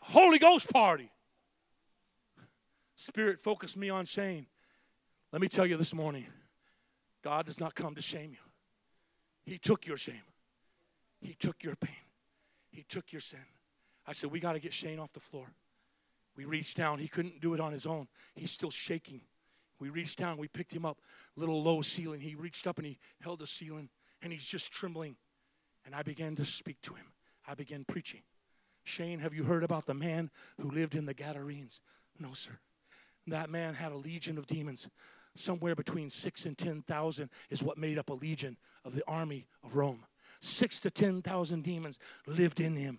Holy 0.00 0.38
Ghost 0.38 0.70
party. 0.70 1.10
Spirit 2.94 3.40
focused 3.40 3.76
me 3.76 3.88
on 3.88 4.04
Shane. 4.04 4.46
Let 5.32 5.40
me 5.40 5.48
tell 5.48 5.66
you 5.66 5.76
this 5.78 5.94
morning. 5.94 6.26
God 7.24 7.46
does 7.46 7.58
not 7.58 7.74
come 7.74 7.94
to 7.94 8.02
shame 8.02 8.32
you. 8.32 8.38
He 9.50 9.58
took 9.58 9.86
your 9.86 9.96
shame, 9.96 10.22
He 11.20 11.34
took 11.34 11.64
your 11.64 11.74
pain, 11.74 11.96
He 12.70 12.82
took 12.82 13.12
your 13.12 13.20
sin. 13.20 13.40
I 14.06 14.12
said, 14.12 14.30
We 14.30 14.38
got 14.38 14.52
to 14.52 14.60
get 14.60 14.74
Shane 14.74 14.98
off 14.98 15.14
the 15.14 15.20
floor. 15.20 15.46
We 16.36 16.44
reached 16.44 16.76
down. 16.76 16.98
He 16.98 17.08
couldn't 17.08 17.40
do 17.40 17.54
it 17.54 17.60
on 17.60 17.72
his 17.72 17.86
own. 17.86 18.08
He's 18.34 18.50
still 18.50 18.70
shaking. 18.70 19.20
We 19.78 19.88
reached 19.88 20.18
down. 20.18 20.36
We 20.36 20.48
picked 20.48 20.72
him 20.72 20.84
up, 20.84 20.98
little 21.36 21.62
low 21.62 21.80
ceiling. 21.80 22.20
He 22.20 22.34
reached 22.34 22.66
up 22.66 22.78
and 22.78 22.86
he 22.86 22.98
held 23.20 23.38
the 23.38 23.46
ceiling 23.46 23.88
and 24.20 24.32
he's 24.32 24.44
just 24.44 24.72
trembling. 24.72 25.16
And 25.86 25.94
I 25.94 26.02
began 26.02 26.34
to 26.36 26.44
speak 26.44 26.80
to 26.82 26.94
him. 26.94 27.06
I 27.46 27.54
began 27.54 27.84
preaching. 27.84 28.22
Shane, 28.82 29.20
have 29.20 29.32
you 29.32 29.44
heard 29.44 29.62
about 29.62 29.86
the 29.86 29.94
man 29.94 30.30
who 30.60 30.70
lived 30.70 30.96
in 30.96 31.06
the 31.06 31.14
Gadarenes? 31.14 31.80
No, 32.18 32.34
sir. 32.34 32.58
That 33.26 33.48
man 33.48 33.74
had 33.74 33.92
a 33.92 33.96
legion 33.96 34.36
of 34.36 34.46
demons 34.46 34.88
somewhere 35.36 35.74
between 35.74 36.10
six 36.10 36.46
and 36.46 36.56
10,000 36.56 37.30
is 37.50 37.62
what 37.62 37.78
made 37.78 37.98
up 37.98 38.10
a 38.10 38.14
legion 38.14 38.56
of 38.84 38.94
the 38.94 39.04
army 39.06 39.46
of 39.62 39.76
Rome. 39.76 40.04
Six 40.40 40.78
to 40.80 40.90
10,000 40.90 41.62
demons 41.62 41.98
lived 42.26 42.60
in 42.60 42.76
him. 42.76 42.98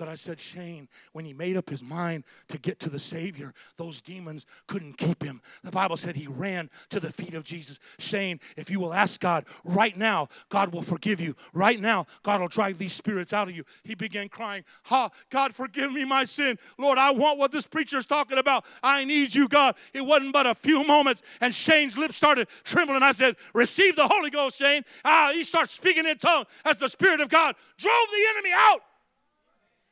But 0.00 0.08
I 0.08 0.14
said, 0.14 0.40
Shane, 0.40 0.88
when 1.12 1.26
he 1.26 1.34
made 1.34 1.58
up 1.58 1.68
his 1.68 1.82
mind 1.82 2.24
to 2.48 2.56
get 2.56 2.80
to 2.80 2.88
the 2.88 2.98
Savior, 2.98 3.52
those 3.76 4.00
demons 4.00 4.46
couldn't 4.66 4.94
keep 4.96 5.22
him. 5.22 5.42
The 5.62 5.70
Bible 5.70 5.98
said 5.98 6.16
he 6.16 6.26
ran 6.26 6.70
to 6.88 7.00
the 7.00 7.12
feet 7.12 7.34
of 7.34 7.44
Jesus. 7.44 7.78
Shane, 7.98 8.40
if 8.56 8.70
you 8.70 8.80
will 8.80 8.94
ask 8.94 9.20
God 9.20 9.44
right 9.62 9.94
now, 9.94 10.28
God 10.48 10.72
will 10.72 10.80
forgive 10.80 11.20
you. 11.20 11.36
Right 11.52 11.78
now, 11.78 12.06
God 12.22 12.40
will 12.40 12.48
drive 12.48 12.78
these 12.78 12.94
spirits 12.94 13.34
out 13.34 13.50
of 13.50 13.54
you. 13.54 13.64
He 13.84 13.94
began 13.94 14.30
crying, 14.30 14.64
Ha, 14.84 15.10
God, 15.28 15.54
forgive 15.54 15.92
me 15.92 16.06
my 16.06 16.24
sin. 16.24 16.58
Lord, 16.78 16.96
I 16.96 17.10
want 17.10 17.38
what 17.38 17.52
this 17.52 17.66
preacher 17.66 17.98
is 17.98 18.06
talking 18.06 18.38
about. 18.38 18.64
I 18.82 19.04
need 19.04 19.34
you, 19.34 19.48
God. 19.48 19.74
It 19.92 20.00
wasn't 20.00 20.32
but 20.32 20.46
a 20.46 20.54
few 20.54 20.82
moments, 20.82 21.20
and 21.42 21.54
Shane's 21.54 21.98
lips 21.98 22.16
started 22.16 22.48
trembling. 22.64 23.02
I 23.02 23.12
said, 23.12 23.36
Receive 23.52 23.96
the 23.96 24.08
Holy 24.08 24.30
Ghost, 24.30 24.56
Shane. 24.56 24.82
Ah, 25.04 25.32
he 25.34 25.44
starts 25.44 25.74
speaking 25.74 26.06
in 26.06 26.16
tongues 26.16 26.46
as 26.64 26.78
the 26.78 26.88
Spirit 26.88 27.20
of 27.20 27.28
God 27.28 27.54
drove 27.76 28.06
the 28.10 28.26
enemy 28.30 28.52
out. 28.54 28.80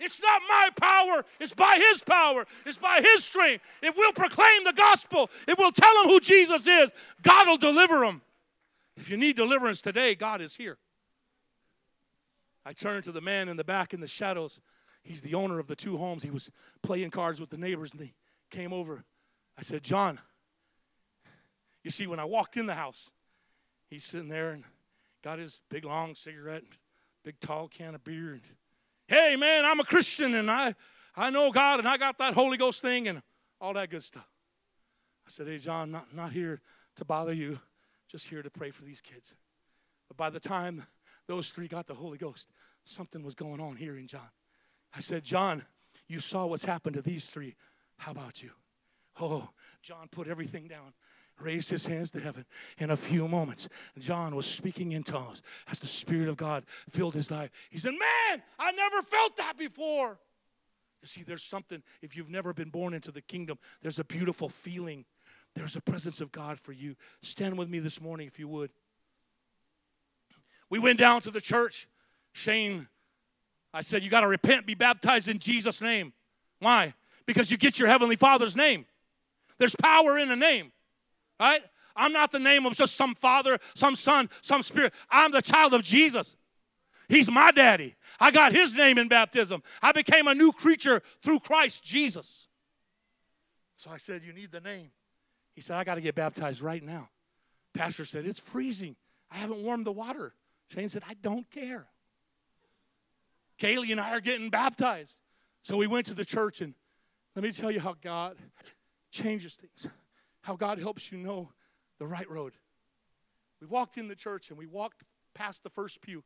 It's 0.01 0.23
not 0.23 0.43
my 0.49 0.71
power, 0.77 1.25
it's 1.41 1.55
by 1.55 1.83
His 1.91 2.05
power, 2.05 2.47
it's 2.65 2.79
by 2.79 3.01
His 3.03 3.25
strength. 3.25 3.65
It 3.83 3.97
will 3.97 4.13
proclaim 4.13 4.65
the 4.65 4.73
gospel, 4.73 5.31
it 5.47 5.59
will 5.59 5.73
tell 5.73 5.93
them 6.03 6.11
who 6.11 6.21
Jesus 6.21 6.67
is. 6.67 6.91
God 7.23 7.49
will 7.49 7.57
deliver 7.57 8.01
them. 8.01 8.23
If 8.97 9.11
you 9.11 9.17
need 9.17 9.37
deliverance 9.37 9.81
today, 9.81 10.15
God 10.15 10.41
is 10.41 10.57
here. 10.57 10.79
I 12.65 12.73
turned 12.73 13.05
to 13.05 13.13
the 13.13 13.21
man 13.21 13.49
in 13.49 13.57
the 13.57 13.65
back 13.65 13.95
in 13.95 14.01
the 14.01 14.09
shadows. 14.09 14.61
He's 15.03 15.23
the 15.23 15.35
owner 15.35 15.59
of 15.59 15.69
the 15.69 15.77
two 15.77 15.97
homes. 15.97 16.23
He 16.23 16.31
was 16.31 16.51
playing 16.83 17.11
cards 17.11 17.41
with 17.41 17.51
the 17.51 17.57
neighbors 17.57 17.93
and 17.93 18.03
he 18.03 18.15
came 18.51 18.73
over. 18.73 19.05
I 19.57 19.63
said, 19.63 19.83
John, 19.83 20.19
you 21.83 21.91
see, 21.91 22.07
when 22.07 22.21
I 22.21 22.25
walked 22.25 22.57
in 22.57 22.67
the 22.67 22.75
house, 22.75 23.11
he's 23.89 24.05
sitting 24.05 24.29
there 24.29 24.51
and 24.51 24.65
got 25.23 25.39
his 25.39 25.61
big 25.71 25.85
long 25.85 26.15
cigarette, 26.15 26.65
big 27.25 27.41
tall 27.41 27.69
can 27.69 27.95
of 27.95 28.05
beer, 28.05 28.33
and 28.33 28.43
hey 29.09 29.35
man, 29.37 29.65
I'm 29.65 29.81
a 29.81 29.85
Christian 29.85 30.35
and 30.35 30.51
I, 30.51 30.75
I 31.17 31.31
know 31.31 31.51
God 31.51 31.81
and 31.81 31.89
I 31.89 31.97
got 31.97 32.19
that 32.19 32.35
Holy 32.35 32.57
Ghost 32.57 32.81
thing 32.83 33.09
and 33.09 33.23
all 33.61 33.73
that 33.73 33.91
good 33.91 34.05
stuff. 34.05 34.29
I 35.27 35.31
said, 35.31 35.49
hey 35.49 35.59
John, 35.59 35.91
not, 35.91 36.15
not 36.15 36.33
here 36.33 36.61
to 36.97 37.05
bother 37.05 37.33
you, 37.33 37.59
just 38.09 38.29
here 38.29 38.43
to 38.43 38.51
pray 38.51 38.71
for 38.71 38.85
these 38.85 39.01
kids. 39.01 39.35
But 40.07 40.17
by 40.17 40.31
the 40.31 40.41
time 40.41 40.87
those 41.27 41.51
three 41.51 41.69
got 41.69 41.87
the 41.87 41.95
Holy 41.95 42.19
Ghost, 42.19 42.51
something 42.85 43.23
was 43.23 43.35
going 43.35 43.61
on 43.61 43.77
here 43.77 43.97
in 43.97 44.07
John. 44.07 44.31
I 44.95 45.01
said, 45.01 45.25
John, 45.25 45.65
you 46.07 46.21
saw 46.21 46.47
what's 46.47 46.65
happened 46.65 46.97
to 46.97 47.03
these 47.03 47.27
three. 47.27 47.57
How 47.97 48.13
about 48.13 48.43
you? 48.43 48.51
Oh, 49.21 49.49
John 49.83 50.09
put 50.11 50.29
everything 50.29 50.69
down, 50.69 50.95
raised 51.41 51.71
his 51.71 51.87
hands 51.87 52.11
to 52.13 52.21
heaven. 52.21 52.45
In 52.79 52.91
a 52.91 52.97
few 52.97 53.29
moments, 53.29 53.69
John 53.99 54.35
was 54.35 54.47
speaking 54.47 54.93
in 54.93 55.03
tongues 55.03 55.43
as 55.71 55.79
the 55.79 55.87
Spirit 55.87 56.29
of 56.29 56.37
God 56.37 56.65
filled 56.91 57.15
his 57.15 57.31
life. 57.31 57.51
He 57.71 57.79
said, 57.79 57.93
Man, 57.93 58.43
I 58.59 58.73
never 58.73 59.03
felt 59.03 59.37
that 59.37 59.57
before. 59.57 60.19
You 61.03 61.07
see, 61.09 61.23
there's 61.23 61.45
something, 61.45 61.83
if 62.03 62.17
you've 62.17 62.31
never 62.31 62.53
been 62.53 62.71
born 62.71 62.93
into 62.93 63.13
the 63.13 63.21
kingdom, 63.21 63.59
there's 63.83 63.99
a 63.99 64.05
beautiful 64.05 64.49
feeling. 64.49 65.05
There's 65.55 65.77
a 65.77 65.81
presence 65.81 66.21
of 66.21 66.33
God 66.33 66.59
for 66.59 66.73
you. 66.73 66.97
Stand 67.23 67.57
with 67.57 67.69
me 67.69 67.79
this 67.79 68.01
morning, 68.01 68.27
if 68.27 68.39
you 68.39 68.49
would. 68.49 68.71
We 70.71 70.79
went 70.79 70.99
down 70.99 71.21
to 71.23 71.31
the 71.31 71.41
church. 71.41 71.89
Shane, 72.33 72.89
I 73.73 73.81
said, 73.81 74.03
You 74.03 74.11
got 74.11 74.21
to 74.21 74.29
repent, 74.29 74.67
be 74.67 74.75
baptized 74.75 75.29
in 75.29 75.39
Jesus' 75.39 75.81
name. 75.81 76.13
Why? 76.61 76.95
Because 77.27 77.51
you 77.51 77.57
get 77.57 77.79
your 77.79 77.89
Heavenly 77.89 78.17
Father's 78.17 78.57
name. 78.57 78.87
There's 79.59 79.77
power 79.77 80.19
in 80.19 80.31
a 80.31 80.37
name, 80.37 80.73
right? 81.39 81.63
I'm 81.97 82.13
not 82.13 82.31
the 82.31 82.39
name 82.39 82.65
of 82.65 82.75
just 82.75 82.97
some 82.97 83.15
father, 83.15 83.59
some 83.75 83.97
son, 83.97 84.31
some 84.41 84.63
spirit. 84.63 84.93
I'm 85.11 85.33
the 85.33 85.43
child 85.43 85.75
of 85.75 85.83
Jesus. 85.83 86.37
He's 87.09 87.31
my 87.31 87.51
daddy. 87.51 87.97
I 88.21 88.31
got 88.31 88.53
his 88.53 88.77
name 88.77 88.99
in 88.99 89.09
baptism. 89.09 89.63
I 89.83 89.93
became 89.93 90.29
a 90.29 90.35
new 90.35 90.53
creature 90.53 91.03
through 91.23 91.41
Christ 91.41 91.83
Jesus. 91.83 92.47
So 93.77 93.91
I 93.91 93.97
said, 93.97 94.23
You 94.25 94.33
need 94.33 94.53
the 94.53 94.61
name. 94.61 94.91
He 95.55 95.61
said, 95.61 95.77
I 95.77 95.85
got 95.85 95.97
to 95.97 96.01
get 96.01 96.15
baptized 96.15 96.61
right 96.61 96.83
now. 96.83 97.09
Pastor 97.75 98.05
said, 98.05 98.27
It's 98.27 98.39
freezing. 98.39 98.97
I 99.31 99.37
haven't 99.37 99.63
warmed 99.63 99.87
the 99.87 99.93
water. 99.93 100.35
Shane 100.73 100.89
said, 100.89 101.03
I 101.09 101.15
don't 101.15 101.51
care. 101.51 101.87
Kaylee 103.59 103.91
and 103.91 104.01
I 104.01 104.11
are 104.11 104.21
getting 104.21 104.51
baptized. 104.51 105.19
So 105.63 105.77
we 105.77 105.87
went 105.87 106.07
to 106.07 106.15
the 106.15 106.25
church, 106.25 106.61
and 106.61 106.75
let 107.35 107.43
me 107.43 107.53
tell 107.53 107.71
you 107.71 107.81
how 107.81 107.95
God 108.01 108.37
changes 109.11 109.55
things, 109.55 109.93
how 110.49 110.57
God 110.57 110.79
helps 110.79 111.13
you 111.13 111.19
know 111.19 111.51
the 111.99 112.07
right 112.07 112.29
road. 112.31 112.55
We 113.61 113.67
walked 113.67 113.99
in 113.99 114.09
the 114.09 114.15
church 114.15 114.49
and 114.49 114.59
we 114.59 114.65
walked 114.65 115.05
past 115.35 115.63
the 115.63 115.69
first 115.69 116.01
pew. 116.01 116.25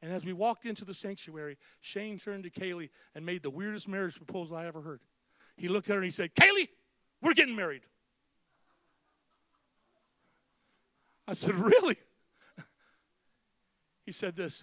And 0.00 0.12
as 0.12 0.24
we 0.24 0.32
walked 0.32 0.64
into 0.64 0.84
the 0.84 0.94
sanctuary, 0.94 1.58
Shane 1.80 2.20
turned 2.20 2.44
to 2.44 2.50
Kaylee 2.50 2.90
and 3.16 3.26
made 3.26 3.42
the 3.42 3.50
weirdest 3.50 3.88
marriage 3.88 4.14
proposal 4.14 4.56
I 4.56 4.66
ever 4.66 4.80
heard. 4.80 5.00
He 5.56 5.66
looked 5.66 5.90
at 5.90 5.94
her 5.94 5.98
and 5.98 6.04
he 6.04 6.12
said, 6.12 6.36
Kaylee, 6.36 6.68
we're 7.20 7.34
getting 7.34 7.56
married. 7.56 7.82
I 11.26 11.32
said, 11.32 11.56
Really? 11.56 11.96
He 14.06 14.12
said 14.12 14.36
this 14.36 14.62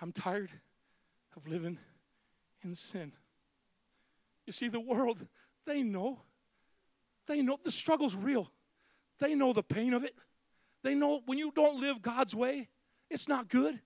I'm 0.00 0.12
tired 0.12 0.52
of 1.36 1.48
living 1.48 1.78
in 2.62 2.76
sin. 2.76 3.14
You 4.46 4.52
see, 4.52 4.68
the 4.68 4.78
world, 4.78 5.26
they 5.66 5.82
know. 5.82 6.20
They 7.28 7.42
know 7.42 7.58
the 7.62 7.70
struggle's 7.70 8.16
real. 8.16 8.50
They 9.20 9.34
know 9.34 9.52
the 9.52 9.62
pain 9.62 9.94
of 9.94 10.02
it. 10.02 10.14
They 10.82 10.94
know 10.94 11.20
when 11.26 11.38
you 11.38 11.52
don't 11.54 11.80
live 11.80 12.02
God's 12.02 12.34
way, 12.34 12.68
it's 13.10 13.28
not 13.28 13.48
good. 13.48 13.80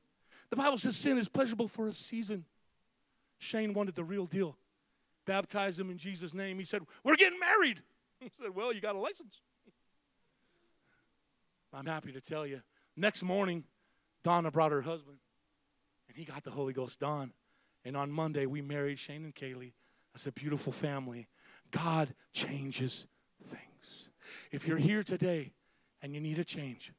The 0.51 0.57
Bible 0.57 0.78
says 0.78 0.97
sin 0.97 1.18
is 1.18 1.28
pleasurable 1.28 1.68
for 1.68 1.86
a 1.86 1.93
season. 1.93 2.45
Shane 3.38 3.74
wanted 3.74 3.95
the 3.95 4.05
real 4.05 4.26
deal. 4.26 4.57
Baptize 5.24 5.78
him 5.78 5.90
in 5.90 5.99
Jesus' 5.99 6.34
name. 6.34 6.59
He 6.59 6.64
said, 6.64 6.82
We're 7.03 7.16
getting 7.16 7.38
married. 7.38 7.82
He 8.20 8.30
said, 8.40 8.55
Well, 8.55 8.72
you 8.72 8.80
got 8.80 8.95
a 8.95 9.01
license. 9.01 9.40
I'm 11.72 11.86
happy 11.86 12.12
to 12.12 12.20
tell 12.20 12.47
you. 12.47 12.62
Next 12.97 13.24
morning, 13.24 13.64
Donna 14.22 14.53
brought 14.53 14.70
her 14.70 14.82
husband, 14.82 15.16
and 16.07 16.16
he 16.16 16.24
got 16.24 16.45
the 16.45 16.53
Holy 16.53 16.72
Ghost, 16.72 17.01
Don. 17.01 17.32
And 17.84 17.97
on 17.97 18.12
Monday, 18.12 18.47
we 18.47 18.62
married 18.62 19.01
Shane 19.01 19.24
and 19.24 19.34
Kaylee 19.34 19.72
as 20.14 20.28
a 20.28 20.30
beautiful 20.30 20.72
family. 20.72 21.26
God 21.72 22.14
changes. 22.32 23.09
If 24.53 24.68
you're 24.68 24.78
here 24.78 25.03
today 25.03 25.53
and 26.03 26.14
you 26.14 26.20
need 26.20 26.38
a 26.38 26.44
change, 26.44 26.92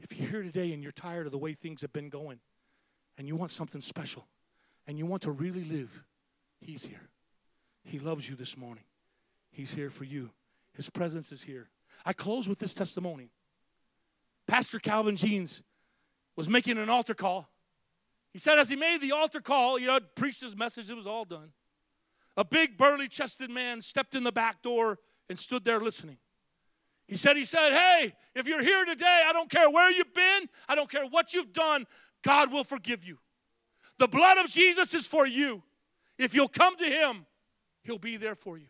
if 0.00 0.18
you're 0.18 0.28
here 0.28 0.42
today 0.42 0.72
and 0.72 0.82
you're 0.82 0.92
tired 0.92 1.26
of 1.26 1.32
the 1.32 1.38
way 1.38 1.52
things 1.52 1.82
have 1.82 1.92
been 1.92 2.08
going, 2.08 2.40
and 3.18 3.28
you 3.28 3.36
want 3.36 3.50
something 3.50 3.80
special, 3.80 4.26
and 4.86 4.98
you 4.98 5.06
want 5.06 5.22
to 5.22 5.30
really 5.30 5.64
live, 5.64 6.02
He's 6.60 6.84
here. 6.84 7.08
He 7.84 7.98
loves 7.98 8.28
you 8.28 8.34
this 8.34 8.56
morning. 8.56 8.84
He's 9.50 9.72
here 9.72 9.90
for 9.90 10.04
you. 10.04 10.30
His 10.74 10.90
presence 10.90 11.32
is 11.32 11.42
here. 11.42 11.68
I 12.04 12.12
close 12.12 12.48
with 12.48 12.58
this 12.58 12.74
testimony. 12.74 13.30
Pastor 14.46 14.78
Calvin 14.78 15.16
Jeans 15.16 15.62
was 16.34 16.48
making 16.48 16.78
an 16.78 16.88
altar 16.88 17.14
call. 17.14 17.48
He 18.32 18.38
said, 18.38 18.58
as 18.58 18.68
he 18.68 18.76
made 18.76 19.00
the 19.00 19.12
altar 19.12 19.40
call, 19.40 19.78
you 19.78 19.86
know, 19.86 20.00
preached 20.14 20.42
his 20.42 20.56
message, 20.56 20.90
it 20.90 20.96
was 20.96 21.06
all 21.06 21.24
done. 21.24 21.52
A 22.36 22.44
big, 22.44 22.76
burly 22.76 23.08
chested 23.08 23.50
man 23.50 23.80
stepped 23.80 24.14
in 24.14 24.24
the 24.24 24.32
back 24.32 24.62
door 24.62 24.98
and 25.28 25.38
stood 25.38 25.64
there 25.64 25.80
listening. 25.80 26.18
He 27.06 27.16
said, 27.16 27.36
He 27.36 27.44
said, 27.44 27.70
Hey, 27.70 28.14
if 28.34 28.46
you're 28.46 28.62
here 28.62 28.84
today, 28.84 29.24
I 29.26 29.32
don't 29.32 29.50
care 29.50 29.70
where 29.70 29.90
you've 29.90 30.14
been, 30.14 30.44
I 30.68 30.74
don't 30.74 30.90
care 30.90 31.06
what 31.06 31.34
you've 31.34 31.52
done, 31.52 31.86
God 32.22 32.52
will 32.52 32.64
forgive 32.64 33.04
you. 33.04 33.18
The 33.98 34.08
blood 34.08 34.38
of 34.38 34.48
Jesus 34.48 34.92
is 34.94 35.06
for 35.06 35.26
you. 35.26 35.62
If 36.18 36.34
you'll 36.34 36.48
come 36.48 36.76
to 36.76 36.84
Him, 36.84 37.26
He'll 37.82 37.98
be 37.98 38.16
there 38.16 38.34
for 38.34 38.58
you. 38.58 38.66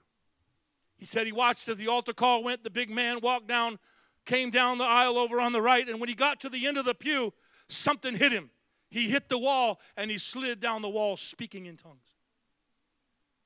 He 0.98 1.04
said 1.04 1.26
he 1.26 1.32
watched 1.32 1.68
as 1.68 1.78
the 1.78 1.88
altar 1.88 2.12
call 2.12 2.42
went, 2.42 2.64
the 2.64 2.70
big 2.70 2.90
man 2.90 3.20
walked 3.20 3.46
down 3.48 3.78
came 4.26 4.50
down 4.50 4.76
the 4.76 4.84
aisle 4.84 5.16
over 5.16 5.40
on 5.40 5.52
the 5.52 5.62
right, 5.62 5.88
and 5.88 6.00
when 6.00 6.08
he 6.08 6.14
got 6.14 6.40
to 6.40 6.48
the 6.48 6.66
end 6.66 6.76
of 6.76 6.84
the 6.84 6.94
pew, 6.94 7.32
something 7.68 8.14
hit 8.14 8.32
him. 8.32 8.50
He 8.90 9.08
hit 9.08 9.28
the 9.28 9.38
wall 9.38 9.80
and 9.96 10.10
he 10.10 10.18
slid 10.18 10.60
down 10.60 10.82
the 10.82 10.88
wall 10.88 11.16
speaking 11.16 11.66
in 11.66 11.76
tongues. 11.76 12.14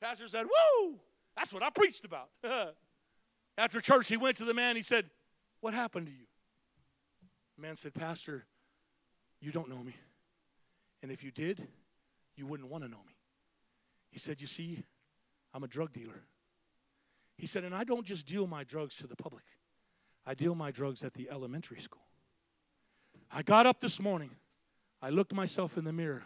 Pastor 0.01 0.27
said, 0.29 0.47
Woo! 0.47 0.99
That's 1.37 1.53
what 1.53 1.63
I 1.63 1.71
preached 1.71 2.05
about. 2.05 2.31
After 3.61 3.79
church, 3.79 4.09
he 4.09 4.17
went 4.17 4.39
to 4.39 4.47
the 4.47 4.55
man. 4.55 4.75
He 4.75 4.81
said, 4.81 5.05
What 5.61 5.75
happened 5.75 6.07
to 6.07 6.13
you? 6.13 6.27
The 7.57 7.63
man 7.63 7.77
said, 7.77 7.93
Pastor, 7.93 8.47
you 9.39 9.53
don't 9.53 9.69
know 9.69 9.85
me. 9.85 9.95
And 11.03 11.13
if 11.13 11.23
you 11.23 11.31
did, 11.31 11.69
you 12.37 12.47
wouldn't 12.47 12.71
want 12.71 12.85
to 12.85 12.91
know 12.91 13.03
me. 13.07 13.13
He 14.11 14.19
said, 14.19 14.41
You 14.41 14.47
see, 14.47 14.83
I'm 15.53 15.63
a 15.63 15.69
drug 15.69 15.93
dealer. 15.93 16.23
He 17.37 17.47
said, 17.47 17.65
And 17.65 17.75
I 17.75 17.85
don't 17.85 18.07
just 18.07 18.27
deal 18.27 18.47
my 18.47 18.65
drugs 18.65 18.97
to 18.97 19.07
the 19.07 19.15
public. 19.15 19.45
I 20.25 20.33
deal 20.33 20.55
my 20.55 20.71
drugs 20.71 21.05
at 21.05 21.13
the 21.13 21.29
elementary 21.31 21.81
school. 21.81 22.07
I 23.31 23.43
got 23.43 23.67
up 23.67 23.81
this 23.81 24.01
morning. 24.01 24.31
I 25.03 25.11
looked 25.11 25.35
myself 25.35 25.77
in 25.77 25.85
the 25.85 25.93
mirror 25.93 26.25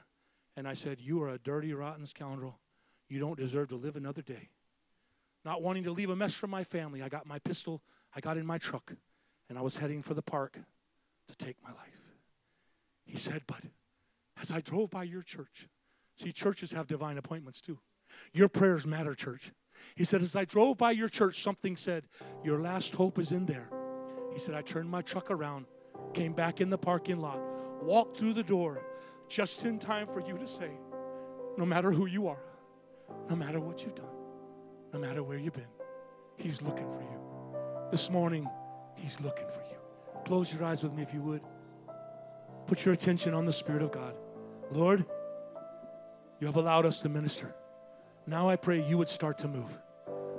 and 0.56 0.68
I 0.68 0.74
said, 0.74 1.00
You 1.00 1.20
are 1.24 1.30
a 1.30 1.38
dirty, 1.38 1.74
rotten 1.74 2.06
scoundrel. 2.06 2.60
You 3.08 3.18
don't 3.18 3.36
deserve 3.36 3.70
to 3.70 3.76
live 3.76 3.96
another 3.96 4.22
day. 4.22 4.50
Not 5.44 5.62
wanting 5.62 5.84
to 5.84 5.92
leave 5.92 6.10
a 6.10 6.16
mess 6.16 6.34
for 6.34 6.46
my 6.46 6.64
family, 6.64 7.02
I 7.02 7.08
got 7.08 7.26
my 7.26 7.38
pistol, 7.38 7.82
I 8.14 8.20
got 8.20 8.36
in 8.36 8.46
my 8.46 8.58
truck, 8.58 8.92
and 9.48 9.58
I 9.58 9.62
was 9.62 9.76
heading 9.76 10.02
for 10.02 10.14
the 10.14 10.22
park 10.22 10.58
to 11.28 11.36
take 11.36 11.56
my 11.62 11.70
life. 11.70 12.00
He 13.04 13.18
said, 13.18 13.42
But 13.46 13.60
as 14.40 14.50
I 14.50 14.60
drove 14.60 14.90
by 14.90 15.02
your 15.02 15.22
church, 15.22 15.68
see, 16.16 16.32
churches 16.32 16.72
have 16.72 16.86
divine 16.86 17.18
appointments 17.18 17.60
too. 17.60 17.78
Your 18.32 18.48
prayers 18.48 18.86
matter, 18.86 19.14
church. 19.14 19.52
He 19.94 20.04
said, 20.04 20.22
As 20.22 20.36
I 20.36 20.44
drove 20.44 20.78
by 20.78 20.92
your 20.92 21.08
church, 21.08 21.42
something 21.42 21.76
said, 21.76 22.04
Your 22.42 22.60
last 22.60 22.94
hope 22.94 23.18
is 23.18 23.32
in 23.32 23.46
there. 23.46 23.68
He 24.32 24.38
said, 24.38 24.54
I 24.54 24.62
turned 24.62 24.90
my 24.90 25.02
truck 25.02 25.30
around, 25.30 25.66
came 26.12 26.32
back 26.32 26.60
in 26.60 26.70
the 26.70 26.78
parking 26.78 27.20
lot, 27.20 27.38
walked 27.82 28.18
through 28.18 28.32
the 28.32 28.42
door 28.42 28.82
just 29.28 29.64
in 29.64 29.78
time 29.78 30.06
for 30.06 30.20
you 30.20 30.38
to 30.38 30.46
say, 30.46 30.70
no 31.56 31.64
matter 31.64 31.90
who 31.90 32.06
you 32.06 32.26
are, 32.28 32.42
no 33.28 33.36
matter 33.36 33.60
what 33.60 33.84
you've 33.84 33.94
done, 33.94 34.06
no 34.94 35.00
matter 35.00 35.24
where 35.24 35.36
you've 35.36 35.52
been, 35.52 35.66
He's 36.36 36.62
looking 36.62 36.88
for 36.90 37.00
you. 37.00 37.90
This 37.90 38.10
morning, 38.10 38.48
He's 38.94 39.20
looking 39.20 39.48
for 39.48 39.60
you. 39.68 39.76
Close 40.24 40.54
your 40.54 40.64
eyes 40.64 40.84
with 40.84 40.94
me 40.94 41.02
if 41.02 41.12
you 41.12 41.20
would. 41.20 41.42
Put 42.66 42.84
your 42.84 42.94
attention 42.94 43.34
on 43.34 43.44
the 43.44 43.52
Spirit 43.52 43.82
of 43.82 43.90
God. 43.90 44.14
Lord, 44.70 45.04
you 46.40 46.46
have 46.46 46.56
allowed 46.56 46.86
us 46.86 47.02
to 47.02 47.08
minister. 47.08 47.52
Now 48.26 48.48
I 48.48 48.54
pray 48.54 48.86
you 48.86 48.96
would 48.96 49.08
start 49.08 49.38
to 49.38 49.48
move. 49.48 49.76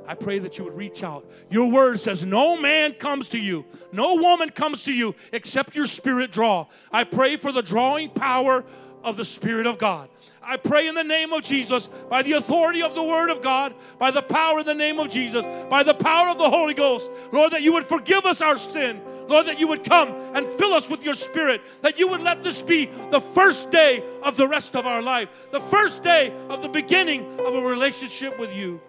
I 0.08 0.16
pray 0.16 0.39
that 0.39 0.58
you 0.58 0.64
would 0.64 0.78
reach 0.78 1.03
out. 1.03 1.30
Your 1.49 1.70
word 1.70 1.99
says, 1.99 2.26
No 2.26 2.56
man 2.56 2.93
comes 2.93 3.28
to 3.30 3.39
you, 3.39 3.66
no 3.91 4.16
woman 4.16 4.51
comes 4.51 4.84
to 4.84 4.93
you 4.93 5.16
except 5.34 5.76
your 5.76 5.88
spirit 5.88 6.32
draw. 6.32 6.68
I 6.93 7.03
pray 7.03 7.36
for 7.36 7.51
the 7.51 7.62
drawing 7.62 8.10
power 8.10 8.64
of 9.06 9.16
the 9.16 9.24
Spirit 9.24 9.68
of 9.68 9.78
God. 9.78 10.10
I 10.43 10.58
pray 10.58 10.88
in 10.88 10.95
the 10.95 11.03
name 11.03 11.32
of 11.32 11.41
Jesus, 11.41 11.88
by 12.10 12.22
the 12.22 12.34
authority 12.34 12.82
of 12.82 12.93
the 12.93 13.03
Word 13.03 13.30
of 13.30 13.41
God, 13.41 13.74
by 13.97 14.12
the 14.12 14.22
power 14.22 14.60
in 14.60 14.66
the 14.66 14.74
name 14.74 14.99
of 14.99 15.10
Jesus, 15.10 15.45
by 15.70 15.84
the 15.84 15.93
power 15.93 16.30
of 16.30 16.38
the 16.38 16.49
Holy 16.49 16.74
Ghost, 16.74 17.10
Lord, 17.32 17.53
that 17.53 17.62
you 17.62 17.74
would 17.74 17.86
forgive 17.86 18.26
us 18.26 18.41
our 18.41 18.58
sin. 18.58 19.01
Lord, 19.28 19.47
that 19.47 19.60
you 19.60 19.68
would 19.68 19.84
come 19.84 20.10
and 20.36 20.45
fill 20.45 20.74
us 20.74 20.88
with 20.88 21.01
your 21.01 21.16
Spirit, 21.16 21.62
that 21.82 21.97
you 21.97 22.08
would 22.10 22.22
let 22.22 22.43
this 22.43 22.62
be 22.62 22.86
the 23.10 23.22
first 23.22 23.72
day 23.72 24.03
of 24.22 24.38
the 24.38 24.47
rest 24.47 24.76
of 24.76 24.86
our 24.86 25.01
life, 25.01 25.30
the 25.51 25.60
first 25.60 26.03
day 26.03 26.32
of 26.49 26.62
the 26.62 26.70
beginning 26.70 27.39
of 27.39 27.56
a 27.56 27.62
relationship 27.62 28.38
with 28.38 28.53
you. 28.53 28.80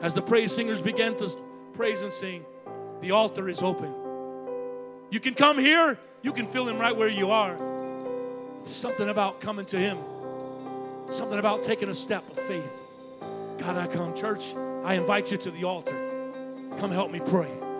As 0.00 0.14
the 0.14 0.22
praise 0.22 0.52
singers 0.52 0.80
began 0.80 1.16
to 1.16 1.28
praise 1.72 2.02
and 2.02 2.12
sing, 2.12 2.44
the 3.00 3.10
altar 3.10 3.48
is 3.48 3.62
open. 3.62 3.92
You 5.10 5.18
can 5.18 5.34
come 5.34 5.58
here, 5.58 5.98
you 6.22 6.32
can 6.32 6.46
fill 6.46 6.68
Him 6.68 6.78
right 6.78 6.96
where 6.96 7.08
you 7.08 7.30
are. 7.30 7.75
Something 8.66 9.08
about 9.08 9.40
coming 9.40 9.64
to 9.66 9.78
Him, 9.78 9.98
something 11.08 11.38
about 11.38 11.62
taking 11.62 11.88
a 11.88 11.94
step 11.94 12.28
of 12.30 12.36
faith. 12.36 12.68
God, 13.58 13.76
I 13.76 13.86
come. 13.86 14.14
Church, 14.14 14.54
I 14.84 14.94
invite 14.94 15.30
you 15.30 15.38
to 15.38 15.50
the 15.50 15.64
altar. 15.64 15.96
Come 16.78 16.90
help 16.90 17.10
me 17.10 17.20
pray. 17.20 17.65